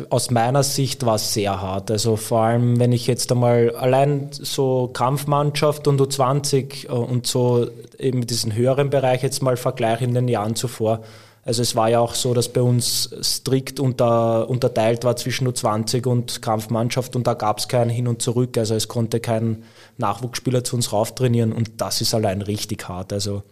aus 0.10 0.30
meiner 0.30 0.64
Sicht 0.64 1.06
war 1.06 1.16
es 1.16 1.34
sehr 1.34 1.62
hart. 1.62 1.90
Also 1.90 2.16
vor 2.16 2.42
allem, 2.42 2.80
wenn 2.80 2.92
ich 2.92 3.08
jetzt 3.08 3.32
einmal 3.32 3.76
allein 3.76 4.30
so 4.32 4.90
Kampfmannschaft 4.94 5.88
und 5.88 6.00
U20 6.00 6.86
äh, 6.86 6.92
und 6.92 7.26
so 7.28 7.68
eben 7.98 8.28
diesen 8.28 8.54
höheren 8.54 8.90
Bereich 8.90 9.24
jetzt 9.24 9.42
mal 9.42 9.58
vergleiche 9.58 10.04
in 10.04 10.14
den 10.14 10.28
Jahren 10.28 10.56
zuvor. 10.56 11.02
Also 11.46 11.62
es 11.62 11.76
war 11.76 11.90
ja 11.90 12.00
auch 12.00 12.16
so, 12.16 12.34
dass 12.34 12.48
bei 12.50 12.62
uns 12.62 13.14
strikt 13.22 13.80
unter, 13.80 14.50
unterteilt 14.50 15.04
war 15.04 15.18
zwischen 15.18 15.48
U20 15.48 16.08
und 16.08 16.42
Kampfmannschaft 16.42 17.16
und 17.18 17.28
da 17.28 17.34
gab 17.34 17.58
es 17.58 17.68
kein 17.68 17.90
Hin 17.90 18.08
und 18.08 18.22
Zurück. 18.22 18.58
Also 18.58 18.76
es 18.76 18.88
konnte 18.88 19.20
kein 19.20 19.64
Nachwuchsspieler 19.98 20.64
zu 20.64 20.78
uns 20.78 20.94
rauftrainieren 20.94 21.52
und 21.52 21.82
das 21.82 22.00
ist 22.00 22.14
allein 22.14 22.42
richtig 22.42 22.88
hart. 22.88 23.12
Also 23.12 23.44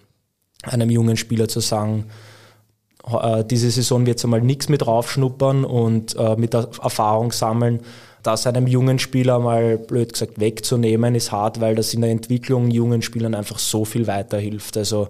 einem 0.63 0.89
jungen 0.89 1.17
Spieler 1.17 1.49
zu 1.49 1.59
sagen, 1.59 2.05
äh, 3.09 3.43
diese 3.45 3.71
Saison 3.71 4.05
wird 4.05 4.17
es 4.17 4.23
einmal 4.23 4.41
nichts 4.41 4.69
mit 4.69 4.85
raufschnuppern 4.85 5.65
und 5.65 6.15
äh, 6.17 6.35
mit 6.35 6.53
Erfahrung 6.53 7.31
sammeln. 7.31 7.81
Das 8.23 8.45
einem 8.45 8.67
jungen 8.67 8.99
Spieler 8.99 9.39
mal 9.39 9.77
blöd 9.77 10.13
gesagt 10.13 10.39
wegzunehmen, 10.39 11.15
ist 11.15 11.31
hart, 11.31 11.59
weil 11.59 11.75
das 11.75 11.93
in 11.93 12.01
der 12.01 12.11
Entwicklung 12.11 12.69
jungen 12.69 13.01
Spielern 13.01 13.33
einfach 13.33 13.57
so 13.57 13.83
viel 13.83 14.05
weiterhilft. 14.05 14.77
Also 14.77 15.07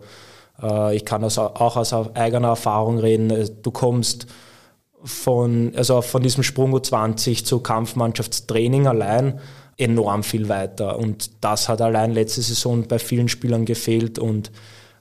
äh, 0.62 0.95
ich 0.95 1.04
kann 1.04 1.23
also 1.23 1.41
auch 1.41 1.75
aus 1.75 1.93
eigener 1.93 2.49
Erfahrung 2.49 2.99
reden. 2.99 3.49
Du 3.62 3.71
kommst 3.71 4.27
von, 5.04 5.73
also 5.75 6.01
von 6.01 6.23
diesem 6.23 6.43
Sprung 6.43 6.73
U20 6.73 7.43
zu 7.43 7.60
Kampfmannschaftstraining 7.60 8.88
allein 8.88 9.39
enorm 9.77 10.23
viel 10.23 10.47
weiter. 10.47 10.97
Und 10.97 11.32
das 11.41 11.67
hat 11.67 11.82
allein 11.82 12.12
letzte 12.12 12.41
Saison 12.41 12.88
bei 12.88 12.99
vielen 12.99 13.27
Spielern 13.27 13.65
gefehlt 13.65 14.19
und 14.19 14.51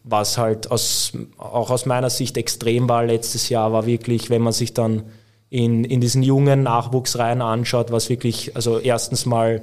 was 0.04 0.38
halt 0.38 0.70
aus, 0.70 1.12
auch 1.36 1.70
aus 1.70 1.86
meiner 1.86 2.10
Sicht 2.10 2.36
extrem 2.36 2.88
war 2.88 3.04
letztes 3.04 3.48
Jahr, 3.48 3.72
war 3.72 3.86
wirklich, 3.86 4.30
wenn 4.30 4.42
man 4.42 4.52
sich 4.52 4.72
dann 4.72 5.04
in, 5.50 5.84
in 5.84 6.00
diesen 6.00 6.22
jungen 6.22 6.62
Nachwuchsreihen 6.62 7.42
anschaut, 7.42 7.90
was 7.92 8.08
wirklich, 8.08 8.56
also 8.56 8.78
erstens 8.78 9.26
mal 9.26 9.62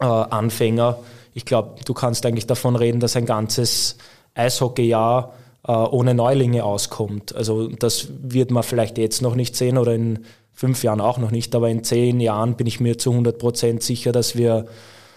äh, 0.00 0.04
Anfänger, 0.04 0.98
ich 1.34 1.44
glaube, 1.44 1.76
du 1.84 1.94
kannst 1.94 2.24
eigentlich 2.26 2.46
davon 2.46 2.76
reden, 2.76 3.00
dass 3.00 3.16
ein 3.16 3.26
ganzes 3.26 3.96
Eishockeyjahr 4.34 5.32
äh, 5.66 5.72
ohne 5.72 6.14
Neulinge 6.14 6.64
auskommt. 6.64 7.34
Also 7.34 7.68
das 7.68 8.08
wird 8.22 8.50
man 8.50 8.62
vielleicht 8.62 8.98
jetzt 8.98 9.22
noch 9.22 9.34
nicht 9.34 9.54
sehen 9.54 9.78
oder 9.78 9.94
in 9.94 10.24
fünf 10.52 10.82
Jahren 10.82 11.00
auch 11.00 11.18
noch 11.18 11.30
nicht, 11.30 11.54
aber 11.54 11.68
in 11.68 11.84
zehn 11.84 12.18
Jahren 12.20 12.56
bin 12.56 12.66
ich 12.66 12.80
mir 12.80 12.98
zu 12.98 13.10
100 13.10 13.38
Prozent 13.38 13.82
sicher, 13.82 14.10
dass 14.10 14.36
wir 14.36 14.66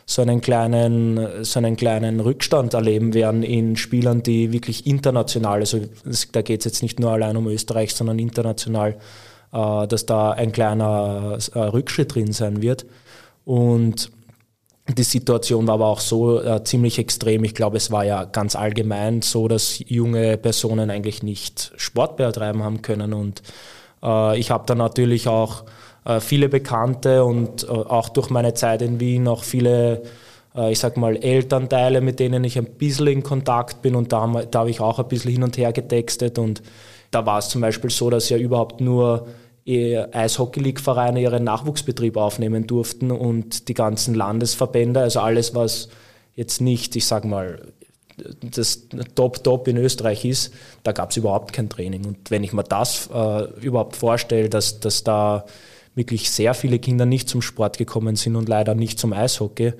so 0.06 0.22
einen 0.22 0.42
kleinen, 0.42 1.44
so 1.44 1.60
einen 1.60 1.76
kleinen 1.78 2.20
Rückstand 2.20 2.74
erleben 2.74 3.14
werden 3.14 3.44
in 3.44 3.78
Spielern, 3.78 4.24
die 4.24 4.52
wirklich 4.52 4.86
international, 4.86 5.60
also 5.60 5.80
da 6.32 6.42
geht 6.42 6.62
es 6.62 6.66
jetzt 6.66 6.82
nicht 6.84 7.00
nur 7.00 7.12
allein 7.12 7.38
um 7.38 7.48
Österreich, 7.48 7.94
sondern 7.94 8.20
international, 8.20 8.98
äh, 9.54 9.88
dass 9.88 10.06
da 10.06 10.32
ein 10.32 10.52
kleiner 10.52 11.38
äh, 11.54 11.60
Rückschritt 11.60 12.16
drin 12.16 12.32
sein 12.32 12.62
wird. 12.62 12.86
Und 13.46 14.12
die 14.88 15.04
Situation 15.04 15.68
war 15.68 15.76
aber 15.76 15.88
auch 15.88 16.00
so 16.00 16.42
äh, 16.42 16.64
ziemlich 16.64 17.00
extrem. 17.00 17.44
Ich 17.44 17.54
glaube, 17.54 17.78
es 17.78 17.92
war 17.92 18.04
ja 18.04 18.26
ganz 18.26 18.56
allgemein 18.56 19.22
so, 19.22 19.48
dass 19.48 19.80
junge 19.88 20.38
Personen 20.38 20.90
eigentlich 20.90 21.24
nicht 21.24 21.72
Sport 21.78 22.18
betreiben 22.18 22.64
haben 22.64 22.82
können. 22.82 23.14
Und 23.14 23.42
äh, 24.04 24.40
ich 24.40 24.52
habe 24.52 24.66
dann 24.66 24.80
natürlich 24.80 25.28
auch 25.28 25.64
viele 26.20 26.50
Bekannte 26.50 27.24
und 27.24 27.64
äh, 27.64 27.68
auch 27.68 28.10
durch 28.10 28.30
meine 28.30 28.54
Zeit 28.54 28.82
in 28.82 29.00
Wien 29.00 29.28
auch 29.28 29.44
viele, 29.44 30.04
äh, 30.56 30.72
ich 30.72 30.80
sag 30.80 30.98
mal, 30.98 31.16
Elternteile, 31.16 32.02
mit 32.02 32.20
denen 32.20 32.44
ich 32.44 32.58
ein 32.58 32.66
bisschen 32.66 33.08
in 33.08 33.24
Kontakt 33.24 33.82
bin 33.82 33.96
und 33.96 34.12
da, 34.12 34.28
da 34.50 34.60
habe 34.60 34.70
ich 34.70 34.80
auch 34.80 35.00
ein 35.00 35.08
bisschen 35.08 35.32
hin 35.32 35.44
und 35.44 35.58
her 35.58 35.74
getextet 35.74 36.40
und 36.40 36.62
da 37.12 37.26
war 37.26 37.40
es 37.40 37.50
zum 37.50 37.62
Beispiel 37.62 37.90
so, 37.90 38.10
dass 38.10 38.30
ja 38.30 38.38
überhaupt 38.38 38.82
nur 38.82 39.28
Eishockey-League-Vereine 39.68 41.22
ihren 41.22 41.44
Nachwuchsbetrieb 41.44 42.18
aufnehmen 42.18 42.66
durften 42.66 43.12
und 43.12 43.68
die 43.68 43.74
ganzen 43.76 44.16
Landesverbände, 44.16 45.02
also 45.02 45.20
alles, 45.20 45.54
was 45.54 45.90
jetzt 46.36 46.62
nicht, 46.62 46.96
ich 46.96 47.06
sag 47.06 47.26
mal, 47.26 47.62
das 48.42 48.88
Top-Top 49.16 49.68
in 49.68 49.78
Österreich 49.78 50.26
ist, 50.26 50.54
da 50.84 50.92
gab 50.92 51.12
es 51.12 51.18
überhaupt 51.18 51.54
kein 51.54 51.70
Training. 51.70 52.06
Und 52.06 52.32
wenn 52.32 52.44
ich 52.44 52.54
mir 52.54 52.64
das 52.64 53.10
äh, 53.14 53.44
überhaupt 53.62 53.96
vorstelle, 53.96 54.50
dass, 54.50 54.80
dass 54.80 55.04
da 55.04 55.46
wirklich 55.96 56.32
sehr 56.32 56.54
viele 56.54 56.80
Kinder 56.80 57.06
nicht 57.06 57.28
zum 57.28 57.42
Sport 57.42 57.78
gekommen 57.78 58.16
sind 58.16 58.36
und 58.36 58.48
leider 58.48 58.76
nicht 58.76 59.00
zum 59.00 59.14
Eishockey. 59.14 59.74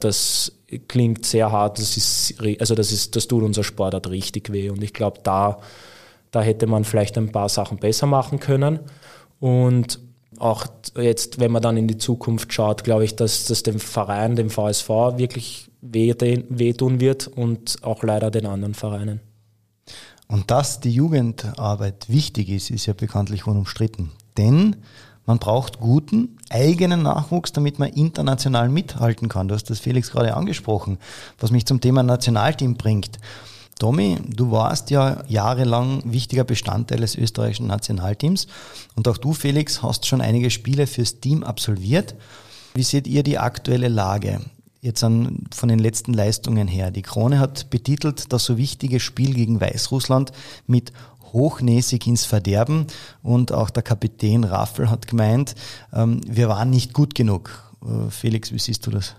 Das 0.00 0.52
klingt 0.86 1.26
sehr 1.26 1.52
hart, 1.52 1.78
das 1.78 1.96
ist, 1.96 2.34
also 2.60 2.74
das 2.74 2.92
ist, 2.92 3.16
das 3.16 3.28
tut 3.28 3.42
unser 3.42 3.64
Sportart 3.64 4.08
richtig 4.10 4.52
weh 4.52 4.70
und 4.70 4.82
ich 4.82 4.92
glaube, 4.92 5.20
da, 5.22 5.58
da 6.30 6.42
hätte 6.42 6.66
man 6.66 6.84
vielleicht 6.84 7.16
ein 7.16 7.32
paar 7.32 7.48
Sachen 7.48 7.78
besser 7.78 8.06
machen 8.06 8.38
können 8.38 8.80
und 9.40 10.00
auch 10.38 10.66
jetzt, 10.96 11.40
wenn 11.40 11.50
man 11.50 11.62
dann 11.62 11.76
in 11.76 11.88
die 11.88 11.98
Zukunft 11.98 12.52
schaut, 12.52 12.84
glaube 12.84 13.04
ich, 13.04 13.16
dass 13.16 13.46
das 13.46 13.62
dem 13.62 13.80
Verein, 13.80 14.36
dem 14.36 14.50
VSV 14.50 14.88
wirklich 15.16 15.70
wehtun 15.80 17.00
wird 17.00 17.26
und 17.28 17.82
auch 17.82 18.02
leider 18.02 18.30
den 18.30 18.46
anderen 18.46 18.74
Vereinen. 18.74 19.20
Und 20.26 20.50
dass 20.50 20.80
die 20.80 20.92
Jugendarbeit 20.92 22.08
wichtig 22.08 22.50
ist, 22.50 22.70
ist 22.70 22.86
ja 22.86 22.92
bekanntlich 22.92 23.46
unumstritten. 23.46 24.10
Denn 24.36 24.76
man 25.28 25.38
braucht 25.38 25.78
guten 25.78 26.38
eigenen 26.48 27.02
Nachwuchs, 27.02 27.52
damit 27.52 27.78
man 27.78 27.90
international 27.90 28.70
mithalten 28.70 29.28
kann. 29.28 29.46
Du 29.46 29.54
hast 29.54 29.68
das 29.68 29.78
Felix 29.78 30.10
gerade 30.10 30.34
angesprochen, 30.34 30.96
was 31.38 31.50
mich 31.50 31.66
zum 31.66 31.82
Thema 31.82 32.02
Nationalteam 32.02 32.76
bringt. 32.76 33.18
Tommy, 33.78 34.16
du 34.26 34.50
warst 34.50 34.88
ja 34.88 35.22
jahrelang 35.28 36.02
wichtiger 36.06 36.44
Bestandteil 36.44 37.00
des 37.00 37.14
österreichischen 37.14 37.66
Nationalteams 37.66 38.46
und 38.96 39.06
auch 39.06 39.18
du, 39.18 39.34
Felix, 39.34 39.82
hast 39.82 40.06
schon 40.06 40.22
einige 40.22 40.48
Spiele 40.50 40.86
fürs 40.86 41.20
Team 41.20 41.44
absolviert. 41.44 42.14
Wie 42.74 42.82
seht 42.82 43.06
ihr 43.06 43.22
die 43.22 43.38
aktuelle 43.38 43.88
Lage? 43.88 44.40
Jetzt 44.80 45.04
an, 45.04 45.44
von 45.54 45.68
den 45.68 45.78
letzten 45.78 46.14
Leistungen 46.14 46.68
her. 46.68 46.90
Die 46.90 47.02
Krone 47.02 47.38
hat 47.38 47.68
betitelt 47.68 48.32
das 48.32 48.44
so 48.44 48.56
wichtige 48.56 48.98
Spiel 48.98 49.34
gegen 49.34 49.60
Weißrussland 49.60 50.32
mit 50.66 50.92
hochnäsig 51.32 52.06
ins 52.06 52.24
Verderben. 52.24 52.86
Und 53.22 53.52
auch 53.52 53.70
der 53.70 53.82
Kapitän 53.82 54.44
Raffel 54.44 54.90
hat 54.90 55.06
gemeint, 55.06 55.54
ähm, 55.94 56.20
wir 56.26 56.48
waren 56.48 56.70
nicht 56.70 56.92
gut 56.92 57.14
genug. 57.14 57.50
Äh, 57.82 58.10
Felix, 58.10 58.52
wie 58.52 58.58
siehst 58.58 58.86
du 58.86 58.90
das? 58.90 59.14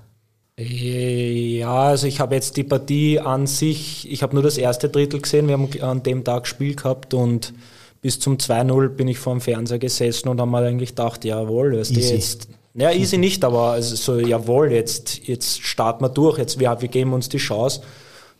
Ja, 0.61 1.83
also 1.83 2.05
ich 2.05 2.19
habe 2.19 2.35
jetzt 2.35 2.57
die 2.57 2.65
Partie 2.65 3.19
an 3.19 3.47
sich, 3.47 4.11
ich 4.11 4.23
habe 4.23 4.33
nur 4.33 4.43
das 4.43 4.57
erste 4.57 4.89
Drittel 4.89 5.21
gesehen, 5.21 5.47
wir 5.47 5.53
haben 5.53 5.69
an 5.81 6.03
dem 6.03 6.25
Tag 6.25 6.47
Spiel 6.47 6.75
gehabt 6.75 7.13
und 7.13 7.53
bis 8.01 8.19
zum 8.19 8.35
2-0 8.35 8.89
bin 8.89 9.07
ich 9.07 9.19
vor 9.19 9.33
dem 9.33 9.39
Fernseher 9.39 9.79
gesessen 9.79 10.27
und 10.27 10.41
habe 10.41 10.51
mir 10.51 10.57
eigentlich 10.57 10.89
gedacht, 10.89 11.23
jawohl, 11.23 11.77
weißt 11.77 11.95
du, 11.95 12.01
jetzt, 12.01 12.49
ja, 12.73 12.91
easy 12.91 13.17
nicht, 13.17 13.45
aber 13.45 13.71
also 13.71 13.95
so, 13.95 14.19
jawohl, 14.19 14.73
jetzt, 14.73 15.25
jetzt 15.27 15.61
starten 15.61 16.03
wir 16.03 16.09
durch, 16.09 16.37
jetzt, 16.37 16.59
wir, 16.59 16.75
wir 16.81 16.89
geben 16.89 17.13
uns 17.13 17.29
die 17.29 17.37
Chance 17.37 17.81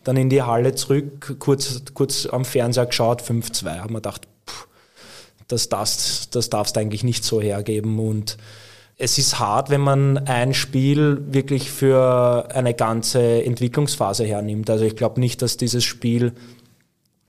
dann 0.04 0.18
in 0.18 0.30
die 0.30 0.42
Halle 0.42 0.76
zurück, 0.76 1.38
kurz, 1.40 1.82
kurz 1.94 2.26
am 2.26 2.46
Fernseher 2.46 2.86
geschaut, 2.86 3.22
5-2. 3.22 3.80
Haben 3.80 3.94
wir 3.94 3.98
gedacht, 3.98 4.28
pff, 4.48 4.68
das, 5.48 5.70
darfst, 5.70 6.36
das 6.36 6.50
darfst 6.50 6.78
eigentlich 6.78 7.04
nicht 7.04 7.24
so 7.24 7.42
hergeben. 7.42 8.00
Und 8.00 8.38
es 8.98 9.18
ist 9.18 9.40
hart, 9.40 9.70
wenn 9.70 9.82
man 9.82 10.18
ein 10.18 10.54
Spiel 10.54 11.22
wirklich 11.32 11.72
für 11.72 12.50
eine 12.54 12.74
ganze 12.74 13.44
Entwicklungsphase 13.44 14.26
hernimmt. 14.26 14.70
Also 14.70 14.86
ich 14.86 14.96
glaube 14.96 15.20
nicht, 15.20 15.42
dass 15.42 15.58
dieses 15.58 15.84
Spiel 15.84 16.34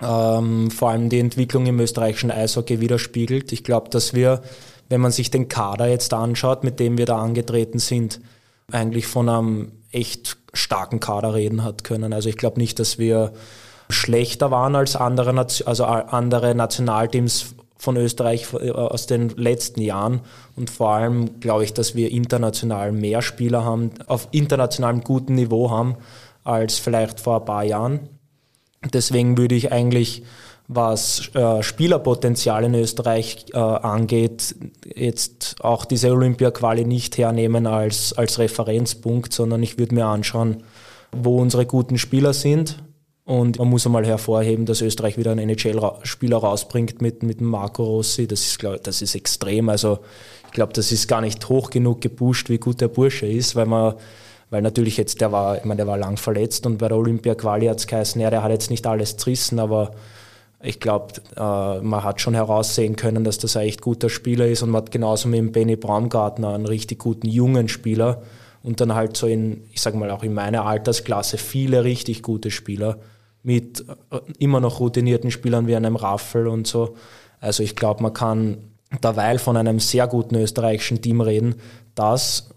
ähm, 0.02 0.70
vor 0.70 0.90
allem 0.90 1.08
die 1.08 1.20
Entwicklung 1.20 1.66
im 1.66 1.78
österreichischen 1.80 2.30
Eishockey 2.30 2.80
widerspiegelt. 2.80 3.52
Ich 3.52 3.64
glaube, 3.64 3.90
dass 3.90 4.14
wir, 4.14 4.42
wenn 4.88 5.00
man 5.00 5.12
sich 5.12 5.30
den 5.30 5.48
Kader 5.48 5.86
jetzt 5.86 6.12
anschaut, 6.12 6.64
mit 6.64 6.80
dem 6.80 6.98
wir 6.98 7.06
da 7.06 7.18
angetreten 7.18 7.78
sind, 7.78 8.20
eigentlich 8.72 9.06
von 9.06 9.28
einem 9.28 9.72
echt 9.92 10.36
starken 10.52 11.00
Kader 11.00 11.34
reden 11.34 11.64
hat 11.64 11.84
können. 11.84 12.12
Also 12.12 12.28
ich 12.28 12.36
glaube 12.36 12.58
nicht, 12.58 12.78
dass 12.78 12.98
wir 12.98 13.32
schlechter 13.88 14.50
waren 14.50 14.76
als 14.76 14.96
andere, 14.96 15.34
also 15.66 15.84
andere 15.84 16.54
Nationalteams 16.54 17.54
von 17.76 17.96
Österreich 17.96 18.46
äh, 18.52 18.70
aus 18.70 19.06
den 19.06 19.30
letzten 19.30 19.80
Jahren. 19.80 20.20
Und 20.56 20.70
vor 20.70 20.90
allem 20.90 21.40
glaube 21.40 21.64
ich, 21.64 21.72
dass 21.72 21.94
wir 21.94 22.10
international 22.10 22.92
mehr 22.92 23.22
Spieler 23.22 23.64
haben, 23.64 23.90
auf 24.06 24.28
internationalem 24.32 25.00
guten 25.02 25.34
Niveau 25.34 25.70
haben, 25.70 25.96
als 26.44 26.78
vielleicht 26.78 27.20
vor 27.20 27.40
ein 27.40 27.44
paar 27.44 27.64
Jahren. 27.64 28.00
Deswegen 28.92 29.36
würde 29.36 29.54
ich 29.54 29.72
eigentlich 29.72 30.22
was 30.72 31.34
äh, 31.34 31.64
Spielerpotenzial 31.64 32.62
in 32.62 32.74
Österreich 32.74 33.46
äh, 33.52 33.58
angeht, 33.58 34.54
jetzt 34.94 35.56
auch 35.62 35.84
diese 35.84 36.12
Olympia-Quali 36.12 36.84
nicht 36.84 37.18
hernehmen 37.18 37.66
als, 37.66 38.12
als 38.12 38.38
Referenzpunkt, 38.38 39.32
sondern 39.32 39.64
ich 39.64 39.78
würde 39.78 39.96
mir 39.96 40.06
anschauen, 40.06 40.62
wo 41.10 41.38
unsere 41.38 41.66
guten 41.66 41.98
Spieler 41.98 42.32
sind 42.32 42.84
Und 43.24 43.58
man 43.58 43.68
muss 43.68 43.84
einmal 43.84 44.06
hervorheben, 44.06 44.64
dass 44.64 44.80
Österreich 44.80 45.18
wieder 45.18 45.32
einen 45.32 45.48
NHL-Spieler 45.48 46.36
rausbringt 46.36 47.02
mit, 47.02 47.24
mit 47.24 47.40
Marco 47.40 47.82
Rossi. 47.82 48.28
Das 48.28 48.42
ist, 48.42 48.60
glaub, 48.60 48.80
das 48.84 49.02
ist 49.02 49.16
extrem. 49.16 49.68
Also 49.70 49.98
ich 50.46 50.52
glaube, 50.52 50.72
das 50.72 50.92
ist 50.92 51.08
gar 51.08 51.20
nicht 51.20 51.48
hoch 51.48 51.70
genug 51.70 52.00
gepusht, 52.00 52.48
wie 52.48 52.58
gut 52.58 52.80
der 52.80 52.88
Bursche 52.88 53.26
ist, 53.26 53.56
weil 53.56 53.66
man 53.66 53.94
weil 54.50 54.62
natürlich 54.62 54.96
jetzt, 54.96 55.20
der 55.20 55.30
war, 55.30 55.58
ich 55.58 55.64
meine, 55.64 55.78
der 55.78 55.86
war 55.86 55.96
lang 55.96 56.16
verletzt 56.16 56.66
und 56.66 56.78
bei 56.78 56.88
der 56.88 56.96
Olympia-Quali 56.96 57.66
hat 57.66 57.78
es 57.78 57.86
geheißen, 57.86 58.20
ja, 58.20 58.30
der 58.30 58.42
hat 58.42 58.50
jetzt 58.50 58.68
nicht 58.68 58.84
alles 58.84 59.16
zerrissen, 59.16 59.60
aber 59.60 59.92
ich 60.62 60.80
glaube, 60.80 61.14
äh, 61.36 61.80
man 61.80 62.04
hat 62.04 62.20
schon 62.20 62.34
heraussehen 62.34 62.96
können, 62.96 63.24
dass 63.24 63.38
das 63.38 63.56
ein 63.56 63.66
echt 63.66 63.80
guter 63.80 64.10
Spieler 64.10 64.46
ist 64.46 64.62
und 64.62 64.70
man 64.70 64.82
hat 64.82 64.90
genauso 64.90 65.28
mit 65.28 65.38
dem 65.38 65.52
Benny 65.52 65.76
Baumgartner 65.76 66.54
einen 66.54 66.66
richtig 66.66 66.98
guten 66.98 67.28
jungen 67.28 67.68
Spieler 67.68 68.22
und 68.62 68.80
dann 68.80 68.94
halt 68.94 69.16
so 69.16 69.26
in, 69.26 69.64
ich 69.72 69.80
sag 69.80 69.94
mal 69.94 70.10
auch 70.10 70.22
in 70.22 70.34
meiner 70.34 70.66
Altersklasse 70.66 71.38
viele 71.38 71.84
richtig 71.84 72.22
gute 72.22 72.50
Spieler 72.50 72.98
mit 73.42 73.86
äh, 74.10 74.20
immer 74.38 74.60
noch 74.60 74.80
routinierten 74.80 75.30
Spielern 75.30 75.66
wie 75.66 75.76
einem 75.76 75.96
Raffel 75.96 76.46
und 76.46 76.66
so. 76.66 76.96
Also 77.40 77.62
ich 77.62 77.74
glaube, 77.74 78.02
man 78.02 78.12
kann 78.12 78.58
derweil 79.02 79.38
von 79.38 79.56
einem 79.56 79.80
sehr 79.80 80.06
guten 80.08 80.34
österreichischen 80.34 81.00
Team 81.00 81.22
reden, 81.22 81.54
das 81.94 82.50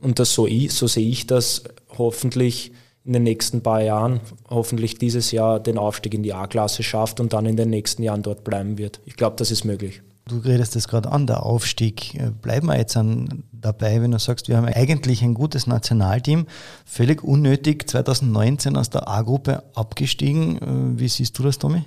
und 0.00 0.18
das 0.18 0.34
so, 0.34 0.46
so 0.68 0.86
sehe 0.86 1.08
ich 1.08 1.26
das 1.26 1.64
hoffentlich 1.96 2.72
in 3.08 3.14
den 3.14 3.22
nächsten 3.22 3.62
paar 3.62 3.80
Jahren, 3.80 4.20
hoffentlich 4.50 4.98
dieses 4.98 5.32
Jahr 5.32 5.60
den 5.60 5.78
Aufstieg 5.78 6.12
in 6.12 6.22
die 6.22 6.34
A-Klasse 6.34 6.82
schafft 6.82 7.20
und 7.20 7.32
dann 7.32 7.46
in 7.46 7.56
den 7.56 7.70
nächsten 7.70 8.02
Jahren 8.02 8.22
dort 8.22 8.44
bleiben 8.44 8.76
wird. 8.76 9.00
Ich 9.06 9.16
glaube, 9.16 9.36
das 9.36 9.50
ist 9.50 9.64
möglich. 9.64 10.02
Du 10.26 10.36
redest 10.36 10.76
das 10.76 10.88
gerade 10.88 11.10
an, 11.10 11.26
der 11.26 11.42
Aufstieg. 11.42 12.14
Äh, 12.14 12.30
bleiben 12.30 12.66
wir 12.66 12.76
jetzt 12.76 12.98
an, 12.98 13.44
dabei, 13.50 14.02
wenn 14.02 14.10
du 14.10 14.18
sagst, 14.18 14.48
wir 14.48 14.58
haben 14.58 14.66
eigentlich 14.66 15.22
ein 15.22 15.32
gutes 15.32 15.66
Nationalteam, 15.66 16.46
völlig 16.84 17.24
unnötig 17.24 17.88
2019 17.88 18.76
aus 18.76 18.90
der 18.90 19.08
A-Gruppe 19.08 19.62
abgestiegen. 19.74 20.58
Äh, 20.58 21.00
wie 21.00 21.08
siehst 21.08 21.38
du 21.38 21.42
das, 21.42 21.58
Tommy? 21.58 21.84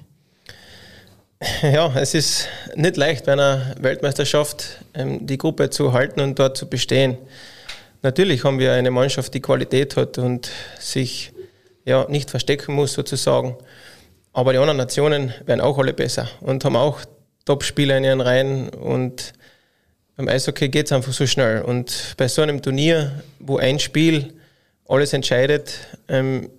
Ja, 1.61 1.91
es 1.95 2.15
ist 2.15 2.47
nicht 2.75 2.97
leicht 2.97 3.25
bei 3.25 3.33
einer 3.33 3.75
Weltmeisterschaft 3.79 4.83
ähm, 4.95 5.25
die 5.25 5.37
Gruppe 5.37 5.69
zu 5.69 5.93
halten 5.93 6.19
und 6.21 6.39
dort 6.39 6.57
zu 6.57 6.67
bestehen. 6.67 7.17
Natürlich 8.03 8.43
haben 8.43 8.57
wir 8.59 8.73
eine 8.73 8.91
Mannschaft, 8.91 9.33
die 9.33 9.41
Qualität 9.41 9.95
hat 9.95 10.17
und 10.17 10.49
sich 10.79 11.33
ja, 11.85 12.07
nicht 12.09 12.29
verstecken 12.29 12.73
muss 12.73 12.93
sozusagen. 12.93 13.55
Aber 14.33 14.53
die 14.53 14.59
anderen 14.59 14.77
Nationen 14.77 15.33
werden 15.45 15.61
auch 15.61 15.77
alle 15.77 15.93
besser 15.93 16.27
und 16.39 16.63
haben 16.65 16.75
auch 16.75 17.01
Top-Spieler 17.45 17.97
in 17.97 18.03
ihren 18.03 18.21
Reihen 18.21 18.69
und 18.69 19.33
beim 20.15 20.27
Eishockey 20.27 20.69
geht 20.69 20.85
es 20.85 20.91
einfach 20.91 21.13
so 21.13 21.25
schnell. 21.25 21.61
Und 21.61 22.15
bei 22.17 22.27
so 22.27 22.41
einem 22.41 22.61
Turnier, 22.61 23.23
wo 23.39 23.57
ein 23.57 23.79
Spiel 23.79 24.33
alles 24.87 25.13
entscheidet, 25.13 25.75
ähm, 26.07 26.49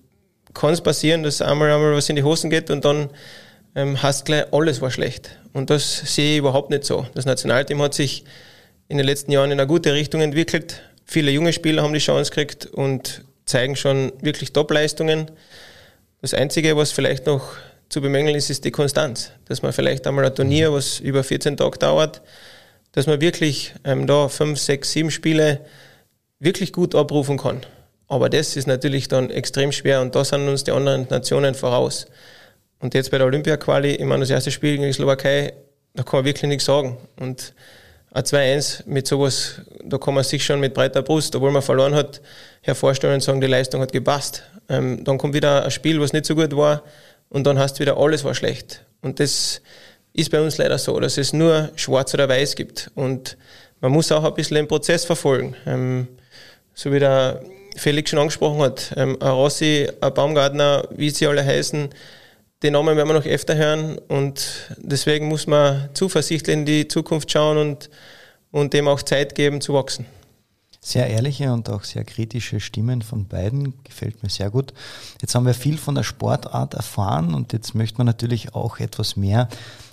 kann 0.54 0.72
es 0.72 0.80
passieren, 0.80 1.22
dass 1.22 1.40
einmal, 1.40 1.70
einmal 1.70 1.94
was 1.94 2.08
in 2.08 2.16
die 2.16 2.22
Hosen 2.22 2.50
geht 2.50 2.70
und 2.70 2.84
dann 2.84 3.10
ähm, 3.74 4.02
hast 4.02 4.26
gleich 4.26 4.52
alles 4.52 4.80
war 4.80 4.90
schlecht. 4.90 5.30
Und 5.52 5.70
das 5.70 6.14
sehe 6.14 6.32
ich 6.32 6.38
überhaupt 6.38 6.70
nicht 6.70 6.84
so. 6.84 7.06
Das 7.14 7.24
Nationalteam 7.24 7.80
hat 7.82 7.94
sich 7.94 8.24
in 8.88 8.98
den 8.98 9.06
letzten 9.06 9.32
Jahren 9.32 9.50
in 9.50 9.60
eine 9.60 9.66
gute 9.66 9.92
Richtung 9.94 10.20
entwickelt. 10.20 10.82
Viele 11.04 11.30
junge 11.30 11.52
Spieler 11.52 11.82
haben 11.82 11.92
die 11.92 12.00
Chance 12.00 12.30
gekriegt 12.30 12.66
und 12.66 13.24
zeigen 13.44 13.76
schon 13.76 14.12
wirklich 14.20 14.52
Top-Leistungen. 14.52 15.30
Das 16.20 16.34
Einzige, 16.34 16.76
was 16.76 16.92
vielleicht 16.92 17.26
noch 17.26 17.54
zu 17.88 18.00
bemängeln 18.00 18.36
ist, 18.36 18.50
ist 18.50 18.64
die 18.64 18.70
Konstanz. 18.70 19.32
Dass 19.46 19.62
man 19.62 19.72
vielleicht 19.72 20.06
einmal 20.06 20.24
ein 20.24 20.34
Turnier, 20.34 20.72
was 20.72 21.00
über 21.00 21.22
14 21.22 21.56
Tage 21.56 21.78
dauert, 21.78 22.22
dass 22.92 23.06
man 23.06 23.20
wirklich 23.20 23.74
ähm, 23.84 24.06
da 24.06 24.28
fünf, 24.28 24.58
sechs, 24.58 24.92
sieben 24.92 25.10
Spiele 25.10 25.60
wirklich 26.38 26.72
gut 26.72 26.94
abrufen 26.94 27.38
kann. 27.38 27.60
Aber 28.08 28.28
das 28.28 28.56
ist 28.56 28.66
natürlich 28.66 29.08
dann 29.08 29.30
extrem 29.30 29.72
schwer 29.72 30.02
und 30.02 30.14
da 30.14 30.24
sind 30.24 30.46
uns 30.48 30.64
die 30.64 30.72
anderen 30.72 31.06
Nationen 31.08 31.54
voraus. 31.54 32.06
Und 32.78 32.94
jetzt 32.94 33.10
bei 33.10 33.18
der 33.18 33.26
Olympia-Quali, 33.26 33.94
ich 33.94 34.04
meine, 34.04 34.20
das 34.20 34.30
erste 34.30 34.50
Spiel 34.50 34.72
gegen 34.72 34.84
die 34.84 34.92
Slowakei, 34.92 35.54
da 35.94 36.02
kann 36.02 36.18
man 36.18 36.24
wirklich 36.24 36.48
nichts 36.48 36.64
sagen. 36.64 36.98
Und 37.18 37.54
ein 38.14 38.22
2-1 38.22 38.82
mit 38.86 39.06
sowas, 39.06 39.62
da 39.82 39.98
kann 39.98 40.14
man 40.14 40.24
sich 40.24 40.44
schon 40.44 40.60
mit 40.60 40.74
breiter 40.74 41.02
Brust, 41.02 41.34
obwohl 41.34 41.50
man 41.50 41.62
verloren 41.62 41.94
hat, 41.94 42.20
hervorstellen 42.60 43.14
und 43.14 43.22
sagen, 43.22 43.40
die 43.40 43.46
Leistung 43.46 43.80
hat 43.80 43.92
gepasst. 43.92 44.42
Ähm, 44.68 45.02
dann 45.04 45.18
kommt 45.18 45.34
wieder 45.34 45.64
ein 45.64 45.70
Spiel, 45.70 46.00
was 46.00 46.12
nicht 46.12 46.26
so 46.26 46.34
gut 46.34 46.54
war 46.56 46.82
und 47.28 47.44
dann 47.44 47.58
hast 47.58 47.74
du 47.74 47.80
wieder, 47.80 47.96
alles 47.96 48.24
war 48.24 48.34
schlecht. 48.34 48.84
Und 49.00 49.18
das 49.18 49.62
ist 50.12 50.30
bei 50.30 50.40
uns 50.40 50.58
leider 50.58 50.78
so, 50.78 50.98
dass 51.00 51.16
es 51.16 51.32
nur 51.32 51.70
schwarz 51.76 52.12
oder 52.12 52.28
weiß 52.28 52.54
gibt. 52.54 52.90
Und 52.94 53.36
man 53.80 53.92
muss 53.92 54.12
auch 54.12 54.24
ein 54.24 54.34
bisschen 54.34 54.56
den 54.56 54.68
Prozess 54.68 55.04
verfolgen. 55.04 55.56
Ähm, 55.66 56.08
so 56.74 56.92
wie 56.92 56.98
der 56.98 57.42
Felix 57.76 58.10
schon 58.10 58.18
angesprochen 58.18 58.60
hat, 58.60 58.92
ähm, 58.96 59.16
ein 59.20 59.30
Rossi, 59.30 59.88
ein 60.00 60.14
Baumgartner, 60.14 60.86
wie 60.90 61.10
sie 61.10 61.26
alle 61.26 61.44
heißen, 61.44 61.88
den 62.62 62.74
Namen 62.74 62.96
werden 62.96 63.08
wir 63.08 63.14
noch 63.14 63.26
öfter 63.26 63.56
hören 63.56 63.98
und 64.08 64.74
deswegen 64.78 65.28
muss 65.28 65.46
man 65.46 65.88
zuversichtlich 65.94 66.56
in 66.56 66.64
die 66.64 66.86
Zukunft 66.86 67.30
schauen 67.30 67.58
und, 67.58 67.90
und 68.50 68.72
dem 68.72 68.88
auch 68.88 69.02
Zeit 69.02 69.34
geben 69.34 69.60
zu 69.60 69.74
wachsen. 69.74 70.06
Sehr 70.80 71.08
ehrliche 71.08 71.52
und 71.52 71.68
auch 71.70 71.84
sehr 71.84 72.04
kritische 72.04 72.58
Stimmen 72.58 73.02
von 73.02 73.26
beiden, 73.26 73.74
gefällt 73.84 74.22
mir 74.22 74.30
sehr 74.30 74.50
gut. 74.50 74.72
Jetzt 75.20 75.34
haben 75.34 75.46
wir 75.46 75.54
viel 75.54 75.78
von 75.78 75.94
der 75.94 76.02
Sportart 76.02 76.74
erfahren 76.74 77.34
und 77.34 77.52
jetzt 77.52 77.74
möchte 77.74 77.98
man 77.98 78.06
natürlich 78.06 78.54
auch 78.54 78.78
etwas 78.78 79.16
mehr 79.16 79.48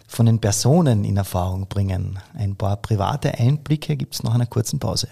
von 0.08 0.26
den 0.26 0.40
Personen 0.40 1.04
in 1.04 1.18
Erfahrung 1.18 1.68
bringen. 1.68 2.18
Ein 2.34 2.56
paar 2.56 2.78
private 2.78 3.38
Einblicke 3.38 3.96
gibt 3.96 4.16
es 4.16 4.24
nach 4.24 4.34
einer 4.34 4.48
kurzen 4.48 4.80
Pause. 4.80 5.10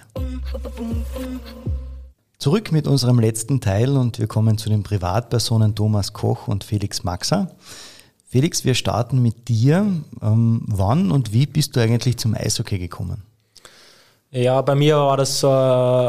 Zurück 2.40 2.72
mit 2.72 2.86
unserem 2.88 3.20
letzten 3.20 3.62
Teil 3.62 3.98
und 3.98 4.20
wir 4.20 4.28
kommen 4.28 4.60
zu 4.60 4.70
den 4.70 4.84
Privatpersonen 4.84 5.74
Thomas 5.74 6.14
Koch 6.14 6.48
und 6.48 6.64
Felix 6.64 7.04
Maxer. 7.04 7.50
Felix, 8.30 8.64
wir 8.64 8.76
starten 8.76 9.24
mit 9.24 9.48
dir. 9.48 9.92
Ähm, 10.22 10.62
wann 10.68 11.10
und 11.10 11.34
wie 11.34 11.48
bist 11.48 11.76
du 11.76 11.80
eigentlich 11.80 12.18
zum 12.18 12.36
Eishockey 12.36 12.78
gekommen? 12.78 13.24
Ja, 14.30 14.62
bei 14.62 14.76
mir 14.76 14.98
war 14.98 15.18
das 15.18 15.40
so, 15.40 15.48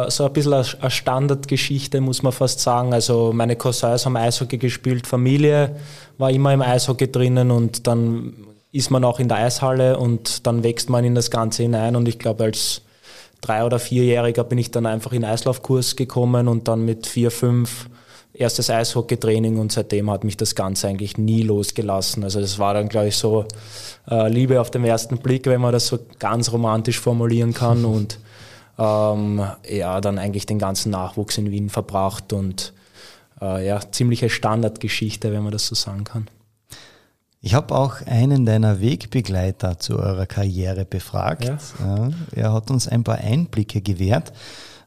so 0.08 0.26
ein 0.26 0.32
bisschen 0.34 0.52
eine 0.52 0.90
Standardgeschichte, 0.90 2.02
muss 2.02 2.22
man 2.22 2.32
fast 2.32 2.60
sagen. 2.60 2.92
Also 2.92 3.32
meine 3.32 3.56
Cousins 3.56 4.04
haben 4.04 4.16
Eishockey 4.16 4.58
gespielt, 4.58 5.06
Familie 5.06 5.76
war 6.18 6.30
immer 6.30 6.52
im 6.52 6.60
Eishockey 6.60 7.10
drinnen 7.10 7.50
und 7.50 7.86
dann 7.86 8.34
ist 8.70 8.90
man 8.90 9.02
auch 9.04 9.18
in 9.18 9.28
der 9.28 9.38
Eishalle 9.38 9.98
und 9.98 10.46
dann 10.46 10.62
wächst 10.62 10.90
man 10.90 11.04
in 11.04 11.14
das 11.14 11.30
Ganze 11.30 11.62
hinein 11.62 11.96
und 11.96 12.06
ich 12.06 12.18
glaube, 12.18 12.44
als 12.44 12.82
drei- 13.40 13.64
oder 13.64 13.78
vierjähriger 13.78 14.44
bin 14.44 14.58
ich 14.58 14.70
dann 14.70 14.86
einfach 14.86 15.12
in 15.12 15.24
Eislaufkurs 15.24 15.96
gekommen 15.96 16.48
und 16.48 16.68
dann 16.68 16.84
mit 16.84 17.06
vier, 17.06 17.30
fünf 17.30 17.88
erstes 18.34 18.70
Eishockeytraining 18.70 19.58
und 19.58 19.72
seitdem 19.72 20.10
hat 20.10 20.24
mich 20.24 20.36
das 20.36 20.54
Ganze 20.54 20.88
eigentlich 20.88 21.18
nie 21.18 21.42
losgelassen. 21.42 22.22
Also 22.24 22.40
das 22.40 22.58
war 22.58 22.74
dann, 22.74 22.88
glaube 22.88 23.08
ich, 23.08 23.16
so 23.16 23.46
äh, 24.08 24.28
Liebe 24.28 24.60
auf 24.60 24.70
den 24.70 24.84
ersten 24.84 25.18
Blick, 25.18 25.46
wenn 25.46 25.60
man 25.60 25.72
das 25.72 25.88
so 25.88 25.98
ganz 26.18 26.52
romantisch 26.52 27.00
formulieren 27.00 27.52
kann 27.52 27.84
und 27.84 28.18
ähm, 28.78 29.44
ja, 29.68 30.00
dann 30.00 30.18
eigentlich 30.18 30.46
den 30.46 30.58
ganzen 30.58 30.90
Nachwuchs 30.90 31.36
in 31.38 31.50
Wien 31.50 31.68
verbracht 31.68 32.32
und 32.32 32.72
äh, 33.40 33.66
ja, 33.66 33.80
ziemliche 33.90 34.30
Standardgeschichte, 34.30 35.32
wenn 35.32 35.42
man 35.42 35.52
das 35.52 35.66
so 35.66 35.74
sagen 35.74 36.04
kann. 36.04 36.28
Ich 37.40 37.54
habe 37.54 37.72
auch 37.76 38.04
einen 38.04 38.44
deiner 38.44 38.80
Wegbegleiter 38.80 39.78
zu 39.78 39.96
eurer 39.96 40.26
Karriere 40.26 40.84
befragt. 40.84 41.44
Ja. 41.44 41.58
Ja, 41.78 42.10
er 42.34 42.52
hat 42.52 42.68
uns 42.68 42.88
ein 42.88 43.04
paar 43.04 43.18
Einblicke 43.18 43.80
gewährt. 43.80 44.32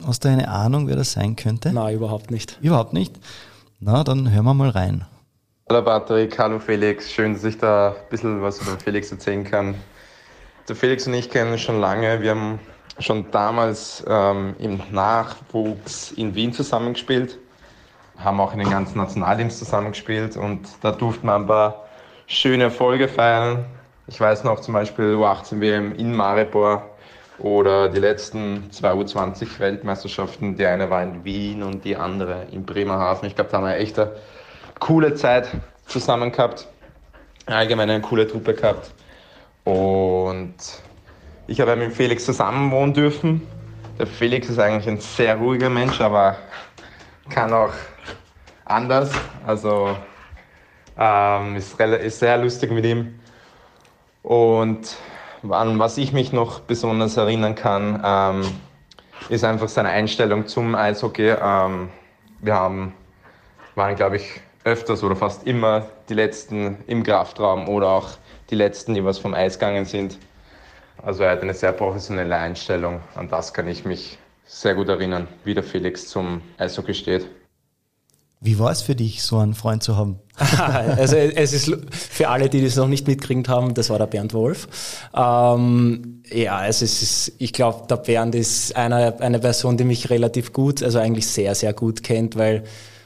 Hast 0.06 0.26
du 0.26 0.30
eine 0.30 0.49
Ahnung, 0.49 0.89
wer 0.89 0.97
das 0.97 1.14
sein 1.14 1.38
könnte? 1.38 1.72
Nein, 1.72 1.95
überhaupt 1.95 2.30
nicht. 2.30 2.58
Überhaupt 2.62 2.91
nicht? 2.91 3.18
Na, 3.80 4.04
dann 4.04 4.34
hören 4.34 4.43
wir 4.43 4.54
mal 4.54 4.70
rein. 4.70 5.06
Hallo 5.70 5.82
Patrick, 5.82 6.38
hallo 6.38 6.60
Felix. 6.60 7.10
Schön, 7.10 7.36
dass 7.36 7.45
ich 7.45 7.58
da 7.58 7.91
ein 7.91 8.10
bisschen 8.10 8.41
was 8.41 8.60
über 8.62 8.78
Felix 8.78 9.10
erzählen 9.14 9.45
kann. 9.45 9.76
Der 10.68 10.76
Felix 10.76 11.08
und 11.08 11.14
ich 11.14 11.30
kennen 11.30 11.54
uns 11.54 11.62
schon 11.62 11.80
lange. 11.80 12.22
Wir 12.22 12.32
haben 12.32 12.60
schon 12.99 13.32
damals 13.32 14.04
ähm, 14.06 14.56
im 14.60 14.82
Nachwuchs 14.91 16.12
in 16.12 16.36
Wien 16.36 16.52
zusammengespielt, 16.52 17.38
haben 18.18 18.41
auch 18.41 18.52
in 18.52 18.60
den 18.60 18.70
ganzen 18.70 18.97
Nationalteams 18.97 19.58
zusammengespielt 19.58 20.36
und 20.36 20.68
da 20.82 20.91
durften 20.91 21.28
wir 21.28 21.36
ein 21.36 21.47
paar 21.47 21.86
schöne 22.32 22.63
Erfolge 22.63 23.09
feiern. 23.09 23.65
Ich 24.07 24.19
weiß 24.19 24.45
noch 24.45 24.61
zum 24.61 24.73
Beispiel 24.73 25.15
U18 25.15 25.59
WM 25.59 25.93
in 25.95 26.15
Maribor 26.15 26.89
oder 27.39 27.89
die 27.89 27.99
letzten 27.99 28.71
zwei 28.71 28.93
U20 28.93 29.59
Weltmeisterschaften. 29.59 30.55
Die 30.55 30.65
eine 30.65 30.89
war 30.89 31.03
in 31.03 31.25
Wien 31.25 31.61
und 31.61 31.84
die 31.84 31.97
andere 31.97 32.47
in 32.51 32.65
Bremerhaven. 32.65 33.27
Ich 33.27 33.36
glaube, 33.36 33.51
da 33.51 33.57
haben 33.57 33.65
wir 33.65 33.75
echt 33.75 33.99
eine 33.99 34.11
coole 34.79 35.13
Zeit 35.15 35.49
zusammen 35.88 36.32
gehabt. 36.32 36.67
Allgemein 37.47 37.89
eine 37.89 38.01
coole 38.01 38.25
Truppe 38.27 38.53
gehabt. 38.53 38.91
Und 39.65 40.55
ich 41.47 41.59
habe 41.59 41.75
mit 41.75 41.91
Felix 41.91 42.25
zusammen 42.25 42.71
wohnen 42.71 42.93
dürfen. 42.93 43.45
Der 43.99 44.07
Felix 44.07 44.49
ist 44.49 44.57
eigentlich 44.57 44.88
ein 44.88 45.01
sehr 45.01 45.36
ruhiger 45.36 45.69
Mensch, 45.69 45.99
aber 45.99 46.38
kann 47.29 47.51
auch 47.51 47.73
anders. 48.65 49.11
Also 49.45 49.97
ähm, 51.02 51.56
ist, 51.56 51.80
ist 51.80 52.20
sehr 52.20 52.38
lustig 52.38 52.72
mit 52.72 52.86
ihm. 52.86 53.20
Und 54.22 54.95
an 55.49 55.80
was 55.80 55.97
ich 55.97 56.14
mich 56.14 56.32
noch 56.32 56.60
besonders 56.60 57.18
erinnern 57.18 57.56
kann, 57.56 58.02
ähm, 58.06 58.52
ist 59.30 59.43
einfach 59.43 59.68
seine 59.68 59.89
Einstellung 59.89 60.45
zum 60.45 60.76
Eishockey. 60.76 61.34
Ähm, 61.41 61.89
wir 62.39 62.54
haben, 62.54 62.93
waren, 63.74 63.95
glaube 63.95 64.18
ich, 64.18 64.41
öfters 64.64 65.04
oder 65.04 65.16
fast 65.16 65.47
immer 65.47 65.88
die 66.08 66.14
Letzten 66.14 66.78
im 66.86 67.02
Kraftraum 67.02 67.68
oder 67.68 67.89
auch 67.89 68.10
die 68.52 68.56
Letzten, 68.56 68.93
die 68.93 69.04
was 69.04 69.18
vom 69.18 69.34
Eis 69.34 69.58
gegangen 69.58 69.86
sind. 69.86 70.20
Also 71.02 71.24
er 71.24 71.32
hat 71.32 71.41
eine 71.41 71.56
sehr 71.56 71.72
professionelle 71.72 72.36
Einstellung. 72.36 72.99
An 73.16 73.28
das 73.28 73.56
kann 73.56 73.68
ich 73.68 73.86
mich 73.86 74.20
sehr 74.45 74.76
gut 74.76 74.89
erinnern, 74.89 75.28
wie 75.45 75.56
der 75.56 75.64
Felix 75.64 76.08
zum 76.08 76.43
Eishockey 76.60 76.93
steht. 76.93 77.28
Wie 78.44 78.58
war 78.58 78.72
es 78.72 78.82
für 78.82 78.96
dich, 78.96 79.22
so 79.22 79.38
einen 79.38 79.54
Freund 79.54 79.84
zu 79.84 79.98
haben? 79.98 80.20
also 80.98 81.16
es 81.16 81.54
ist 81.54 81.72
für 81.92 82.30
alle, 82.30 82.50
die 82.50 82.64
das 82.64 82.76
noch 82.76 82.88
nicht 82.88 83.08
mitgekriegt 83.08 83.48
haben, 83.48 83.76
das 83.76 83.92
war 83.92 84.00
der 84.00 84.08
Bernd 84.08 84.34
Wolf. 84.34 84.68
Ähm, 85.16 86.24
ja, 86.28 86.66
es 86.66 86.82
ist, 86.82 87.34
ich 87.38 87.54
glaube, 87.54 87.86
der 87.88 87.98
Bernd 87.98 88.34
ist 88.34 88.76
eine, 88.76 89.20
eine 89.22 89.38
Person, 89.38 89.78
die 89.78 89.84
mich 89.84 90.10
relativ 90.10 90.54
gut, 90.54 90.82
also 90.82 90.98
eigentlich 90.98 91.28
sehr, 91.28 91.54
sehr 91.54 91.74
gut 91.74 92.02
kennt, 92.02 92.36
weil 92.36 92.64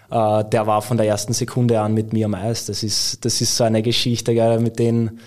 äh, 0.09 0.43
der 0.45 0.67
war 0.67 0.81
von 0.81 0.95
der 0.95 1.05
ersten 1.05 1.33
Sekunde 1.33 1.81
an 1.81 1.93
mit 1.93 2.13
mir 2.13 2.27
am 2.27 2.35
Eis. 2.35 2.65
Das 2.65 2.81
ist, 2.81 3.25
das 3.25 3.41
ist 3.41 3.57
so 3.57 3.65
eine 3.65 3.81
Geschichte, 3.81 4.33
gell, 4.33 4.59
mit 4.59 4.79
den 4.79 5.19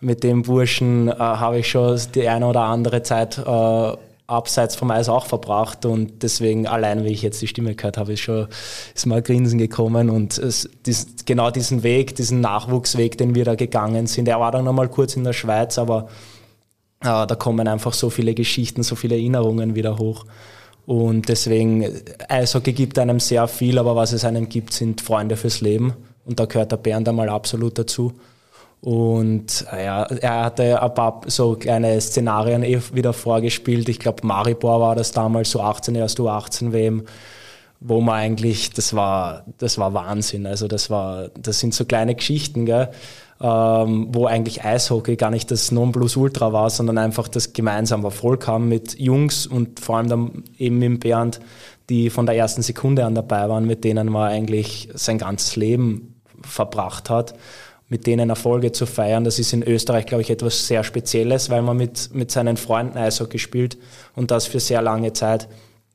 mit 0.00 0.22
dem 0.22 0.42
Burschen 0.42 1.08
äh, 1.08 1.14
habe 1.14 1.60
ich 1.60 1.68
schon 1.70 1.98
die 2.14 2.28
eine 2.28 2.46
oder 2.46 2.62
andere 2.62 3.02
Zeit 3.02 3.38
äh, 3.38 3.96
abseits 4.34 4.76
vom 4.76 4.90
Eis 4.90 5.08
auch 5.08 5.26
verbracht 5.26 5.86
und 5.86 6.22
deswegen 6.22 6.66
allein, 6.66 7.04
wie 7.04 7.12
ich 7.12 7.22
jetzt 7.22 7.40
die 7.40 7.46
Stimme 7.46 7.74
gehört 7.74 7.96
habe, 7.96 8.12
ist 8.12 8.20
schon 8.20 8.48
ist 8.94 9.06
mal 9.06 9.22
Grinsen 9.22 9.58
gekommen 9.58 10.10
und 10.10 10.36
es, 10.38 10.68
dies, 10.86 11.14
genau 11.24 11.50
diesen 11.50 11.82
Weg, 11.82 12.16
diesen 12.16 12.40
Nachwuchsweg, 12.40 13.16
den 13.18 13.34
wir 13.34 13.44
da 13.44 13.54
gegangen 13.54 14.06
sind. 14.06 14.28
Er 14.28 14.40
war 14.40 14.52
dann 14.52 14.64
nochmal 14.64 14.88
kurz 14.88 15.16
in 15.16 15.24
der 15.24 15.32
Schweiz, 15.32 15.78
aber 15.78 16.08
äh, 17.00 17.26
da 17.26 17.34
kommen 17.34 17.68
einfach 17.68 17.92
so 17.92 18.10
viele 18.10 18.34
Geschichten, 18.34 18.82
so 18.82 18.96
viele 18.96 19.14
Erinnerungen 19.14 19.74
wieder 19.74 19.98
hoch. 19.98 20.24
Und 20.86 21.28
deswegen, 21.28 21.86
Eishockey 22.28 22.72
gibt 22.72 22.98
einem 22.98 23.20
sehr 23.20 23.48
viel, 23.48 23.78
aber 23.78 23.96
was 23.96 24.12
es 24.12 24.24
einem 24.24 24.48
gibt, 24.48 24.72
sind 24.72 25.00
Freunde 25.00 25.36
fürs 25.36 25.60
Leben. 25.60 25.94
Und 26.26 26.40
da 26.40 26.44
gehört 26.46 26.72
der 26.72 26.76
Bernd 26.76 27.08
einmal 27.08 27.28
absolut 27.28 27.78
dazu. 27.78 28.12
Und 28.84 29.64
ja, 29.72 30.02
er 30.02 30.44
hatte 30.44 30.82
ein 30.82 30.92
paar 30.92 31.22
so 31.24 31.54
kleine 31.54 31.98
Szenarien 31.98 32.62
eh 32.62 32.78
wieder 32.92 33.14
vorgespielt. 33.14 33.88
Ich 33.88 33.98
glaube, 33.98 34.26
Maribor 34.26 34.78
war 34.78 34.94
das 34.94 35.10
damals, 35.10 35.52
so 35.52 35.62
18, 35.62 35.94
erst 35.94 36.20
U18 36.20 36.70
WM, 36.72 37.04
wo 37.80 38.02
man 38.02 38.16
eigentlich, 38.16 38.74
das 38.74 38.92
war, 38.92 39.44
das 39.56 39.78
war 39.78 39.94
Wahnsinn. 39.94 40.46
Also 40.46 40.68
das 40.68 40.90
war, 40.90 41.30
das 41.30 41.60
sind 41.60 41.72
so 41.72 41.86
kleine 41.86 42.14
Geschichten, 42.14 42.66
gell? 42.66 42.90
Ähm, 43.40 44.08
wo 44.12 44.26
eigentlich 44.26 44.66
Eishockey 44.66 45.16
gar 45.16 45.30
nicht 45.30 45.50
das 45.50 45.72
Nonplusultra 45.72 46.52
war, 46.52 46.68
sondern 46.68 46.98
einfach 46.98 47.28
das 47.28 47.54
gemeinsame 47.54 48.04
Erfolg 48.04 48.46
haben 48.46 48.68
mit 48.68 48.98
Jungs 48.98 49.46
und 49.46 49.80
vor 49.80 49.96
allem 49.96 50.08
dann 50.10 50.44
eben 50.58 50.78
mit 50.78 51.00
Bernd, 51.00 51.40
die 51.88 52.10
von 52.10 52.26
der 52.26 52.36
ersten 52.36 52.60
Sekunde 52.60 53.06
an 53.06 53.14
dabei 53.14 53.48
waren, 53.48 53.66
mit 53.66 53.82
denen 53.82 54.10
man 54.10 54.30
eigentlich 54.30 54.90
sein 54.92 55.16
ganzes 55.16 55.56
Leben 55.56 56.20
verbracht 56.42 57.08
hat 57.08 57.34
mit 57.94 58.08
denen 58.08 58.28
Erfolge 58.28 58.72
zu 58.72 58.86
feiern. 58.86 59.22
Das 59.22 59.38
ist 59.38 59.52
in 59.52 59.62
Österreich, 59.62 60.06
glaube 60.06 60.22
ich, 60.22 60.28
etwas 60.28 60.66
sehr 60.66 60.82
Spezielles, 60.82 61.48
weil 61.48 61.62
man 61.62 61.76
mit, 61.76 62.12
mit 62.12 62.32
seinen 62.32 62.56
Freunden 62.56 62.98
Eishockey 62.98 63.38
spielt 63.38 63.78
und 64.16 64.32
das 64.32 64.46
für 64.46 64.58
sehr 64.58 64.82
lange 64.82 65.12
Zeit. 65.12 65.46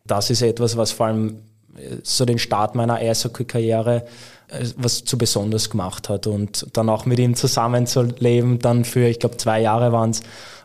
Das 0.07 0.29
ist 0.29 0.41
etwas, 0.41 0.77
was 0.77 0.93
vor 0.93 1.07
allem 1.07 1.39
äh, 1.75 1.97
so 2.01 2.23
den 2.23 2.39
Start 2.39 2.73
meiner 2.73 2.95
Eishockey-Karriere 2.95 4.05
äh, 4.47 4.65
was 4.77 5.03
zu 5.03 5.17
besonders 5.17 5.69
gemacht 5.69 6.07
hat. 6.07 6.25
Und 6.25 6.67
dann 6.71 6.87
auch 6.87 7.05
mit 7.05 7.19
ihm 7.19 7.35
zusammenzuleben, 7.35 8.59
dann 8.59 8.85
für, 8.85 9.05
ich 9.09 9.19
glaube, 9.19 9.35
zwei 9.35 9.59
Jahre 9.59 9.91
waren 9.91 10.11
es, 10.11 10.21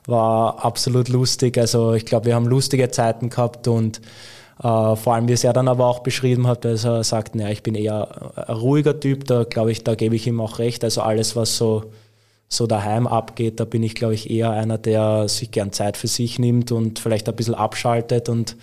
war 0.07 0.65
absolut 0.65 1.09
lustig. 1.09 1.59
Also 1.59 1.95
ich 1.95 2.07
glaube, 2.07 2.27
wir 2.27 2.37
haben 2.37 2.47
lustige 2.47 2.93
Zeiten 2.93 3.29
gehabt 3.29 3.67
und 3.67 4.01
vor 4.61 5.15
allem, 5.15 5.29
wie 5.29 5.33
es 5.33 5.45
er 5.45 5.53
dann 5.53 5.69
aber 5.69 5.87
auch 5.87 6.01
beschrieben 6.01 6.47
hat, 6.47 6.65
dass 6.65 6.85
er 6.85 7.03
sagt, 7.03 7.35
naja, 7.35 7.51
ich 7.51 7.63
bin 7.63 7.75
eher 7.75 8.49
ein 8.49 8.55
ruhiger 8.55 8.99
Typ, 9.01 9.25
da 9.25 9.45
glaube 9.45 9.73
ich, 9.73 9.83
da 9.83 9.95
gebe 9.95 10.15
ich 10.15 10.27
ihm 10.27 10.41
auch 10.41 10.59
recht. 10.59 10.85
Also 10.85 11.03
alles, 11.03 11.35
was 11.35 11.57
so, 11.57 11.91
so 12.49 12.67
daheim 12.67 13.07
abgeht, 13.07 13.59
da 13.59 13.65
bin 13.65 13.83
ich, 13.83 13.97
glaube 13.97 14.15
ich, 14.15 14.31
eher 14.31 14.51
einer, 14.51 14.79
der 14.79 15.29
sich 15.29 15.51
gern 15.51 15.73
Zeit 15.73 15.97
für 15.97 16.07
sich 16.07 16.39
nimmt 16.39 16.71
und 16.71 17.01
vielleicht 17.01 17.29
ein 17.29 17.35
bisschen 17.35 17.55
abschaltet. 17.55 18.29
Und 18.29 18.57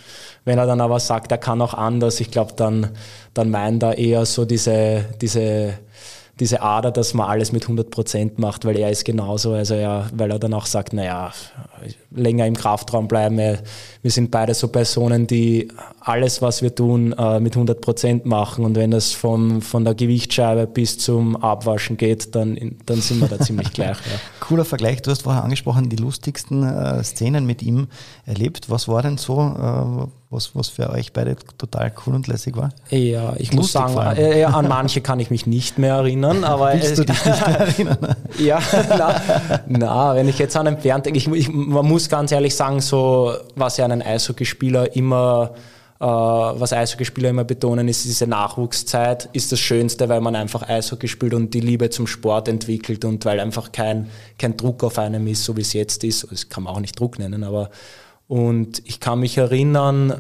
wenn 0.46 0.58
er 0.58 0.66
dann 0.66 0.80
aber 0.80 1.00
sagt, 1.00 1.32
er 1.32 1.38
kann 1.38 1.62
auch 1.62 1.74
anders, 1.74 2.22
ich 2.22 2.32
glaube, 2.32 2.54
dann, 2.56 2.92
dann 3.34 3.50
meint 3.50 3.84
er 3.84 3.98
eher 3.98 4.26
so 4.26 4.46
diese, 4.46 5.06
diese 5.22 5.74
diese 6.42 6.64
Ader, 6.64 6.90
dass 6.90 7.14
man 7.14 7.30
alles 7.30 7.52
mit 7.52 7.64
100 7.64 7.92
Prozent 7.92 8.40
macht, 8.40 8.66
weil 8.66 8.76
er 8.76 8.90
ist 8.90 9.06
genauso, 9.06 9.54
also 9.54 9.76
er, 9.76 10.10
weil 10.12 10.32
er 10.32 10.40
dann 10.40 10.56
auch 10.56 10.66
sagt, 10.66 10.92
naja, 10.92 11.32
länger 12.10 12.48
im 12.48 12.56
Kraftraum 12.56 13.08
bleiben. 13.08 13.38
Wir 13.38 14.12
sind 14.12 14.32
beide 14.32 14.56
so 14.56 14.68
Personen, 14.68 15.28
die 15.28 15.68
alles, 16.00 16.42
was 16.42 16.64
wir 16.64 16.74
tun, 16.74 17.14
äh, 17.14 17.40
mit 17.40 17.56
100 17.56 17.80
Prozent 17.80 18.26
machen 18.26 18.66
und 18.66 18.76
wenn 18.76 18.90
das 18.90 19.12
vom, 19.12 19.62
von 19.62 19.86
der 19.86 19.94
Gewichtsscheibe 19.94 20.66
bis 20.66 20.98
zum 20.98 21.36
Abwaschen 21.36 21.96
geht, 21.96 22.34
dann, 22.34 22.76
dann 22.88 23.02
sind 23.02 23.22
wir 23.22 23.28
da 23.28 23.40
ziemlich 23.46 23.72
gleich. 23.72 23.98
Ja. 23.98 24.20
Cooler 24.40 24.66
Vergleich, 24.66 25.04
du 25.04 25.12
hast 25.12 25.22
vorher 25.22 25.44
angesprochen, 25.44 25.90
die 25.90 25.98
lustigsten 25.98 26.64
äh, 26.64 27.04
Szenen 27.04 27.46
mit 27.46 27.62
ihm 27.62 27.88
erlebt. 28.26 28.72
Was 28.72 28.88
war 28.88 29.04
denn 29.04 29.20
so, 29.20 29.40
äh, 29.40 30.21
was, 30.32 30.56
was 30.56 30.70
für 30.70 30.90
euch 30.90 31.12
beide 31.12 31.36
total 31.58 31.92
cool 32.06 32.16
und 32.16 32.28
lässig 32.28 32.56
war? 32.56 32.70
Ja, 32.90 33.34
ich 33.38 33.54
Lustig 33.54 33.82
muss 33.82 33.94
sagen, 33.94 34.18
äh, 34.18 34.46
an 34.46 34.68
manche 34.68 35.02
kann 35.02 35.20
ich 35.20 35.30
mich 35.30 35.46
nicht 35.46 35.78
mehr 35.78 35.96
erinnern, 35.96 36.44
aber 36.46 36.74
Willst 36.74 36.98
du 36.98 37.04
dich 37.04 37.26
nicht 37.26 37.48
mehr 37.48 37.60
erinnern? 37.60 38.16
ja, 38.40 38.60
na, 38.90 39.22
na, 39.68 40.16
wenn 40.16 40.30
ich 40.30 40.40
jetzt 40.40 40.56
an 40.56 40.68
entfernt 40.68 41.06
denke, 41.06 41.20
ich, 41.20 41.28
ich, 41.28 41.50
man 41.50 41.86
muss 41.86 42.10
ganz 42.10 42.32
ehrlich 42.32 42.56
sagen, 42.56 42.80
so 42.80 43.34
was 43.56 43.78
ja 43.78 43.86
einen 43.86 44.02
Eishockeyspieler 44.02 44.96
immer 44.96 45.52
äh, 46.00 46.06
was 46.06 46.74
Eishockeyspieler 46.74 47.30
immer 47.30 47.44
betonen, 47.44 47.88
ist 47.88 48.06
diese 48.06 48.26
Nachwuchszeit, 48.26 49.30
ist 49.34 49.52
das 49.52 49.60
Schönste, 49.60 50.10
weil 50.10 50.22
man 50.22 50.36
einfach 50.36 50.68
Eishockey 50.68 51.08
spielt 51.08 51.34
und 51.34 51.54
die 51.54 51.60
Liebe 51.60 51.90
zum 51.92 52.08
Sport 52.08 52.48
entwickelt 52.48 53.06
und 53.06 53.24
weil 53.26 53.40
einfach 53.40 53.72
kein, 53.72 54.10
kein 54.40 54.58
Druck 54.58 54.84
auf 54.84 54.98
einem 54.98 55.28
ist, 55.28 55.44
so 55.44 55.56
wie 55.58 55.62
es 55.62 55.74
jetzt 55.74 56.04
ist. 56.04 56.26
Das 56.32 56.50
kann 56.50 56.64
man 56.64 56.74
auch 56.74 56.80
nicht 56.80 57.00
Druck 57.00 57.20
nennen, 57.20 57.44
aber 57.44 57.70
und 58.32 58.82
ich 58.86 59.02
kann 59.02 59.20
mich 59.20 59.38
erinnern, 59.38 60.16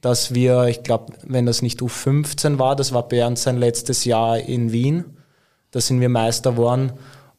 dass 0.00 0.34
wir, 0.34 0.64
ich 0.64 0.82
glaube, 0.82 1.12
wenn 1.22 1.46
das 1.46 1.62
nicht 1.62 1.80
U15 1.80 2.58
war, 2.58 2.74
das 2.74 2.92
war 2.92 3.06
Bernd 3.06 3.38
sein 3.38 3.56
letztes 3.56 4.04
Jahr 4.04 4.40
in 4.40 4.72
Wien, 4.72 5.04
da 5.70 5.80
sind 5.80 6.00
wir 6.00 6.08
Meister 6.08 6.50
geworden 6.50 6.90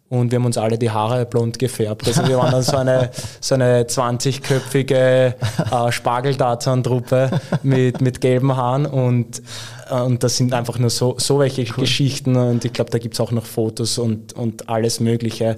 und 0.07 0.31
wir 0.31 0.39
haben 0.39 0.45
uns 0.45 0.57
alle 0.57 0.77
die 0.77 0.91
Haare 0.91 1.25
blond 1.25 1.59
gefärbt. 1.59 2.07
Also 2.07 2.25
wir 2.25 2.37
waren 2.37 2.53
dann 2.53 2.63
so 2.63 2.77
eine, 2.77 3.11
so 3.41 3.55
eine 3.55 3.83
20-köpfige 3.83 5.33
äh, 5.33 5.91
Spargeltarzan-Truppe 5.91 7.41
mit, 7.63 7.99
mit 7.99 8.21
gelben 8.21 8.55
Haaren 8.55 8.85
und, 8.85 9.41
äh, 9.89 9.99
und 9.99 10.23
das 10.23 10.37
sind 10.37 10.53
einfach 10.53 10.79
nur 10.79 10.89
so, 10.89 11.15
so 11.17 11.39
welche 11.39 11.63
cool. 11.63 11.81
Geschichten 11.81 12.37
und 12.37 12.63
ich 12.63 12.71
glaube, 12.71 12.91
da 12.91 12.97
gibt 12.97 13.15
es 13.15 13.19
auch 13.19 13.31
noch 13.31 13.45
Fotos 13.45 13.97
und, 13.97 14.31
und 14.31 14.69
alles 14.69 15.01
Mögliche. 15.01 15.57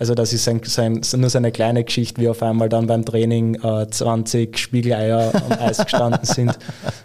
Also 0.00 0.14
das 0.14 0.32
ist 0.32 0.48
ein, 0.48 0.62
sein, 0.64 1.02
nur 1.16 1.28
so 1.28 1.36
eine 1.36 1.52
kleine 1.52 1.84
Geschichte, 1.84 2.22
wie 2.22 2.28
auf 2.30 2.42
einmal 2.42 2.70
dann 2.70 2.86
beim 2.86 3.04
Training 3.04 3.56
äh, 3.56 3.86
20 3.86 4.58
Spiegeleier 4.58 5.30
am 5.34 5.52
Eis 5.60 5.76
gestanden 5.76 6.24
sind. 6.24 6.58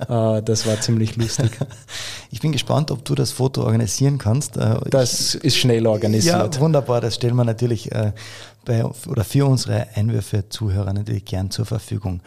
Äh, 0.07 0.41
das 0.41 0.65
war 0.65 0.79
ziemlich 0.79 1.15
lustig. 1.17 1.51
Ich 2.31 2.41
bin 2.41 2.51
gespannt, 2.51 2.91
ob 2.91 3.05
du 3.05 3.15
das 3.15 3.31
Foto 3.31 3.63
organisieren 3.63 4.17
kannst. 4.17 4.57
Äh, 4.57 4.75
das 4.89 5.35
ich, 5.35 5.43
ist 5.45 5.57
schnell 5.57 5.87
organisiert. 5.87 6.55
Ja, 6.55 6.59
wunderbar. 6.59 6.99
Das 6.99 7.15
stellen 7.15 7.35
wir 7.35 7.45
natürlich 7.45 7.91
äh, 7.93 8.11
bei, 8.65 8.83
oder 8.83 9.23
für 9.23 9.45
unsere 9.45 9.87
Einwürfe-Zuhörer 9.95 10.91
natürlich 10.91 11.23
gern 11.23 11.49
zur 11.49 11.65
Verfügung. 11.65 12.21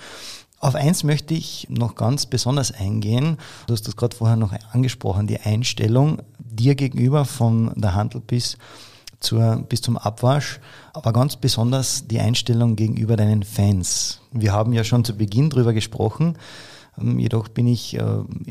Auf 0.61 0.75
eins 0.75 1.05
möchte 1.05 1.35
ich 1.35 1.67
noch 1.71 1.95
ganz 1.95 2.27
besonders 2.27 2.73
eingehen. 2.73 3.37
Du 3.67 3.75
hast 3.75 3.87
das 3.87 3.97
gerade 3.97 4.17
vorher 4.17 4.37
noch 4.37 4.55
angesprochen, 4.73 5.27
die 5.27 5.41
Einstellung 5.41 6.23
dir 6.39 6.75
gegenüber 6.75 7.25
von 7.25 7.73
der 7.77 7.95
Handel 7.95 8.21
bis 8.21 8.57
zur, 9.21 9.65
bis 9.69 9.83
zum 9.83 9.97
Abwasch, 9.97 10.61
aber 10.93 11.13
ganz 11.13 11.37
besonders 11.37 12.07
die 12.07 12.21
Einstellung 12.21 12.77
gegenüber 12.77 13.17
deinen 13.17 13.43
Fans. 13.43 14.21
Wir 14.33 14.53
haben 14.53 14.73
ja 14.73 14.85
schon 14.85 15.05
zu 15.05 15.17
Beginn 15.17 15.51
drüber 15.51 15.73
gesprochen, 15.73 16.37
ähm, 17.01 17.19
jedoch 17.19 17.49
bin 17.49 17.67
ich 17.67 17.97
äh, 17.97 18.03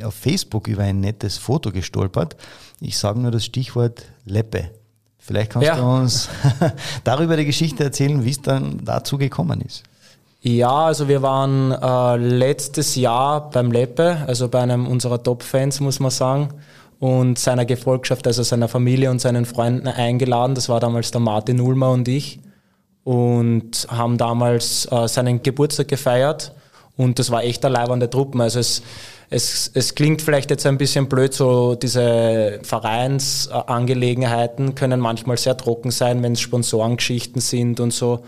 auf 0.03 0.13
Facebook 0.13 0.67
über 0.67 0.83
ein 0.83 0.99
nettes 0.99 1.37
Foto 1.37 1.71
gestolpert. 1.71 2.35
Ich 2.79 2.97
sage 2.97 3.19
nur 3.19 3.31
das 3.31 3.45
Stichwort 3.45 4.05
Leppe. 4.25 4.71
Vielleicht 5.17 5.51
kannst 5.51 5.67
ja. 5.67 5.75
du 5.75 5.83
uns 5.83 6.29
darüber 7.03 7.35
die 7.35 7.45
Geschichte 7.45 7.83
erzählen, 7.83 8.23
wie 8.23 8.29
es 8.29 8.41
dann 8.41 8.81
dazu 8.83 9.17
gekommen 9.17 9.61
ist. 9.61 9.83
Ja, 10.41 10.85
also 10.85 11.07
wir 11.07 11.21
waren 11.21 11.71
äh, 11.71 12.15
letztes 12.15 12.95
Jahr 12.95 13.49
beim 13.49 13.71
Leppe, 13.71 14.23
also 14.27 14.47
bei 14.47 14.61
einem 14.61 14.87
unserer 14.87 15.21
Top-Fans, 15.21 15.79
muss 15.79 15.99
man 15.99 16.11
sagen 16.11 16.49
und 16.99 17.37
seiner 17.37 17.65
Gefolgschaft, 17.65 18.25
also 18.27 18.43
seiner 18.43 18.67
Familie 18.67 19.11
und 19.11 19.19
seinen 19.19 19.45
Freunden 19.45 19.87
eingeladen. 19.87 20.55
Das 20.55 20.69
war 20.69 20.79
damals 20.79 21.11
der 21.11 21.21
Martin 21.21 21.61
Ulmer 21.61 21.91
und 21.91 22.07
ich 22.07 22.39
und 23.03 23.87
haben 23.89 24.17
damals 24.17 24.87
äh, 24.91 25.07
seinen 25.07 25.43
Geburtstag 25.43 25.87
gefeiert 25.87 26.53
und 26.97 27.19
das 27.19 27.31
war 27.31 27.43
echt 27.43 27.63
eine 27.63 27.75
leibende 27.75 28.09
Truppen. 28.09 28.41
Also 28.41 28.59
es, 28.59 28.81
es, 29.29 29.71
es 29.73 29.95
klingt 29.95 30.21
vielleicht 30.21 30.49
jetzt 30.49 30.65
ein 30.65 30.77
bisschen 30.77 31.07
blöd, 31.07 31.33
so 31.33 31.75
diese 31.75 32.59
Vereinsangelegenheiten 32.63 34.75
können 34.75 34.99
manchmal 34.99 35.37
sehr 35.37 35.55
trocken 35.55 35.91
sein, 35.91 36.21
wenn 36.23 36.33
es 36.33 36.41
Sponsorengeschichten 36.41 37.39
sind 37.39 37.79
und 37.79 37.93
so. 37.93 38.25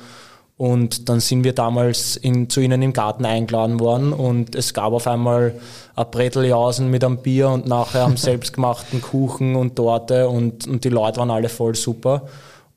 Und 0.60 1.08
dann 1.08 1.22
sind 1.22 1.46
wir 1.46 1.54
damals 1.54 2.18
in, 2.18 2.50
zu 2.50 2.60
ihnen 2.60 2.82
im 2.82 2.92
Garten 2.92 3.24
eingeladen 3.24 3.80
worden 3.80 4.12
und 4.12 4.56
es 4.56 4.74
gab 4.74 4.92
auf 4.92 5.08
einmal 5.08 5.54
ein 5.96 6.06
Breteljausen 6.12 6.92
mit 6.92 7.02
einem 7.02 7.20
Bier 7.20 7.48
und 7.48 7.66
nachher 7.66 8.04
am 8.04 8.18
selbstgemachten 8.18 9.02
Kuchen 9.02 9.56
und 9.56 9.78
Torte 9.78 10.28
und, 10.28 10.68
und 10.68 10.84
die 10.84 10.90
Leute 10.90 11.20
waren 11.20 11.32
alle 11.32 11.48
voll 11.48 11.76
super. 11.76 12.24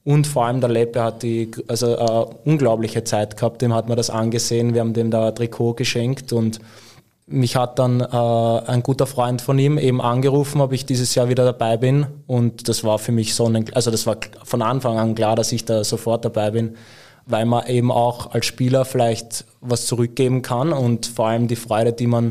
Und 0.05 0.29
vor 0.29 0.47
allem 0.47 0.61
der 0.61 0.71
Leppe 0.71 1.03
hat 1.03 1.25
die, 1.25 1.51
also 1.67 1.99
eine 1.99 2.27
unglaubliche 2.45 3.03
Zeit 3.03 3.37
gehabt, 3.37 3.61
dem 3.63 3.75
hat 3.75 3.89
man 3.89 3.97
das 3.97 4.11
angesehen, 4.11 4.75
wir 4.75 4.81
haben 4.81 4.95
dem 4.95 5.11
da 5.11 5.31
ein 5.31 5.35
Trikot 5.35 5.75
geschenkt 5.75 6.33
und 6.33 6.61
mich 7.27 7.57
hat 7.57 7.81
dann 7.81 8.01
äh, 8.01 8.71
ein 8.71 8.85
guter 8.85 9.07
Freund 9.07 9.43
von 9.43 9.59
ihm 9.59 9.77
eben 9.77 10.01
angerufen, 10.01 10.61
ob 10.61 10.73
ich 10.73 10.87
dieses 10.87 11.17
Jahr 11.17 11.29
wieder 11.29 11.45
dabei 11.45 11.77
bin. 11.79 12.07
Und 12.29 12.69
das 12.69 12.85
war 12.85 13.01
für 13.01 13.11
mich 13.11 13.35
so, 13.35 13.53
also 13.75 13.91
das 13.91 14.07
war 14.07 14.19
von 14.45 14.63
Anfang 14.63 14.99
an 14.99 15.17
klar, 15.17 15.35
dass 15.35 15.51
ich 15.51 15.65
da 15.65 15.83
sofort 15.83 16.25
dabei 16.25 16.53
bin, 16.53 16.77
weil 17.27 17.47
man 17.47 17.67
eben 17.67 17.91
auch 17.91 18.33
als 18.33 18.47
Spieler 18.47 18.85
vielleicht 18.85 19.45
was 19.61 19.87
zurückgeben 19.87 20.43
kann 20.43 20.73
und 20.73 21.07
vor 21.07 21.29
allem 21.29 21.49
die 21.49 21.57
Freude, 21.57 21.93
die 21.93 22.07
man 22.07 22.31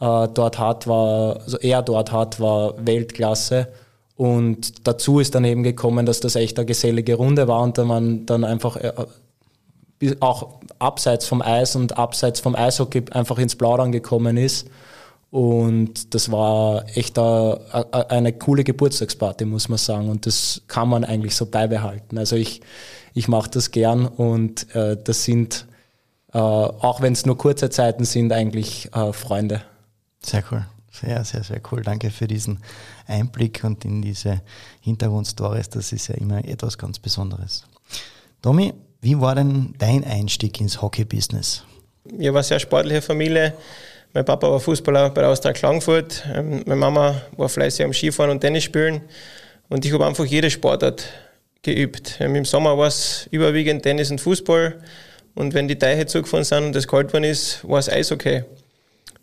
äh, 0.00 0.28
dort 0.28 0.58
hat, 0.58 0.86
war, 0.86 1.40
also 1.40 1.58
er 1.58 1.82
dort 1.82 2.12
hat, 2.12 2.40
war 2.40 2.74
Weltklasse 2.84 3.68
und 4.16 4.86
dazu 4.86 5.20
ist 5.20 5.34
dann 5.34 5.44
eben 5.44 5.62
gekommen, 5.62 6.06
dass 6.06 6.20
das 6.20 6.36
echt 6.36 6.58
eine 6.58 6.66
gesellige 6.66 7.14
Runde 7.14 7.48
war 7.48 7.62
und 7.62 7.76
man 7.78 8.26
dann 8.26 8.44
einfach 8.44 8.76
äh, 8.76 8.92
auch 10.20 10.60
abseits 10.78 11.26
vom 11.26 11.42
Eis 11.42 11.76
und 11.76 11.98
abseits 11.98 12.40
vom 12.40 12.56
Eishockey 12.56 13.04
einfach 13.12 13.38
ins 13.38 13.56
Plaudern 13.56 13.92
gekommen 13.92 14.36
ist. 14.36 14.68
Und 15.32 16.12
das 16.14 16.30
war 16.30 16.84
echt 16.94 17.18
eine, 17.18 17.58
eine 18.10 18.34
coole 18.34 18.64
Geburtstagsparty, 18.64 19.46
muss 19.46 19.70
man 19.70 19.78
sagen. 19.78 20.10
Und 20.10 20.26
das 20.26 20.60
kann 20.68 20.90
man 20.90 21.06
eigentlich 21.06 21.34
so 21.34 21.46
beibehalten. 21.46 22.18
Also 22.18 22.36
ich, 22.36 22.60
ich 23.14 23.28
mache 23.28 23.48
das 23.48 23.70
gern 23.70 24.06
und 24.06 24.74
äh, 24.74 24.94
das 25.02 25.24
sind, 25.24 25.66
äh, 26.34 26.38
auch 26.38 27.00
wenn 27.00 27.14
es 27.14 27.24
nur 27.24 27.38
kurze 27.38 27.70
Zeiten 27.70 28.04
sind, 28.04 28.30
eigentlich 28.30 28.90
äh, 28.94 29.14
Freunde. 29.14 29.62
Sehr 30.22 30.44
cool. 30.50 30.66
Sehr, 30.90 31.24
sehr, 31.24 31.42
sehr 31.42 31.62
cool. 31.72 31.80
Danke 31.80 32.10
für 32.10 32.26
diesen 32.26 32.58
Einblick 33.06 33.64
und 33.64 33.86
in 33.86 34.02
diese 34.02 34.42
Hintergrundstories. 34.82 35.70
Das 35.70 35.92
ist 35.92 36.08
ja 36.08 36.14
immer 36.16 36.44
etwas 36.44 36.76
ganz 36.76 36.98
Besonderes. 36.98 37.64
Tommy, 38.42 38.74
wie 39.00 39.18
war 39.18 39.34
denn 39.34 39.72
dein 39.78 40.04
Einstieg 40.04 40.60
ins 40.60 40.82
Hockey-Business? 40.82 41.64
Ich 42.18 42.30
war 42.30 42.42
sehr 42.42 42.60
sportliche 42.60 43.00
Familie. 43.00 43.54
Mein 44.14 44.26
Papa 44.26 44.50
war 44.50 44.60
Fußballer 44.60 45.08
bei 45.08 45.22
der 45.22 45.30
Austria 45.30 45.54
Klagenfurt. 45.54 46.22
Ähm, 46.34 46.62
meine 46.66 46.76
Mama 46.76 47.22
war 47.38 47.48
fleißig 47.48 47.82
am 47.82 47.94
Skifahren 47.94 48.30
und 48.30 48.40
Tennis 48.40 48.64
spielen. 48.64 49.00
Und 49.70 49.86
ich 49.86 49.92
habe 49.94 50.04
einfach 50.04 50.26
jede 50.26 50.50
Sportart 50.50 51.04
geübt. 51.62 52.18
Ähm, 52.20 52.36
Im 52.36 52.44
Sommer 52.44 52.76
war 52.76 52.88
es 52.88 53.26
überwiegend 53.30 53.82
Tennis 53.82 54.10
und 54.10 54.20
Fußball. 54.20 54.82
Und 55.34 55.54
wenn 55.54 55.66
die 55.66 55.78
Teiche 55.78 56.04
zugefahren 56.04 56.44
sind 56.44 56.64
und 56.64 56.76
es 56.76 56.86
kalt 56.86 57.10
worden 57.14 57.24
ist, 57.24 57.66
war 57.66 57.78
es 57.78 57.88
Eishockey. 57.88 58.44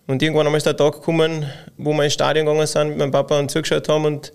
Und 0.08 0.24
irgendwann 0.24 0.48
einmal 0.48 0.58
ist 0.58 0.66
der 0.66 0.76
Tag 0.76 0.94
gekommen, 0.94 1.46
wo 1.78 1.94
wir 1.94 2.04
ins 2.04 2.14
Stadion 2.14 2.48
gegangen 2.48 2.66
sind 2.66 2.90
mit 2.90 2.98
meinem 2.98 3.12
Papa 3.12 3.38
und 3.38 3.52
zugeschaut 3.52 3.88
haben 3.90 4.06
und 4.06 4.34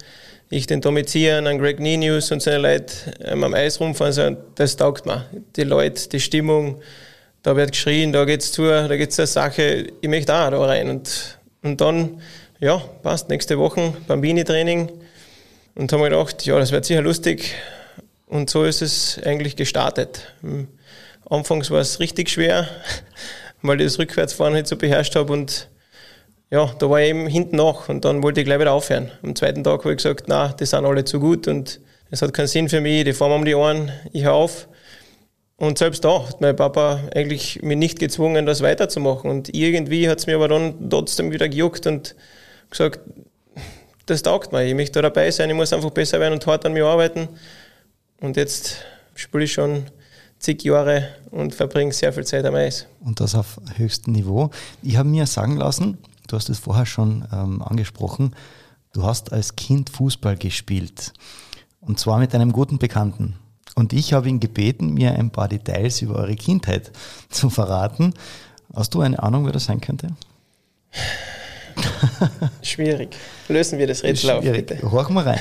ich 0.51 0.69
den 0.69 0.81
Tommy 0.81 1.05
Zian, 1.05 1.49
an 1.49 1.59
Greg 1.59 1.81
Ninius 1.81 2.31
und 2.31 2.41
seine 2.41 2.59
Leute 2.59 2.95
ähm, 3.25 3.43
am 3.43 3.55
Eis 3.55 3.81
rumfahren, 3.81 4.13
so, 4.13 4.37
das 4.55 4.77
taugt 4.77 5.05
mir. 5.05 5.25
Die 5.57 5.65
Leute, 5.65 6.09
die 6.11 6.21
Stimmung, 6.21 6.81
da 7.45 7.55
wird 7.55 7.73
geschrien, 7.73 8.13
da 8.13 8.25
geht's 8.25 8.51
zu, 8.53 8.65
da 8.65 8.97
geht's 8.97 9.17
zur 9.17 9.27
Sache, 9.27 9.93
ich 10.01 10.09
möchte 10.09 10.35
auch 10.35 10.51
da 10.51 10.65
rein. 10.65 10.89
Und, 10.89 11.39
und 11.63 11.81
dann, 11.81 12.23
ja, 12.59 12.79
passt, 13.03 13.29
nächste 13.29 13.59
Woche 13.59 13.93
Bambini-Training. 14.09 14.91
Und 15.75 15.93
haben 15.93 16.01
wir 16.01 16.09
gedacht, 16.09 16.47
ja, 16.47 16.59
das 16.59 16.73
wird 16.73 16.87
sicher 16.87 17.03
lustig. 17.03 17.55
Und 18.27 18.49
so 18.49 18.65
ist 18.65 18.81
es 18.81 19.21
eigentlich 19.23 19.57
gestartet. 19.57 20.33
Anfangs 21.29 21.71
war 21.71 21.81
es 21.81 22.01
richtig 22.01 22.31
schwer, 22.31 22.67
weil 23.63 23.81
ich 23.81 23.89
das 23.89 23.99
Rückwärtsfahren 23.99 24.55
halt 24.55 24.67
so 24.67 24.77
beherrscht 24.77 25.15
habe 25.15 25.33
und 25.33 25.69
ja, 26.51 26.73
da 26.79 26.89
war 26.89 27.01
ich 27.01 27.11
eben 27.11 27.27
hinten 27.27 27.57
nach 27.57 27.89
und 27.91 28.07
dann 28.07 28.23
wollte 28.23 28.41
ich 28.41 28.47
gleich 28.47 28.61
wieder 28.61 28.73
aufhören. 28.73 29.11
Am 29.23 29.35
zweiten 29.35 29.65
Tag 29.65 29.81
habe 29.81 29.91
ich 29.91 29.99
gesagt, 29.99 30.25
na, 30.29 30.49
die 30.49 30.65
sind 30.65 30.85
alle 30.85 31.05
zu 31.05 31.21
gut 31.21 31.47
und 31.49 31.81
es 32.11 32.23
hat 32.23 32.33
keinen 32.33 32.47
Sinn 32.47 32.69
für 32.69 32.81
mich, 32.81 33.05
die 33.05 33.13
fahren 33.13 33.33
um 33.33 33.45
die 33.45 33.55
Ohren, 33.55 33.93
ich 34.13 34.25
höre 34.25 34.35
auf. 34.35 34.69
Und 35.57 35.79
selbst 35.79 36.05
da 36.05 36.27
hat 36.27 36.41
mein 36.41 36.57
Papa 36.57 37.01
eigentlich 37.15 37.63
mich 37.63 37.77
nicht 37.77 37.99
gezwungen, 37.99 38.45
das 38.45 38.61
weiterzumachen. 38.61 39.31
Und 39.31 39.55
irgendwie 39.55 40.09
hat 40.09 40.19
es 40.19 40.27
mir 40.27 40.35
aber 40.35 40.49
dann 40.49 40.91
trotzdem 40.91 41.31
wieder 41.31 41.49
gejuckt 41.49 41.87
und 41.87 42.17
gesagt, 42.71 43.01
das 44.07 44.23
taugt 44.23 44.53
mir, 44.53 44.65
ich 44.65 44.75
möchte 44.75 44.95
da 44.95 45.03
dabei 45.03 45.31
sein, 45.31 45.49
ich 45.49 45.57
muss 45.57 45.73
einfach 45.73 45.91
besser 45.91 46.21
werden 46.21 46.35
und 46.35 46.47
hart 46.47 46.67
an 46.67 46.73
mir 46.73 46.87
arbeiten. 46.87 47.29
Und 48.21 48.37
jetzt 48.37 48.79
spiele 49.15 49.45
ich 49.45 49.53
schon 49.53 49.85
zig 50.39 50.63
Jahre 50.65 51.09
und 51.31 51.55
verbringe 51.55 51.93
sehr 51.93 52.13
viel 52.13 52.25
Zeit 52.25 52.45
am 52.45 52.55
Eis. 52.55 52.87
Und 53.01 53.21
das 53.21 53.35
auf 53.35 53.61
höchstem 53.77 54.13
Niveau. 54.13 54.51
Ich 54.83 54.97
habe 54.97 55.09
mir 55.09 55.27
sagen 55.27 55.57
lassen, 55.57 55.99
du 56.27 56.37
hast 56.37 56.51
es 56.51 56.59
vorher 56.59 56.87
schon 56.87 57.27
ähm, 57.33 57.63
angesprochen, 57.63 58.35
du 58.93 59.05
hast 59.05 59.33
als 59.33 59.57
Kind 59.57 59.89
Fußball 59.91 60.37
gespielt. 60.37 61.13
Und 61.81 61.99
zwar 61.99 62.19
mit 62.19 62.35
einem 62.35 62.53
guten 62.53 62.79
Bekannten. 62.79 63.37
Und 63.75 63.93
ich 63.93 64.13
habe 64.13 64.29
ihn 64.29 64.41
gebeten, 64.41 64.95
mir 64.95 65.15
ein 65.15 65.31
paar 65.31 65.49
Details 65.49 66.03
über 66.03 66.17
eure 66.17 66.37
Kindheit 66.37 66.93
zu 67.31 67.51
verraten. 67.51 68.15
Hast 68.75 68.95
du 68.95 69.01
eine 69.01 69.23
Ahnung, 69.23 69.45
wer 69.45 69.53
das 69.53 69.65
sein 69.65 69.81
könnte? 69.81 70.09
Schwierig. 72.63 73.17
Lösen 73.49 73.79
wir 73.79 73.87
das 73.87 74.03
Rätsel 74.03 74.31
auf, 74.31 74.45
bitte. 74.45 74.81
Horch 74.91 75.09
mal 75.11 75.25
rein. 75.25 75.41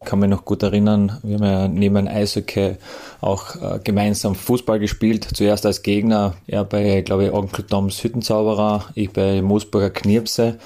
Ich 0.00 0.06
kann 0.06 0.20
mich 0.20 0.30
noch 0.30 0.44
gut 0.44 0.62
erinnern, 0.62 1.18
wir 1.22 1.36
haben 1.36 1.44
ja 1.44 1.68
neben 1.68 2.06
Eishockey 2.06 2.76
auch 3.20 3.56
äh, 3.56 3.80
gemeinsam 3.82 4.36
Fußball 4.36 4.78
gespielt. 4.78 5.26
Zuerst 5.34 5.66
als 5.66 5.82
Gegner, 5.82 6.36
er 6.46 6.64
bei, 6.64 7.00
glaube 7.02 7.26
ich, 7.26 7.32
Onkel 7.32 7.64
Toms 7.64 8.02
Hüttenzauberer, 8.04 8.86
ich 8.94 9.10
bei 9.10 9.42
Moosburger 9.42 9.90
Knirpse. 9.90 10.58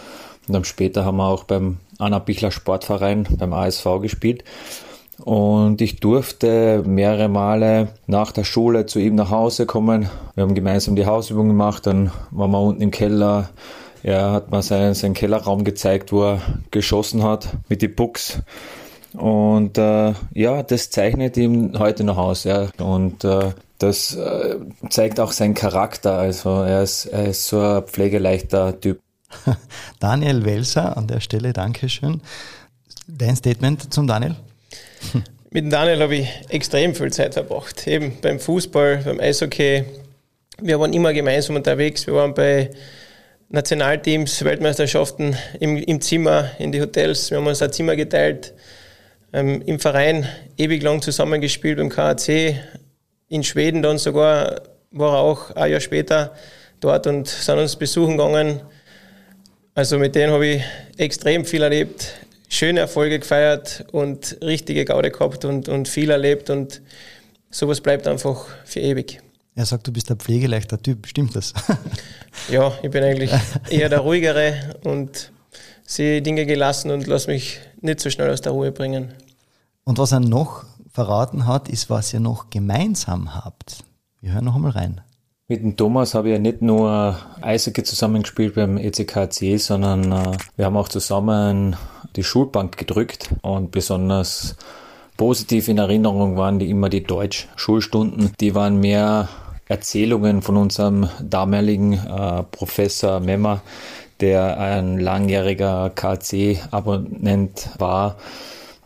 Und 0.47 0.55
dann 0.55 0.65
später 0.65 1.07
haben 1.07 1.17
wir 1.17 1.29
auch 1.29 1.45
beim 1.45 1.79
Anna 1.99 2.19
Bichler 2.19 2.51
Sportverein, 2.51 3.27
beim 3.31 3.55
ASV 3.55 4.01
gespielt. 4.03 4.45
Und 5.25 5.81
ich 5.81 6.01
durfte 6.01 6.83
mehrere 6.85 7.29
Male 7.29 7.89
nach 8.07 8.33
der 8.33 8.45
Schule 8.45 8.87
zu 8.87 8.99
ihm 8.99 9.15
nach 9.15 9.31
Hause 9.31 9.67
kommen. 9.67 10.09
Wir 10.35 10.43
haben 10.43 10.55
gemeinsam 10.55 10.97
die 10.97 11.07
Hausübung 11.07 11.49
gemacht, 11.49 11.87
dann 11.87 12.11
waren 12.33 12.51
wir 12.51 12.61
unten 12.61 12.83
im 12.83 12.91
Keller. 12.91 13.51
Er 14.03 14.33
hat 14.33 14.51
mir 14.51 14.63
seinen, 14.63 14.95
seinen 14.95 15.15
Kellerraum 15.15 15.63
gezeigt, 15.63 16.13
wo 16.13 16.25
er 16.25 16.41
geschossen 16.73 17.23
hat 17.23 17.49
mit 17.69 17.83
den 17.83 17.95
Pucks. 17.95 18.43
Und 19.13 19.79
äh, 19.79 20.15
ja, 20.33 20.63
das 20.65 20.91
zeichnet 20.91 21.37
ihm 21.37 21.79
heute 21.79 22.03
noch 22.03 22.19
aus. 22.19 22.43
Ja. 22.43 22.69
Und 22.79 23.23
äh, 23.23 23.53
das 23.79 24.17
äh, 24.17 24.57
zeigt 24.89 25.21
auch 25.21 25.31
seinen 25.31 25.55
Charakter. 25.55 26.19
Also 26.19 26.63
er 26.63 26.83
ist, 26.83 27.07
er 27.07 27.27
ist 27.27 27.47
so 27.47 27.61
ein 27.61 27.83
pflegeleichter 27.85 28.81
Typ. 28.81 28.99
Daniel 30.01 30.45
Welser 30.45 30.97
an 30.97 31.07
der 31.07 31.21
Stelle, 31.21 31.53
Dankeschön. 31.53 32.23
Dein 33.07 33.37
Statement 33.37 33.93
zum 33.95 34.09
Daniel? 34.09 34.37
Mit 35.51 35.71
Daniel 35.73 36.01
habe 36.01 36.17
ich 36.17 36.29
extrem 36.49 36.95
viel 36.95 37.13
Zeit 37.13 37.35
verbracht. 37.35 37.87
Eben 37.87 38.19
beim 38.21 38.41
Fußball, 38.41 39.03
beim 39.05 39.21
Eishockey. 39.21 39.85
Wir 40.61 40.81
waren 40.81 40.93
immer 40.93 41.13
gemeinsam 41.13 41.57
unterwegs. 41.57 42.07
Wir 42.07 42.15
waren 42.15 42.33
bei 42.35 42.71
Nationalteams, 43.51 44.45
Weltmeisterschaften 44.45 45.37
im, 45.61 45.77
im 45.77 46.01
Zimmer, 46.01 46.51
in 46.59 46.73
die 46.73 46.81
Hotels. 46.81 47.31
Wir 47.31 47.39
haben 47.39 47.47
uns 47.47 47.61
ein 47.61 47.73
Zimmer 47.73 47.97
geteilt 47.97 48.55
ähm, 49.33 49.63
im 49.67 49.79
Verein 49.79 50.27
ewig 50.57 50.83
lang 50.83 51.03
zusammengespielt 51.03 51.79
beim 51.79 51.89
KAC, 51.89 52.57
in 53.29 53.43
Schweden 53.43 53.83
dann 53.83 53.99
sogar, 53.99 54.63
war 54.91 55.17
er 55.17 55.21
auch 55.21 55.51
ein 55.53 55.71
Jahr 55.71 55.81
später 55.81 56.35
dort 56.81 57.07
und 57.07 57.29
sind 57.29 57.59
uns 57.59 57.77
besuchen 57.77 58.19
gegangen. 58.19 58.61
Also 59.75 59.99
mit 59.99 60.15
denen 60.15 60.33
habe 60.33 60.47
ich 60.47 60.63
extrem 60.99 61.45
viel 61.47 61.63
erlebt, 61.63 62.13
schöne 62.53 62.81
Erfolge 62.81 63.19
gefeiert 63.19 63.87
und 63.93 64.37
richtige 64.43 64.85
Gaude 64.85 65.11
gehabt 65.11 65.45
und, 65.47 65.71
und 65.71 65.89
viel 65.89 66.11
erlebt 66.11 66.51
und 66.51 66.83
sowas 67.51 67.81
bleibt 67.81 68.07
einfach 68.07 68.45
für 68.67 68.81
ewig. 68.81 69.21
Er 69.55 69.65
sagt, 69.65 69.87
du 69.87 69.93
bist 69.93 70.11
ein 70.11 70.19
pflegeleichter 70.19 70.81
Typ, 70.81 71.07
stimmt 71.07 71.35
das? 71.35 71.55
ja, 72.51 72.73
ich 72.83 72.91
bin 72.91 73.03
eigentlich 73.03 73.31
eher 73.71 73.89
der 73.89 74.01
ruhigere 74.01 74.77
und 74.85 75.33
sehe 75.85 76.21
Dinge 76.21 76.45
gelassen 76.45 76.91
und 76.91 77.07
lasse 77.07 77.31
mich 77.31 77.59
nicht 77.81 78.01
so 78.01 78.11
schnell 78.11 78.31
aus 78.31 78.43
der 78.43 78.53
Ruhe 78.53 78.71
bringen. 78.71 79.15
Und 79.85 79.99
was 79.99 80.13
er 80.13 80.21
noch 80.21 80.65
verraten 80.93 81.47
hat, 81.47 81.71
ist, 81.71 81.89
was 81.89 82.13
ihr 82.13 82.21
noch 82.21 82.51
gemeinsam 82.51 83.35
habt. 83.35 83.85
Wir 84.21 84.33
hören 84.33 84.45
noch 84.45 84.57
einmal 84.57 84.73
rein. 84.73 85.01
Mit 85.49 85.63
dem 85.63 85.77
Thomas 85.77 86.15
habe 86.15 86.29
ich 86.29 86.35
ja 86.35 86.39
nicht 86.39 86.61
nur 86.61 87.19
Eishockey 87.41 87.83
zusammengespielt 87.83 88.55
beim 88.55 88.77
ECKC, 88.77 89.59
sondern 89.59 90.13
äh, 90.13 90.37
wir 90.57 90.67
haben 90.67 90.77
auch 90.77 90.89
zusammen 90.89 91.77
die 92.17 92.25
Schulbank 92.25 92.77
gedrückt 92.77 93.31
und 93.43 93.71
besonders 93.71 94.57
positiv 95.17 95.69
in 95.69 95.79
Erinnerung 95.79 96.37
waren 96.37 96.59
die 96.59 96.71
immer 96.71 96.89
die 96.89 97.05
Deutsch-Schulstunden. 97.05 98.33
Die 98.41 98.55
waren 98.55 98.81
mehr 98.81 99.29
Erzählungen 99.69 100.43
von 100.43 100.57
unserem 100.57 101.09
damaligen 101.23 101.95
äh, 101.95 102.43
Professor 102.51 103.21
Memmer, 103.21 103.63
der 104.21 104.59
ein 104.59 104.99
langjähriger 104.99 105.91
KC-Abonnent 105.91 107.71
war 107.79 108.17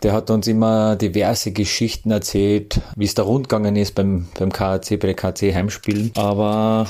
Der 0.03 0.13
hat 0.13 0.31
uns 0.31 0.47
immer 0.47 0.97
diverse 0.97 1.53
Geschichten 1.53 2.11
erzählt, 2.11 2.81
wie 2.97 3.07
es 3.07 3.15
da 3.15 3.23
rundgegangen 3.23 3.77
ist 3.77 3.95
beim, 3.95 4.29
beim 4.39 4.53
KAC, 4.53 5.01
bei 5.01 5.13
den 5.13 5.17
KC-Heimspielen. 5.17 6.13
Aber 6.17 6.87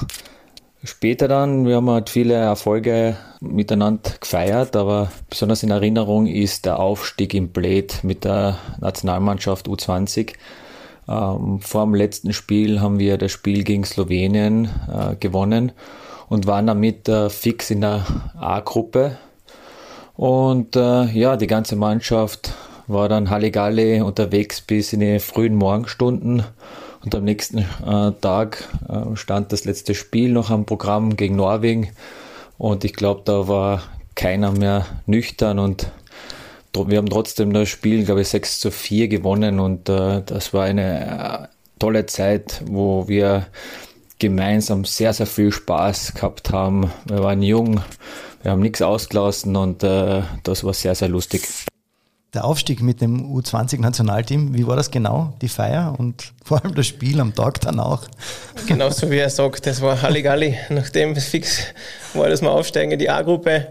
später 0.86 1.28
dann, 1.28 1.66
wir 1.66 1.76
haben 1.76 1.90
halt 1.90 2.08
viele 2.08 2.34
Erfolge 2.34 3.16
miteinander 3.40 4.12
gefeiert, 4.20 4.76
aber 4.76 5.10
besonders 5.28 5.62
in 5.62 5.70
Erinnerung 5.70 6.26
ist 6.26 6.64
der 6.64 6.78
Aufstieg 6.78 7.34
im 7.34 7.48
Blade 7.48 7.88
mit 8.02 8.24
der 8.24 8.58
Nationalmannschaft 8.80 9.68
U20. 9.68 10.34
Ähm, 11.08 11.60
vor 11.60 11.84
dem 11.84 11.94
letzten 11.94 12.32
Spiel 12.32 12.80
haben 12.80 12.98
wir 12.98 13.18
das 13.18 13.32
Spiel 13.32 13.64
gegen 13.64 13.84
Slowenien 13.84 14.70
äh, 14.88 15.16
gewonnen 15.16 15.72
und 16.28 16.46
waren 16.46 16.66
damit 16.66 17.08
äh, 17.08 17.30
fix 17.30 17.70
in 17.70 17.82
der 17.82 18.06
A-Gruppe. 18.38 19.18
Und 20.14 20.76
äh, 20.76 21.04
ja, 21.04 21.36
die 21.36 21.46
ganze 21.46 21.76
Mannschaft 21.76 22.54
war 22.86 23.08
dann 23.08 23.30
Halligalli 23.30 24.00
unterwegs 24.00 24.60
bis 24.60 24.92
in 24.92 25.00
die 25.00 25.18
frühen 25.18 25.54
Morgenstunden. 25.54 26.44
Und 27.06 27.14
am 27.14 27.22
nächsten 27.22 27.58
äh, 27.58 28.12
Tag 28.20 28.68
äh, 28.88 29.14
stand 29.14 29.52
das 29.52 29.64
letzte 29.64 29.94
Spiel 29.94 30.32
noch 30.32 30.50
am 30.50 30.66
Programm 30.66 31.14
gegen 31.14 31.36
Norwegen. 31.36 31.90
Und 32.58 32.84
ich 32.84 32.94
glaube, 32.94 33.22
da 33.24 33.46
war 33.46 33.84
keiner 34.16 34.50
mehr 34.50 34.86
nüchtern 35.06 35.60
und 35.60 35.92
wir 36.74 36.98
haben 36.98 37.08
trotzdem 37.08 37.52
das 37.52 37.68
Spiel, 37.68 38.04
glaube 38.04 38.22
ich, 38.22 38.28
6 38.28 38.58
zu 38.58 38.70
4 38.72 39.06
gewonnen 39.06 39.60
und 39.60 39.88
äh, 39.88 40.20
das 40.26 40.52
war 40.52 40.64
eine 40.64 41.44
äh, 41.44 41.78
tolle 41.78 42.06
Zeit, 42.06 42.60
wo 42.66 43.06
wir 43.06 43.46
gemeinsam 44.18 44.84
sehr, 44.84 45.12
sehr 45.12 45.26
viel 45.26 45.52
Spaß 45.52 46.14
gehabt 46.14 46.50
haben. 46.50 46.90
Wir 47.06 47.22
waren 47.22 47.42
jung, 47.42 47.82
wir 48.42 48.50
haben 48.50 48.62
nichts 48.62 48.82
ausgelassen 48.82 49.54
und 49.54 49.84
äh, 49.84 50.22
das 50.42 50.64
war 50.64 50.74
sehr, 50.74 50.96
sehr 50.96 51.08
lustig. 51.08 51.46
Der 52.34 52.44
Aufstieg 52.44 52.82
mit 52.82 53.00
dem 53.00 53.34
U20-Nationalteam, 53.34 54.54
wie 54.54 54.66
war 54.66 54.76
das 54.76 54.90
genau, 54.90 55.32
die 55.40 55.48
Feier 55.48 55.94
und 55.98 56.32
vor 56.44 56.62
allem 56.62 56.74
das 56.74 56.86
Spiel 56.86 57.20
am 57.20 57.34
Tag 57.34 57.60
dann 57.60 57.80
auch? 57.80 58.04
Genauso 58.66 59.10
wie 59.10 59.18
er 59.18 59.30
sagt, 59.30 59.66
das 59.66 59.80
war 59.80 60.02
Halligalli, 60.02 60.56
nachdem 60.68 61.12
es 61.12 61.26
fix 61.26 61.60
war, 62.14 62.28
dass 62.28 62.42
wir 62.42 62.50
aufsteigen 62.50 62.92
in 62.92 62.98
die 62.98 63.08
A-Gruppe. 63.08 63.68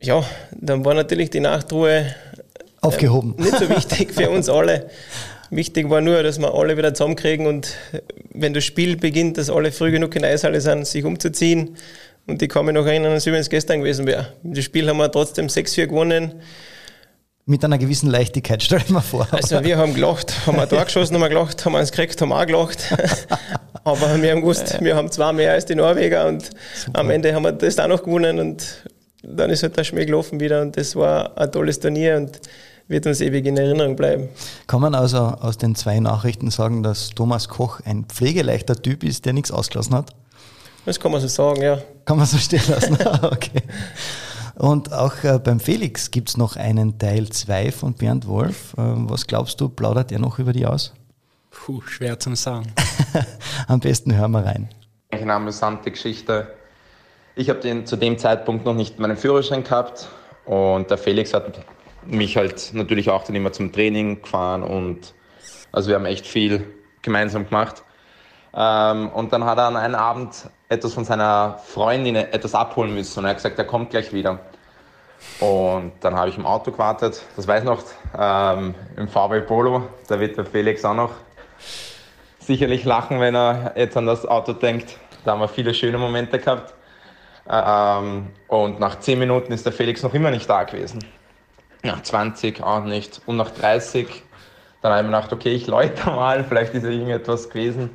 Ja, 0.00 0.24
dann 0.58 0.84
war 0.84 0.94
natürlich 0.94 1.30
die 1.30 1.40
Nachtruhe 1.40 2.14
aufgehoben. 2.80 3.34
Äh, 3.38 3.42
nicht 3.42 3.58
so 3.58 3.68
wichtig 3.68 4.12
für 4.12 4.30
uns 4.30 4.48
alle. 4.48 4.88
Wichtig 5.50 5.90
war 5.90 6.00
nur, 6.00 6.22
dass 6.22 6.38
wir 6.38 6.54
alle 6.54 6.76
wieder 6.76 6.94
zusammenkriegen 6.94 7.46
und 7.46 7.76
wenn 8.32 8.54
das 8.54 8.64
Spiel 8.64 8.96
beginnt, 8.96 9.36
dass 9.36 9.50
alle 9.50 9.72
früh 9.72 9.90
genug 9.90 10.14
in 10.14 10.22
der 10.22 10.30
Eishalle 10.30 10.60
sind, 10.60 10.86
sich 10.86 11.04
umzuziehen. 11.04 11.76
Und 12.26 12.40
ich 12.40 12.48
kann 12.48 12.64
mich 12.64 12.74
noch 12.74 12.86
erinnern, 12.86 13.12
als 13.12 13.26
übrigens 13.26 13.50
gestern 13.50 13.80
gewesen 13.80 14.06
wäre. 14.06 14.32
Das 14.44 14.64
Spiel 14.64 14.88
haben 14.88 14.98
wir 14.98 15.10
trotzdem 15.10 15.48
6-4 15.48 15.86
gewonnen. 15.86 16.34
Mit 17.50 17.64
einer 17.64 17.78
gewissen 17.78 18.08
Leichtigkeit, 18.08 18.62
stell 18.62 18.78
dir 18.78 18.92
mal 18.92 19.00
vor. 19.00 19.26
Also 19.32 19.64
wir 19.64 19.76
haben 19.76 19.92
gelacht, 19.92 20.46
haben 20.46 20.60
ein 20.60 20.68
Tor 20.68 20.84
geschossen, 20.84 21.14
haben 21.14 21.22
wir 21.22 21.28
gelacht, 21.28 21.64
haben 21.64 21.72
wir 21.72 21.80
eins 21.80 21.90
gekriegt, 21.90 22.22
haben 22.22 22.32
auch 22.32 22.46
gelacht. 22.46 22.78
Aber 23.82 24.22
wir 24.22 24.30
haben 24.30 24.42
gewusst, 24.42 24.80
wir 24.80 24.94
haben 24.94 25.10
zwei 25.10 25.32
mehr 25.32 25.50
als 25.54 25.64
die 25.66 25.74
Norweger 25.74 26.28
und 26.28 26.48
Super. 26.76 27.00
am 27.00 27.10
Ende 27.10 27.34
haben 27.34 27.42
wir 27.42 27.50
das 27.50 27.76
auch 27.80 27.88
noch 27.88 28.04
gewonnen 28.04 28.38
und 28.38 28.84
dann 29.24 29.50
ist 29.50 29.64
halt 29.64 29.76
der 29.76 29.82
Schmäh 29.82 30.04
gelaufen 30.06 30.38
wieder 30.38 30.62
und 30.62 30.76
das 30.76 30.94
war 30.94 31.36
ein 31.36 31.50
tolles 31.50 31.80
Turnier 31.80 32.18
und 32.18 32.38
wird 32.86 33.06
uns 33.08 33.20
ewig 33.20 33.44
in 33.44 33.56
Erinnerung 33.56 33.96
bleiben. 33.96 34.28
Kann 34.68 34.80
man 34.80 34.94
also 34.94 35.18
aus 35.18 35.58
den 35.58 35.74
zwei 35.74 35.98
Nachrichten 35.98 36.52
sagen, 36.52 36.84
dass 36.84 37.10
Thomas 37.10 37.48
Koch 37.48 37.80
ein 37.84 38.04
pflegeleichter 38.04 38.80
Typ 38.80 39.02
ist, 39.02 39.24
der 39.24 39.32
nichts 39.32 39.50
ausgelassen 39.50 39.96
hat? 39.96 40.10
Das 40.86 41.00
kann 41.00 41.10
man 41.10 41.20
so 41.20 41.26
sagen, 41.26 41.62
ja. 41.62 41.78
Kann 42.04 42.16
man 42.16 42.26
so 42.26 42.38
stehen 42.38 42.62
lassen, 42.68 42.96
okay. 43.22 43.62
Und 44.60 44.92
auch 44.92 45.24
äh, 45.24 45.38
beim 45.42 45.58
Felix 45.58 46.10
gibt 46.10 46.28
es 46.28 46.36
noch 46.36 46.56
einen 46.56 46.98
Teil 46.98 47.30
2 47.30 47.72
von 47.72 47.94
Bernd 47.94 48.26
Wolf. 48.26 48.74
Äh, 48.74 48.82
was 48.82 49.26
glaubst 49.26 49.58
du, 49.58 49.70
plaudert 49.70 50.12
er 50.12 50.18
noch 50.18 50.38
über 50.38 50.52
die 50.52 50.66
aus? 50.66 50.92
Puh, 51.50 51.80
schwer 51.80 52.18
zum 52.18 52.36
sagen. 52.36 52.70
Am 53.68 53.80
besten 53.80 54.14
hören 54.14 54.32
wir 54.32 54.44
rein. 54.44 54.68
Eine 55.12 55.32
amüsante 55.32 55.90
Geschichte. 55.90 56.52
Ich 57.36 57.48
habe 57.48 57.84
zu 57.84 57.96
dem 57.96 58.18
Zeitpunkt 58.18 58.66
noch 58.66 58.74
nicht 58.74 58.98
meinen 58.98 59.16
Führerschein 59.16 59.64
gehabt 59.64 60.10
und 60.44 60.90
der 60.90 60.98
Felix 60.98 61.32
hat 61.32 61.64
mich 62.04 62.36
halt 62.36 62.72
natürlich 62.74 63.08
auch 63.08 63.24
dann 63.24 63.36
immer 63.36 63.52
zum 63.52 63.72
Training 63.72 64.20
gefahren 64.20 64.62
und 64.62 65.14
also 65.72 65.88
wir 65.88 65.94
haben 65.94 66.04
echt 66.04 66.26
viel 66.26 66.66
gemeinsam 67.00 67.46
gemacht. 67.46 67.82
Ähm, 68.52 69.08
und 69.08 69.32
dann 69.32 69.44
hat 69.44 69.56
er 69.56 69.68
an 69.68 69.76
einem 69.76 69.94
Abend 69.94 70.50
etwas 70.68 70.92
von 70.92 71.06
seiner 71.06 71.58
Freundin 71.64 72.14
etwas 72.14 72.54
abholen 72.54 72.92
müssen 72.92 73.20
und 73.20 73.24
er 73.24 73.30
hat 73.30 73.38
gesagt, 73.38 73.58
er 73.58 73.64
kommt 73.64 73.88
gleich 73.88 74.12
wieder. 74.12 74.38
Und 75.40 75.92
dann 76.00 76.16
habe 76.16 76.28
ich 76.28 76.36
im 76.36 76.46
Auto 76.46 76.70
gewartet, 76.70 77.22
das 77.36 77.46
weiß 77.46 77.64
noch, 77.64 77.82
ähm, 78.18 78.74
im 78.96 79.08
VW 79.08 79.40
Polo, 79.42 79.88
da 80.08 80.18
wird 80.18 80.36
der 80.36 80.46
Felix 80.46 80.84
auch 80.84 80.94
noch 80.94 81.12
sicherlich 82.38 82.84
lachen, 82.84 83.20
wenn 83.20 83.34
er 83.34 83.72
jetzt 83.76 83.96
an 83.96 84.06
das 84.06 84.26
Auto 84.26 84.52
denkt. 84.52 84.96
Da 85.24 85.32
haben 85.32 85.40
wir 85.40 85.48
viele 85.48 85.74
schöne 85.74 85.98
Momente 85.98 86.38
gehabt. 86.38 86.74
Ähm, 87.48 88.28
und 88.48 88.80
nach 88.80 88.98
10 88.98 89.18
Minuten 89.18 89.52
ist 89.52 89.66
der 89.66 89.72
Felix 89.72 90.02
noch 90.02 90.14
immer 90.14 90.30
nicht 90.30 90.48
da 90.48 90.64
gewesen 90.64 91.00
nach 91.82 92.02
20 92.02 92.62
auch 92.62 92.84
nicht 92.84 93.20
und 93.26 93.36
nach 93.36 93.50
30 93.50 94.24
dann 94.82 94.92
habe 94.92 95.02
ich 95.02 95.10
mir 95.10 95.16
gedacht, 95.16 95.32
okay, 95.34 95.52
ich 95.52 95.66
läute 95.66 96.06
mal, 96.10 96.42
vielleicht 96.42 96.72
ist 96.72 96.84
ja 96.84 96.88
irgendetwas 96.88 97.50
gewesen. 97.50 97.90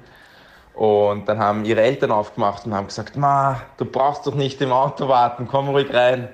Und 0.76 1.28
dann 1.28 1.40
haben 1.40 1.66
ihre 1.66 1.82
Eltern 1.82 2.12
aufgemacht 2.12 2.68
und 2.68 2.76
haben 2.76 2.86
gesagt, 2.86 3.16
Ma, 3.16 3.62
du 3.78 3.86
brauchst 3.86 4.28
doch 4.28 4.36
nicht 4.36 4.62
im 4.62 4.72
Auto 4.72 5.08
warten, 5.08 5.48
komm 5.50 5.70
ruhig 5.70 5.92
rein. 5.92 6.30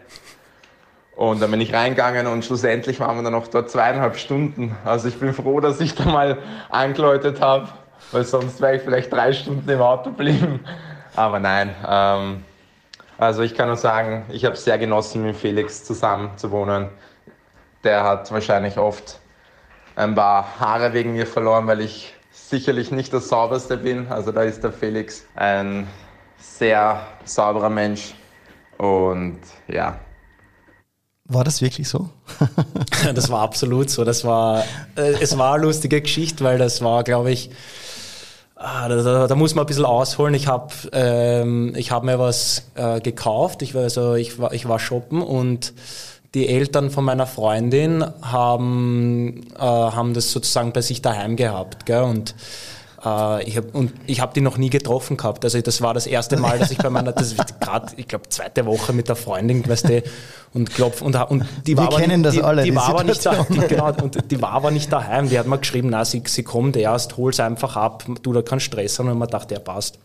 Und 1.22 1.41
dann 1.41 1.51
bin 1.51 1.61
ich 1.61 1.74
reingegangen 1.74 2.26
und 2.26 2.43
schlussendlich 2.43 2.99
waren 2.99 3.17
wir 3.17 3.24
dann 3.24 3.34
noch 3.34 3.47
dort 3.47 3.69
zweieinhalb 3.69 4.17
Stunden. 4.17 4.76
Also 4.86 5.07
ich 5.07 5.19
bin 5.19 5.34
froh, 5.34 5.59
dass 5.59 5.80
ich 5.80 5.93
da 5.93 6.05
mal 6.05 6.38
angeläutet 6.69 7.41
habe, 7.41 7.67
weil 8.11 8.24
sonst 8.24 8.59
wäre 8.59 8.78
ich 8.78 8.82
vielleicht 8.82 9.13
drei 9.13 9.32
Stunden 9.32 9.69
im 9.69 9.82
Auto 9.82 10.09
geblieben. 10.09 10.61
Aber 11.15 11.39
nein, 11.39 11.76
ähm, 11.88 12.43
also 13.19 13.43
ich 13.43 13.53
kann 13.53 13.67
nur 13.67 13.78
sagen, 13.78 14.26
ich 14.30 14.45
habe 14.45 14.55
es 14.55 14.63
sehr 14.63 14.80
genossen, 14.80 15.24
mit 15.24 15.36
Felix 15.36 15.84
zusammen 15.84 16.32
zu 16.38 16.49
wohnen 16.49 16.89
der 17.84 18.03
hat 18.03 18.32
wahrscheinlich 18.32 18.78
oft 18.78 19.19
ein 19.95 20.15
paar 20.15 20.59
Haare 20.59 20.93
wegen 20.93 21.13
mir 21.13 21.28
verloren, 21.28 21.67
weil 21.67 21.82
ich 21.82 22.13
sicherlich 22.32 22.91
nicht 22.91 23.13
das 23.13 23.30
sauberste 23.30 23.78
bin. 23.78 24.07
Also 24.09 24.32
da 24.32 24.43
ist 24.43 24.63
der 24.63 24.72
Felix 24.72 25.26
ein 25.36 25.88
sehr 26.38 27.05
sauberer 27.26 27.69
Mensch 27.69 28.13
und 28.78 29.39
ja. 29.67 29.99
War 31.34 31.45
das 31.45 31.61
wirklich 31.61 31.88
so? 31.88 32.09
das 33.15 33.29
war 33.29 33.41
absolut 33.41 33.89
so. 33.89 34.03
Das 34.03 34.25
war, 34.25 34.65
äh, 34.97 35.13
es 35.21 35.38
war 35.38 35.53
eine 35.53 35.63
lustige 35.63 36.01
Geschichte, 36.01 36.43
weil 36.43 36.57
das 36.57 36.82
war, 36.82 37.05
glaube 37.05 37.32
ich, 37.32 37.49
ah, 38.55 38.89
da, 38.89 39.01
da, 39.01 39.27
da, 39.27 39.36
muss 39.36 39.55
man 39.55 39.63
ein 39.63 39.67
bisschen 39.67 39.86
ausholen. 39.86 40.34
Ich 40.34 40.47
habe 40.47 40.73
ähm, 40.91 41.73
hab 41.77 42.03
mir 42.03 42.19
was 42.19 42.65
äh, 42.75 42.99
gekauft. 42.99 43.61
Ich 43.61 43.73
war, 43.73 43.84
also, 43.84 44.15
ich, 44.15 44.39
war, 44.39 44.51
ich 44.51 44.67
war 44.67 44.77
shoppen 44.77 45.21
und 45.21 45.73
die 46.34 46.49
Eltern 46.49 46.91
von 46.91 47.05
meiner 47.05 47.27
Freundin 47.27 48.05
haben, 48.21 49.47
äh, 49.57 49.61
haben 49.61 50.13
das 50.13 50.32
sozusagen 50.34 50.73
bei 50.73 50.82
sich 50.82 51.01
daheim 51.01 51.38
gehabt. 51.38 51.86
Gell? 51.86 52.03
Und 52.03 52.36
äh, 53.04 53.43
ich 53.43 53.58
habe 53.58 53.68
und 53.74 53.91
ich 54.08 54.22
habe 54.22 54.34
die 54.34 54.41
noch 54.41 54.58
nie 54.58 54.70
getroffen 54.70 55.18
gehabt. 55.18 55.43
Also 55.43 55.60
das 55.62 55.82
war 55.82 55.93
das 55.93 56.08
erste 56.08 56.38
Mal, 56.38 56.60
dass 56.60 56.72
ich 56.72 56.78
bei 56.78 56.89
meiner, 56.89 57.12
das 57.12 57.36
gerade, 57.60 57.93
ich 57.97 58.08
glaube, 58.08 58.30
zweite 58.30 58.66
Woche 58.66 58.93
mit 58.93 59.08
der 59.10 59.16
Freundin, 59.16 59.68
weißt 59.68 59.89
du, 59.89 60.04
und 60.54 60.74
klopf 60.74 61.02
und, 61.02 61.16
und 61.16 61.45
die 61.66 61.78
war 61.78 61.86
Wir 61.86 61.88
aber, 61.89 62.02
kennen 62.02 62.24
das 62.24 62.34
die, 62.34 62.43
alle. 62.43 62.64
Die, 62.64 62.72
die 62.72 62.76
war 62.76 62.89
aber 62.89 63.04
nicht 63.04 63.26
da, 63.26 63.45
die, 63.49 63.60
genau, 63.60 63.93
und 64.02 64.32
die 64.32 64.41
war 64.41 64.52
aber 64.52 64.72
nicht 64.72 64.91
daheim. 64.91 65.30
Die 65.30 65.39
hat 65.39 65.47
mir 65.47 65.58
geschrieben, 65.58 65.89
na, 65.91 66.06
sie, 66.06 66.24
sie 66.26 66.43
kommt 66.43 66.76
erst, 66.76 67.18
hol 67.18 67.32
es 67.32 67.39
einfach 67.39 67.76
ab, 67.76 68.04
du 68.22 68.34
da 68.34 68.41
keinen 68.41 68.60
Stress 68.60 68.99
haben. 68.99 69.10
Und 69.10 69.18
man 69.18 69.30
dachte, 69.30 69.54
ja 69.54 69.60
passt. 69.60 69.99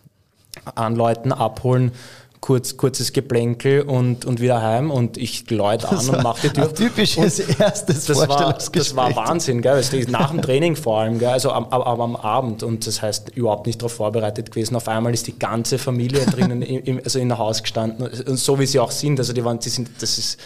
Anleuten, 0.75 1.33
abholen 1.33 1.93
kurz, 2.41 2.76
kurzes 2.76 3.12
Geplänkel 3.12 3.82
und, 3.82 4.24
und 4.24 4.41
wieder 4.41 4.62
heim 4.62 4.91
und 4.91 5.16
ich 5.16 5.51
läute 5.51 5.89
an 5.89 6.09
und 6.09 6.22
mache 6.22 6.49
die 6.49 6.51
Tür. 6.51 6.68
Ein 6.68 6.74
typisches 6.74 7.41
und 7.41 7.61
erstes 7.61 8.07
das 8.07 8.24
Vorstellungsgespräch. 8.24 8.97
War, 8.97 9.09
das 9.09 9.16
war 9.16 9.28
Wahnsinn, 9.28 9.62
gell? 9.62 9.72
Also 9.72 9.97
nach 10.09 10.30
dem 10.30 10.43
Training 10.43 10.76
vor 10.76 11.01
allem, 11.01 11.18
gell? 11.18 11.28
also 11.28 11.51
am, 11.51 11.66
am, 11.66 12.01
am 12.01 12.16
Abend 12.16 12.62
und 12.62 12.87
das 12.87 13.03
heißt 13.03 13.30
überhaupt 13.30 13.66
nicht 13.66 13.80
darauf 13.80 13.93
vorbereitet 13.93 14.51
gewesen. 14.51 14.76
Auf 14.76 14.89
einmal 14.89 15.12
ist 15.14 15.26
die 15.26 15.39
ganze 15.39 15.78
Familie 15.78 16.24
drinnen, 16.26 16.62
im, 16.62 17.01
also 17.03 17.18
in 17.18 17.28
der 17.28 17.39
Haus 17.39 17.62
gestanden 17.62 18.07
und 18.07 18.39
so 18.39 18.59
wie 18.59 18.66
sie 18.66 18.78
auch 18.78 18.91
sind. 18.91 19.18
Also 19.18 19.32
die 19.32 19.45
waren, 19.45 19.59
die 19.59 19.68
sind, 19.68 19.91
das 20.01 20.18
ist, 20.18 20.39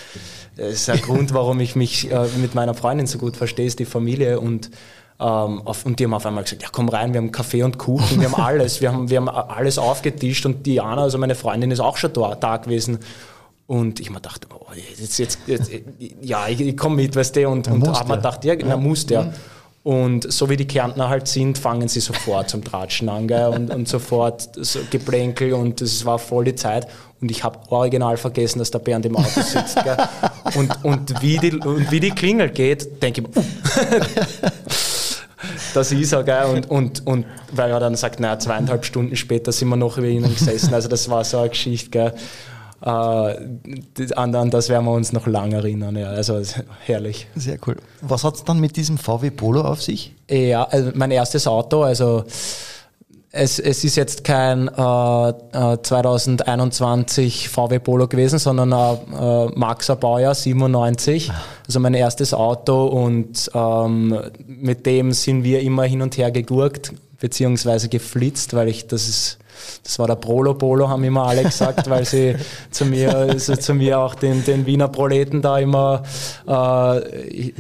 das 0.57 0.73
ist 0.73 0.91
ein 0.91 1.01
Grund, 1.01 1.33
warum 1.33 1.61
ich 1.61 1.77
mich 1.77 2.11
äh, 2.11 2.27
mit 2.37 2.55
meiner 2.55 2.75
Freundin 2.75 3.07
so 3.07 3.19
gut 3.19 3.37
verstehe, 3.37 3.67
ist 3.67 3.79
die 3.79 3.85
Familie 3.85 4.41
und 4.41 4.71
auf, 5.21 5.85
und 5.85 5.99
die 5.99 6.05
haben 6.05 6.15
auf 6.15 6.25
einmal 6.25 6.45
gesagt, 6.45 6.63
ja 6.63 6.69
komm 6.73 6.89
rein, 6.89 7.13
wir 7.13 7.21
haben 7.21 7.31
Kaffee 7.31 7.63
und 7.63 7.79
Kuchen, 7.79 8.21
wir 8.21 8.31
haben 8.31 8.43
alles, 8.43 8.81
wir 8.81 8.93
haben, 8.93 9.11
wir 9.11 9.19
haben 9.19 9.29
alles 9.29 9.79
aufgetischt 9.79 10.47
und 10.47 10.65
Diana, 10.65 11.03
also 11.03 11.19
meine 11.19 11.35
Freundin, 11.35 11.71
ist 11.71 11.81
auch 11.81 11.97
schon 11.97 12.13
da, 12.13 12.35
da 12.35 12.57
gewesen. 12.57 12.99
Und 13.67 14.01
ich 14.01 14.11
mir 14.11 14.21
dachte, 14.21 14.49
oh, 14.53 14.67
jetzt, 14.75 15.19
jetzt, 15.19 15.39
jetzt, 15.47 15.71
ja, 16.23 16.49
ich, 16.49 16.61
ich 16.61 16.77
komme 16.77 16.97
mit, 16.97 17.15
weißt 17.15 17.37
du, 17.37 17.49
und, 17.49 17.69
und 17.69 17.87
habe 17.87 18.09
mir 18.09 18.17
gedacht, 18.17 18.45
ja, 18.45 18.55
na, 18.65 18.77
muss 18.77 19.07
der. 19.07 19.25
Mhm. 19.25 19.33
Und 19.83 20.31
so 20.31 20.51
wie 20.51 20.57
die 20.57 20.67
Kärntner 20.67 21.09
halt 21.09 21.29
sind, 21.29 21.57
fangen 21.57 21.89
sie 21.89 22.01
sofort 22.01 22.51
zum 22.51 22.63
Tratschen 22.65 23.09
an 23.09 23.29
gell? 23.29 23.47
Und, 23.47 23.71
und 23.71 23.89
sofort 23.89 24.49
so 24.57 24.81
Geplänkel 24.91 25.55
und 25.55 25.81
es 25.81 26.05
war 26.05 26.19
voll 26.19 26.45
die 26.45 26.55
Zeit. 26.55 26.87
Und 27.21 27.31
ich 27.31 27.45
habe 27.45 27.59
original 27.71 28.17
vergessen, 28.17 28.59
dass 28.59 28.71
der 28.71 28.81
Bernd 28.81 29.07
im 29.07 29.17
Auto 29.17 29.41
sitzt. 29.41 29.83
Gell? 29.83 29.97
Und, 30.57 30.85
und, 30.85 31.23
wie 31.23 31.39
die, 31.39 31.55
und 31.55 31.91
wie 31.91 32.01
die 32.01 32.11
Klingel 32.11 32.51
geht, 32.51 33.03
denke 33.03 33.23
ich, 33.23 33.29
das 35.75 35.93
ist 35.93 36.13
er. 36.13 36.25
Gell? 36.25 36.45
Und, 36.45 36.71
und, 36.71 37.07
und 37.07 37.27
weil 37.53 37.71
er 37.71 37.81
dann 37.81 37.97
sagt, 37.97 38.21
naja, 38.21 38.39
zweieinhalb 38.39 38.85
Stunden 38.85 39.17
später 39.17 39.53
sind 39.53 39.69
wir 39.69 39.77
noch 39.77 39.99
über 39.99 40.07
ihnen 40.07 40.33
gesessen. 40.35 40.75
Also 40.75 40.89
das 40.89 41.09
war 41.09 41.25
so 41.25 41.39
eine 41.39 41.51
Geschichte. 41.51 41.91
Gell? 41.91 42.15
Äh, 42.83 44.13
an, 44.15 44.35
an, 44.35 44.51
das 44.51 44.69
werden 44.71 44.87
wir 44.87 44.93
uns 44.93 45.13
noch 45.13 45.27
lange 45.27 45.57
erinnern. 45.57 45.97
Ja. 45.97 46.09
Also 46.09 46.41
herrlich. 46.85 47.27
Sehr 47.35 47.59
cool. 47.67 47.77
Was 48.01 48.25
hat 48.25 48.37
es 48.37 48.45
dann 48.45 48.59
mit 48.59 48.77
diesem 48.77 48.97
VW 48.97 49.31
Polo 49.31 49.61
auf 49.63 49.83
sich? 49.83 50.15
Ja, 50.31 50.65
also 50.65 50.91
mein 50.95 51.11
erstes 51.11 51.47
Auto, 51.47 51.83
also 51.83 52.25
es, 53.33 53.61
es 53.61 53.85
ist 53.85 53.97
jetzt 53.97 54.25
kein 54.25 54.67
äh, 54.69 54.73
2021 55.83 57.45
äh, 57.45 57.49
VW 57.49 57.79
Polo 57.79 58.09
gewesen, 58.09 58.39
sondern 58.39 58.73
ein 58.73 58.99
äh, 59.13 59.47
Maxer 59.55 59.97
Baujahr 59.97 60.35
97. 60.35 61.31
Also 61.67 61.81
mein 61.81 61.95
erstes 61.95 62.35
Auto 62.35 62.87
und 62.87 63.51
ähm, 63.55 64.19
mit 64.47 64.85
dem 64.87 65.13
sind 65.13 65.45
wir 65.45 65.61
immer 65.61 65.85
hin 65.85 66.03
und 66.03 66.19
her 66.19 66.33
gegurkt, 66.33 66.93
beziehungsweise 67.21 67.89
geflitzt, 67.89 68.55
weil 68.55 68.69
ich, 68.69 68.89
das 68.89 69.09
ist 69.09 69.39
das 69.83 69.99
war 69.99 70.07
der 70.07 70.17
Prolo 70.17 70.55
Polo, 70.55 70.89
haben 70.89 71.05
immer 71.05 71.27
alle 71.27 71.43
gesagt, 71.43 71.89
weil 71.89 72.05
sie 72.05 72.37
zu 72.71 72.85
mir, 72.85 73.17
also 73.17 73.57
zu 73.57 73.75
mir 73.75 73.99
auch 73.99 74.15
den, 74.15 74.45
den 74.45 74.67
Wiener 74.67 74.89
Proleten 74.89 75.43
da 75.43 75.59
immer 75.59 76.03
äh, 76.47 77.51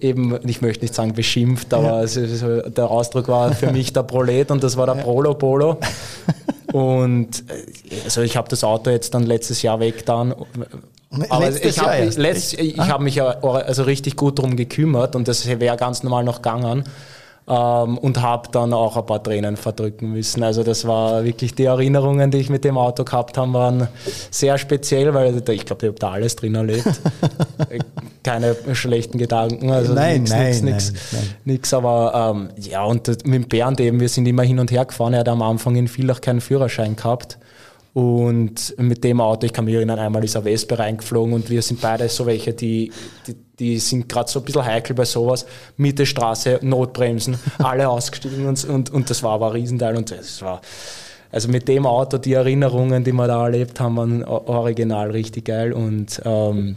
eben, 0.00 0.38
ich 0.46 0.60
möchte 0.60 0.84
nicht 0.84 0.94
sagen 0.94 1.14
beschimpft, 1.14 1.72
aber 1.72 1.84
ja. 1.84 1.94
also, 1.96 2.60
der 2.62 2.90
Ausdruck 2.90 3.28
war 3.28 3.52
für 3.54 3.72
mich 3.72 3.92
der 3.92 4.02
Prolet 4.02 4.50
und 4.50 4.62
das 4.62 4.76
war 4.76 4.86
der 4.86 4.96
ja. 4.96 5.02
Prolo 5.02 5.34
Polo. 5.34 5.78
Und 6.72 7.44
äh, 7.48 7.94
also 8.04 8.20
ich 8.20 8.36
habe 8.36 8.48
das 8.50 8.62
Auto 8.62 8.90
jetzt 8.90 9.14
dann 9.14 9.24
letztes 9.24 9.62
Jahr 9.62 9.80
weg 9.80 10.04
dann. 10.04 10.34
Aber 11.30 11.46
letztes 11.46 11.76
ich 11.76 11.82
habe 11.82 12.04
letzt, 12.04 12.52
ich 12.52 12.78
hab 12.78 13.00
mich 13.00 13.14
ja 13.14 13.38
also 13.40 13.84
richtig 13.84 14.16
gut 14.16 14.38
darum 14.38 14.56
gekümmert 14.56 15.16
und 15.16 15.26
das 15.26 15.46
wäre 15.46 15.76
ganz 15.78 16.02
normal 16.02 16.24
noch 16.24 16.42
gegangen 16.42 16.84
ähm, 17.48 17.98
und 17.98 18.20
habe 18.20 18.48
dann 18.52 18.72
auch 18.72 18.96
ein 18.96 19.06
paar 19.06 19.22
Tränen 19.22 19.56
verdrücken 19.56 20.12
müssen. 20.12 20.42
Also 20.42 20.62
das 20.62 20.86
war 20.86 21.24
wirklich 21.24 21.54
die 21.54 21.64
Erinnerungen, 21.64 22.30
die 22.30 22.38
ich 22.38 22.50
mit 22.50 22.64
dem 22.64 22.76
Auto 22.76 23.04
gehabt 23.04 23.38
habe, 23.38 23.52
waren 23.54 23.88
sehr 24.30 24.58
speziell, 24.58 25.14
weil 25.14 25.36
ich 25.36 25.64
glaube, 25.64 25.86
ich 25.86 25.88
habe 25.88 25.98
da 25.98 26.10
alles 26.10 26.36
drin 26.36 26.54
erlebt. 26.54 26.88
Keine 28.22 28.54
schlechten 28.74 29.16
Gedanken, 29.16 29.70
also 29.70 29.94
nein, 29.94 30.20
nix, 30.20 30.30
nein, 30.30 30.64
nix, 30.64 30.92
nix, 31.44 31.72
aber 31.72 32.34
ähm, 32.36 32.50
ja, 32.58 32.84
und 32.84 33.26
mit 33.26 33.48
Bernd 33.48 33.80
eben, 33.80 34.00
wir 34.00 34.08
sind 34.08 34.26
immer 34.26 34.42
hin 34.42 34.58
und 34.58 34.70
her 34.70 34.84
gefahren. 34.84 35.14
Er 35.14 35.20
hat 35.20 35.28
am 35.28 35.40
Anfang 35.40 35.76
in 35.76 35.88
Villach 35.88 36.20
keinen 36.20 36.40
Führerschein 36.40 36.96
gehabt. 36.96 37.38
Und 37.94 38.74
mit 38.78 39.02
dem 39.02 39.20
Auto, 39.20 39.46
ich 39.46 39.52
kann 39.52 39.64
mich 39.64 39.74
erinnern, 39.74 39.98
einmal 39.98 40.22
ist 40.22 40.34
er 40.34 40.44
Wespe 40.44 40.78
reingeflogen 40.78 41.32
und 41.32 41.50
wir 41.50 41.62
sind 41.62 41.80
beide 41.80 42.08
so 42.08 42.26
welche, 42.26 42.52
die, 42.52 42.92
die, 43.26 43.34
die 43.58 43.78
sind 43.78 44.08
gerade 44.08 44.30
so 44.30 44.40
ein 44.40 44.44
bisschen 44.44 44.64
heikel 44.64 44.94
bei 44.94 45.04
sowas. 45.04 45.46
Mitte 45.76 46.06
Straße, 46.06 46.60
Notbremsen, 46.62 47.38
alle 47.58 47.88
ausgestiegen 47.88 48.46
und, 48.46 48.64
und, 48.64 48.90
und 48.90 49.10
das 49.10 49.22
war 49.22 49.32
aber 49.32 49.46
ein 49.48 49.52
Riesenteil 49.52 49.96
und 49.96 50.10
das 50.10 50.42
war, 50.42 50.60
also 51.30 51.48
mit 51.48 51.68
dem 51.68 51.86
Auto, 51.86 52.18
die 52.18 52.32
Erinnerungen, 52.32 53.04
die 53.04 53.12
wir 53.12 53.26
da 53.26 53.44
erlebt 53.44 53.80
haben, 53.80 53.96
waren 53.96 54.24
original 54.24 55.10
richtig 55.10 55.46
geil 55.46 55.72
und 55.72 56.20
ähm, 56.24 56.76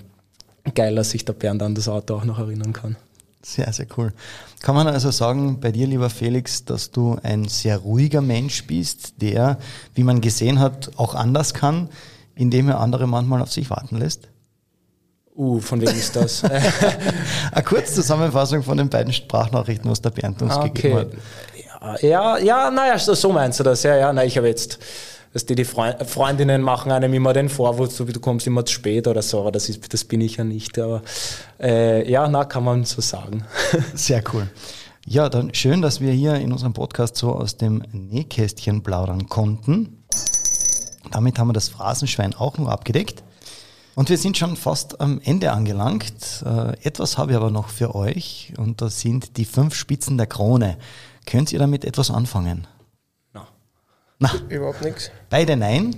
geil, 0.75 0.95
dass 0.95 1.11
sich 1.11 1.23
der 1.23 1.33
Bernd 1.33 1.63
an 1.63 1.75
das 1.75 1.87
Auto 1.87 2.15
auch 2.15 2.25
noch 2.25 2.39
erinnern 2.39 2.73
kann. 2.73 2.97
Sehr, 3.43 3.71
sehr 3.73 3.87
cool. 3.97 4.13
Kann 4.59 4.75
man 4.75 4.87
also 4.87 5.09
sagen, 5.09 5.59
bei 5.59 5.71
dir, 5.71 5.87
lieber 5.87 6.09
Felix, 6.09 6.63
dass 6.63 6.91
du 6.91 7.17
ein 7.23 7.47
sehr 7.47 7.77
ruhiger 7.77 8.21
Mensch 8.21 8.67
bist, 8.67 9.21
der, 9.21 9.57
wie 9.95 10.03
man 10.03 10.21
gesehen 10.21 10.59
hat, 10.59 10.91
auch 10.97 11.15
anders 11.15 11.53
kann, 11.55 11.89
indem 12.35 12.69
er 12.69 12.79
andere 12.79 13.07
manchmal 13.07 13.41
auf 13.41 13.51
sich 13.51 13.69
warten 13.71 13.97
lässt? 13.97 14.30
Uh, 15.35 15.59
von 15.59 15.79
wem 15.81 15.89
ist 15.89 16.15
das? 16.15 16.43
Eine 17.51 17.63
Kurzzusammenfassung 17.63 18.63
von 18.63 18.77
den 18.77 18.89
beiden 18.89 19.13
Sprachnachrichten, 19.13 19.89
was 19.89 20.01
der 20.01 20.09
Bernd 20.09 20.41
uns 20.41 20.55
okay. 20.55 20.69
gegeben 20.69 20.99
hat. 20.99 22.01
Ja, 22.01 22.07
ja, 22.07 22.37
ja, 22.37 22.71
naja, 22.71 22.97
so 22.99 23.31
meinst 23.31 23.59
du 23.59 23.63
das. 23.63 23.83
Ja, 23.83 23.95
ja, 23.95 24.13
na, 24.13 24.25
ich 24.25 24.37
habe 24.37 24.47
jetzt 24.47 24.79
dass 25.33 25.45
die, 25.45 25.55
die 25.55 25.65
Freundinnen 25.65 26.61
machen 26.61 26.91
einem 26.91 27.13
immer 27.13 27.33
den 27.33 27.49
Vorwurf, 27.49 27.91
so 27.91 28.07
wie 28.07 28.13
du 28.13 28.19
kommst 28.19 28.47
immer 28.47 28.65
zu 28.65 28.73
spät 28.73 29.07
oder 29.07 29.21
so, 29.21 29.39
aber 29.39 29.51
das, 29.51 29.69
ist, 29.69 29.93
das 29.93 30.03
bin 30.03 30.19
ich 30.21 30.37
ja 30.37 30.43
nicht. 30.43 30.77
Aber 30.77 31.01
äh, 31.59 32.09
ja, 32.09 32.27
na, 32.27 32.43
kann 32.45 32.63
man 32.63 32.83
so 32.83 33.01
sagen. 33.01 33.45
Sehr 33.93 34.23
cool. 34.33 34.49
Ja, 35.05 35.29
dann 35.29 35.53
schön, 35.53 35.81
dass 35.81 36.01
wir 36.01 36.11
hier 36.11 36.35
in 36.35 36.51
unserem 36.51 36.73
Podcast 36.73 37.15
so 37.15 37.31
aus 37.31 37.57
dem 37.57 37.83
Nähkästchen 37.91 38.83
plaudern 38.83 39.29
konnten. 39.29 40.03
Damit 41.11 41.39
haben 41.39 41.47
wir 41.47 41.53
das 41.53 41.69
Phrasenschwein 41.69 42.35
auch 42.35 42.57
noch 42.57 42.67
abgedeckt. 42.67 43.23
Und 44.01 44.09
wir 44.09 44.17
sind 44.17 44.35
schon 44.35 44.55
fast 44.55 44.99
am 44.99 45.21
Ende 45.23 45.51
angelangt. 45.51 46.43
Äh, 46.43 46.71
etwas 46.81 47.19
habe 47.19 47.33
ich 47.33 47.37
aber 47.37 47.51
noch 47.51 47.69
für 47.69 47.93
euch 47.93 48.51
und 48.57 48.81
das 48.81 48.99
sind 48.99 49.37
die 49.37 49.45
fünf 49.45 49.75
Spitzen 49.75 50.17
der 50.17 50.25
Krone. 50.25 50.79
Könnt 51.27 51.53
ihr 51.53 51.59
damit 51.59 51.85
etwas 51.85 52.09
anfangen? 52.09 52.65
Na, 54.17 54.31
Überhaupt 54.49 54.81
nichts. 54.81 55.11
Beide 55.29 55.55
nein. 55.55 55.95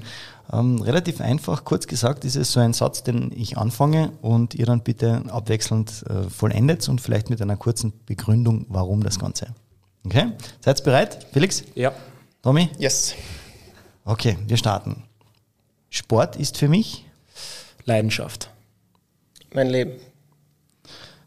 Ähm, 0.52 0.82
relativ 0.82 1.22
einfach, 1.22 1.64
kurz 1.64 1.88
gesagt, 1.88 2.26
ist 2.26 2.36
es 2.36 2.52
so 2.52 2.60
ein 2.60 2.74
Satz, 2.74 3.04
den 3.04 3.32
ich 3.34 3.58
anfange 3.58 4.12
und 4.22 4.54
ihr 4.54 4.66
dann 4.66 4.84
bitte 4.84 5.24
abwechselnd 5.30 6.04
äh, 6.10 6.30
vollendet 6.30 6.90
und 6.90 7.00
vielleicht 7.00 7.30
mit 7.30 7.42
einer 7.42 7.56
kurzen 7.56 7.94
Begründung, 8.06 8.66
warum 8.68 9.02
das 9.02 9.18
Ganze. 9.18 9.56
Okay? 10.06 10.34
Seid 10.60 10.82
ihr 10.82 10.84
bereit? 10.84 11.26
Felix? 11.32 11.64
Ja. 11.74 11.94
Tommy? 12.42 12.70
Yes. 12.78 13.16
Okay, 14.04 14.38
wir 14.46 14.58
starten. 14.58 15.04
Sport 15.90 16.36
ist 16.36 16.58
für 16.58 16.68
mich? 16.68 17.06
Leidenschaft. 17.86 18.50
Mein 19.54 19.68
Leben. 19.68 19.94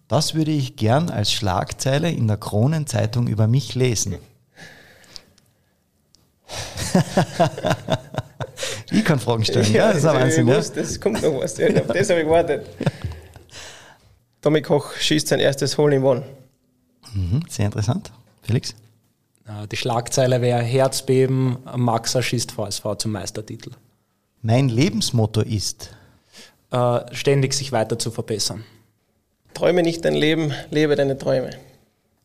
Das 0.09 0.35
würde 0.35 0.53
ich 0.53 0.77
gern 0.77 1.11
als 1.11 1.33
Schlagzeile 1.33 2.11
in 2.11 2.29
der 2.29 2.37
Kronenzeitung 2.37 3.27
über 3.27 3.49
mich 3.49 3.75
lesen. 3.75 4.17
ich 8.91 9.05
kann 9.05 9.19
Fragen 9.19 9.45
stellen, 9.45 9.73
ja, 9.73 9.89
das 9.89 9.99
ist 9.99 10.07
ein 10.07 10.15
Wahnsinn. 10.15 10.49
Ja. 10.49 10.61
Das 10.61 11.01
kommt 11.01 11.23
noch 11.23 11.41
was, 11.41 11.59
ja, 11.59 11.69
auf 11.69 11.89
das 11.89 12.09
habe 12.09 12.21
ich 12.21 12.27
gewartet. 12.27 12.67
Tommy 14.41 14.63
Koch 14.63 14.93
schießt 14.95 15.27
sein 15.27 15.41
erstes 15.41 15.77
Hole 15.77 15.97
in 15.97 16.05
One. 16.05 16.23
Mhm, 17.13 17.43
sehr 17.49 17.67
interessant. 17.67 18.13
Felix? 18.43 18.75
Die 19.71 19.77
Schlagzeile 19.77 20.41
wäre 20.41 20.63
Herzbeben, 20.63 21.59
Maxa 21.77 22.23
schießt 22.23 22.53
VSV 22.53 22.97
zum 22.99 23.13
Meistertitel. 23.13 23.71
Mein 24.43 24.69
Lebensmotto 24.69 25.41
ist? 25.41 25.96
Äh, 26.77 27.15
ständig 27.15 27.55
sich 27.55 27.73
weiter 27.73 27.99
zu 27.99 28.11
verbessern. 28.11 28.63
Träume 29.55 29.83
nicht 29.83 30.05
dein 30.05 30.15
Leben, 30.15 30.53
lebe 30.71 30.95
deine 30.95 31.17
Träume. 31.17 31.53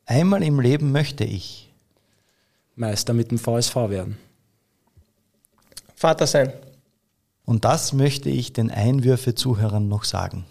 Einmal 0.05 0.43
im 0.43 0.59
Leben 0.59 0.91
möchte 0.91 1.23
ich 1.23 1.71
Meister 2.75 3.13
mit 3.13 3.31
dem 3.31 3.37
VSV 3.37 3.75
werden. 3.87 4.17
Vater 5.95 6.27
sein. 6.27 6.51
Und 7.45 7.63
das 7.63 7.93
möchte 7.93 8.29
ich 8.29 8.51
den 8.51 8.69
Einwürfe-Zuhörern 8.69 9.87
noch 9.87 10.03
sagen. 10.03 10.43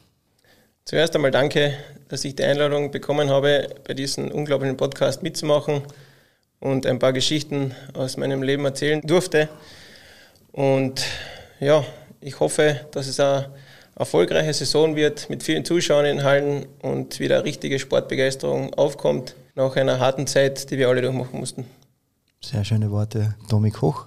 Zuerst 0.87 1.15
einmal 1.15 1.31
danke, 1.31 1.75
dass 2.09 2.25
ich 2.25 2.35
die 2.35 2.45
Einladung 2.45 2.91
bekommen 2.93 3.29
habe, 3.29 3.69
bei 3.87 3.93
diesem 3.93 4.31
unglaublichen 4.31 4.79
Podcast 4.79 5.23
mitzumachen 5.23 5.83
und 6.59 6.87
ein 6.87 6.99
paar 6.99 7.13
Geschichten 7.13 7.75
aus 7.93 8.17
meinem 8.17 8.43
Leben 8.43 8.65
erzählen 8.65 9.03
durfte. 9.03 9.51
Und 10.53 11.05
ja, 11.59 11.85
ich 12.23 12.41
hoffe, 12.41 12.81
dass 12.93 13.07
es 13.07 13.21
eine 13.21 13.51
erfolgreiche 14.01 14.55
Saison 14.55 14.97
wird 14.97 15.29
mit 15.29 15.43
vielen 15.43 15.65
Zuschauern 15.65 16.07
in 16.07 16.25
Hallen 16.25 16.65
und 16.81 17.21
wieder 17.21 17.45
richtige 17.45 17.79
Sportbegeisterung 17.79 18.73
aufkommt 18.73 19.37
nach 19.55 19.77
einer 19.77 20.01
harten 20.01 20.27
Zeit, 20.27 20.71
die 20.71 20.79
wir 20.79 20.89
alle 20.89 21.03
durchmachen 21.03 21.39
mussten. 21.39 21.67
Sehr 22.41 22.65
schöne 22.65 22.91
Worte, 22.91 23.35
Domi 23.51 23.71
Koch. 23.71 24.07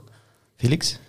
Felix? 0.57 0.99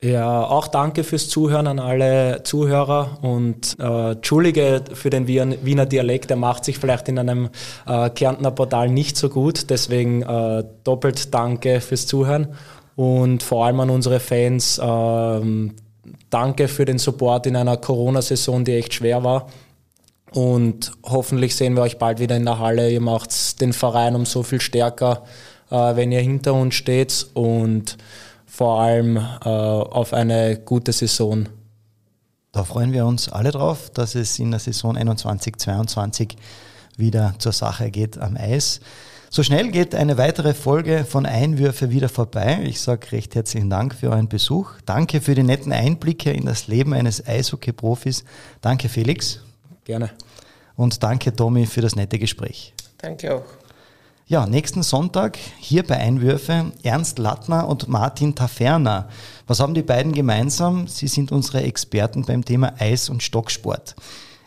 Ja, 0.00 0.44
auch 0.44 0.66
danke 0.66 1.04
fürs 1.04 1.28
Zuhören 1.28 1.66
an 1.66 1.78
alle 1.78 2.42
Zuhörer 2.42 3.18
und 3.20 3.76
äh, 3.78 4.12
Entschuldige 4.12 4.82
für 4.94 5.10
den 5.10 5.28
Wiener 5.28 5.86
Dialekt, 5.86 6.30
der 6.30 6.38
macht 6.38 6.64
sich 6.64 6.78
vielleicht 6.78 7.08
in 7.08 7.18
einem 7.18 7.50
äh, 7.86 8.08
Kärntner 8.08 8.50
Portal 8.50 8.88
nicht 8.88 9.16
so 9.18 9.28
gut, 9.28 9.68
deswegen 9.68 10.22
äh, 10.22 10.64
doppelt 10.84 11.34
danke 11.34 11.82
fürs 11.82 12.06
Zuhören 12.06 12.48
und 12.96 13.42
vor 13.42 13.66
allem 13.66 13.78
an 13.80 13.90
unsere 13.90 14.20
Fans, 14.20 14.78
äh, 14.78 14.82
danke 16.30 16.68
für 16.68 16.84
den 16.84 16.98
Support 16.98 17.46
in 17.46 17.56
einer 17.56 17.76
Corona-Saison, 17.76 18.64
die 18.64 18.72
echt 18.72 18.94
schwer 18.94 19.22
war 19.24 19.48
und 20.32 20.92
hoffentlich 21.04 21.54
sehen 21.56 21.74
wir 21.74 21.82
euch 21.82 21.98
bald 21.98 22.18
wieder 22.18 22.36
in 22.36 22.44
der 22.44 22.58
Halle, 22.58 22.90
ihr 22.90 23.00
macht 23.00 23.60
den 23.60 23.72
Verein 23.72 24.14
um 24.14 24.26
so 24.26 24.42
viel 24.42 24.60
stärker 24.60 25.24
äh, 25.72 25.96
wenn 25.96 26.12
ihr 26.12 26.20
hinter 26.20 26.54
uns 26.54 26.74
steht 26.74 27.26
und 27.34 27.96
vor 28.46 28.80
allem 28.80 29.16
äh, 29.16 29.48
auf 29.48 30.12
eine 30.12 30.58
gute 30.58 30.92
Saison. 30.92 31.48
Da 32.52 32.64
freuen 32.64 32.92
wir 32.92 33.06
uns 33.06 33.30
alle 33.30 33.50
drauf, 33.50 33.90
dass 33.90 34.14
es 34.14 34.38
in 34.38 34.50
der 34.50 34.60
Saison 34.60 34.96
21-22 34.96 36.36
wieder 36.98 37.34
zur 37.38 37.52
Sache 37.52 37.90
geht 37.90 38.18
am 38.18 38.36
Eis. 38.36 38.80
So 39.34 39.42
schnell 39.42 39.70
geht 39.70 39.94
eine 39.94 40.18
weitere 40.18 40.52
Folge 40.52 41.06
von 41.06 41.24
Einwürfe 41.24 41.88
wieder 41.88 42.10
vorbei. 42.10 42.60
Ich 42.64 42.82
sage 42.82 43.12
recht 43.12 43.34
herzlichen 43.34 43.70
Dank 43.70 43.94
für 43.94 44.10
euren 44.10 44.28
Besuch. 44.28 44.72
Danke 44.84 45.22
für 45.22 45.34
die 45.34 45.42
netten 45.42 45.72
Einblicke 45.72 46.30
in 46.30 46.44
das 46.44 46.66
Leben 46.66 46.92
eines 46.92 47.26
Eishockey-Profis. 47.26 48.24
Danke 48.60 48.90
Felix. 48.90 49.40
Gerne. 49.84 50.10
Und 50.76 51.02
danke 51.02 51.34
Tommy 51.34 51.64
für 51.64 51.80
das 51.80 51.96
nette 51.96 52.18
Gespräch. 52.18 52.74
Danke 52.98 53.36
auch. 53.36 53.44
Ja, 54.26 54.46
nächsten 54.46 54.82
Sonntag 54.82 55.38
hier 55.58 55.86
bei 55.86 55.96
Einwürfe 55.96 56.70
Ernst 56.82 57.18
Lattner 57.18 57.66
und 57.66 57.88
Martin 57.88 58.34
Taferner. 58.34 59.08
Was 59.46 59.60
haben 59.60 59.72
die 59.72 59.80
beiden 59.80 60.12
gemeinsam? 60.12 60.88
Sie 60.88 61.08
sind 61.08 61.32
unsere 61.32 61.62
Experten 61.62 62.26
beim 62.26 62.44
Thema 62.44 62.74
Eis- 62.78 63.08
und 63.08 63.22
Stocksport. 63.22 63.94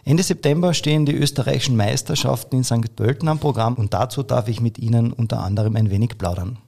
Ende 0.07 0.21
September 0.21 0.75
stehen 0.75 1.07
die 1.07 1.15
österreichischen 1.15 1.75
Meisterschaften 1.75 2.57
in 2.57 2.63
St. 2.63 2.95
Pölten 2.95 3.27
am 3.27 3.39
Programm 3.39 3.73
und 3.73 3.95
dazu 3.95 4.21
darf 4.21 4.47
ich 4.47 4.61
mit 4.61 4.77
Ihnen 4.77 5.11
unter 5.11 5.39
anderem 5.39 5.75
ein 5.75 5.89
wenig 5.89 6.19
plaudern. 6.19 6.59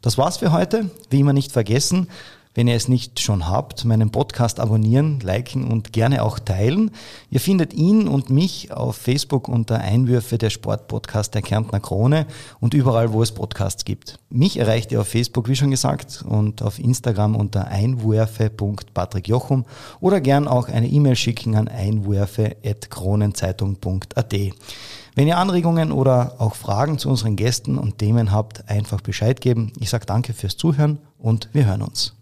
Das 0.00 0.18
war's 0.18 0.38
für 0.38 0.50
heute. 0.50 0.90
Wie 1.08 1.20
immer 1.20 1.32
nicht 1.32 1.52
vergessen, 1.52 2.08
wenn 2.54 2.68
ihr 2.68 2.74
es 2.74 2.88
nicht 2.88 3.20
schon 3.20 3.48
habt, 3.48 3.84
meinen 3.84 4.10
Podcast 4.10 4.58
abonnieren, 4.60 5.20
liken 5.20 5.70
und 5.70 5.92
gerne 5.92 6.22
auch 6.22 6.38
teilen. 6.38 6.92
Ihr 7.30 7.40
findet 7.40 7.74
ihn 7.74 8.08
und 8.08 8.30
mich 8.30 8.72
auf 8.72 8.96
Facebook 8.96 9.48
unter 9.48 9.80
Einwürfe 9.80 10.38
der 10.38 10.48
Sportpodcast 10.50 11.34
der 11.34 11.42
Kärntner 11.42 11.80
Krone 11.80 12.26
und 12.60 12.74
überall, 12.74 13.12
wo 13.12 13.20
es 13.22 13.32
Podcasts 13.32 13.84
gibt. 13.84 14.20
Mich 14.28 14.58
erreicht 14.58 14.92
ihr 14.92 15.00
auf 15.00 15.08
Facebook, 15.08 15.48
wie 15.48 15.56
schon 15.56 15.70
gesagt, 15.70 16.22
und 16.28 16.60
auf 16.62 16.78
Instagram 16.78 17.34
unter 17.36 17.68
einwürfe.patrickjochum 17.68 19.64
oder 20.00 20.20
gern 20.20 20.46
auch 20.48 20.68
eine 20.68 20.88
E-Mail 20.88 21.16
schicken 21.16 21.56
an 21.56 21.68
einwürfe.kronenzeitung.at. 21.68 24.34
Wenn 25.14 25.28
ihr 25.28 25.36
Anregungen 25.36 25.92
oder 25.92 26.36
auch 26.38 26.54
Fragen 26.54 26.96
zu 26.98 27.10
unseren 27.10 27.36
Gästen 27.36 27.76
und 27.78 27.98
Themen 27.98 28.32
habt, 28.32 28.70
einfach 28.70 29.02
Bescheid 29.02 29.42
geben. 29.42 29.74
Ich 29.78 29.90
sage 29.90 30.06
danke 30.06 30.32
fürs 30.32 30.56
Zuhören 30.56 31.00
und 31.18 31.50
wir 31.52 31.66
hören 31.66 31.82
uns. 31.82 32.21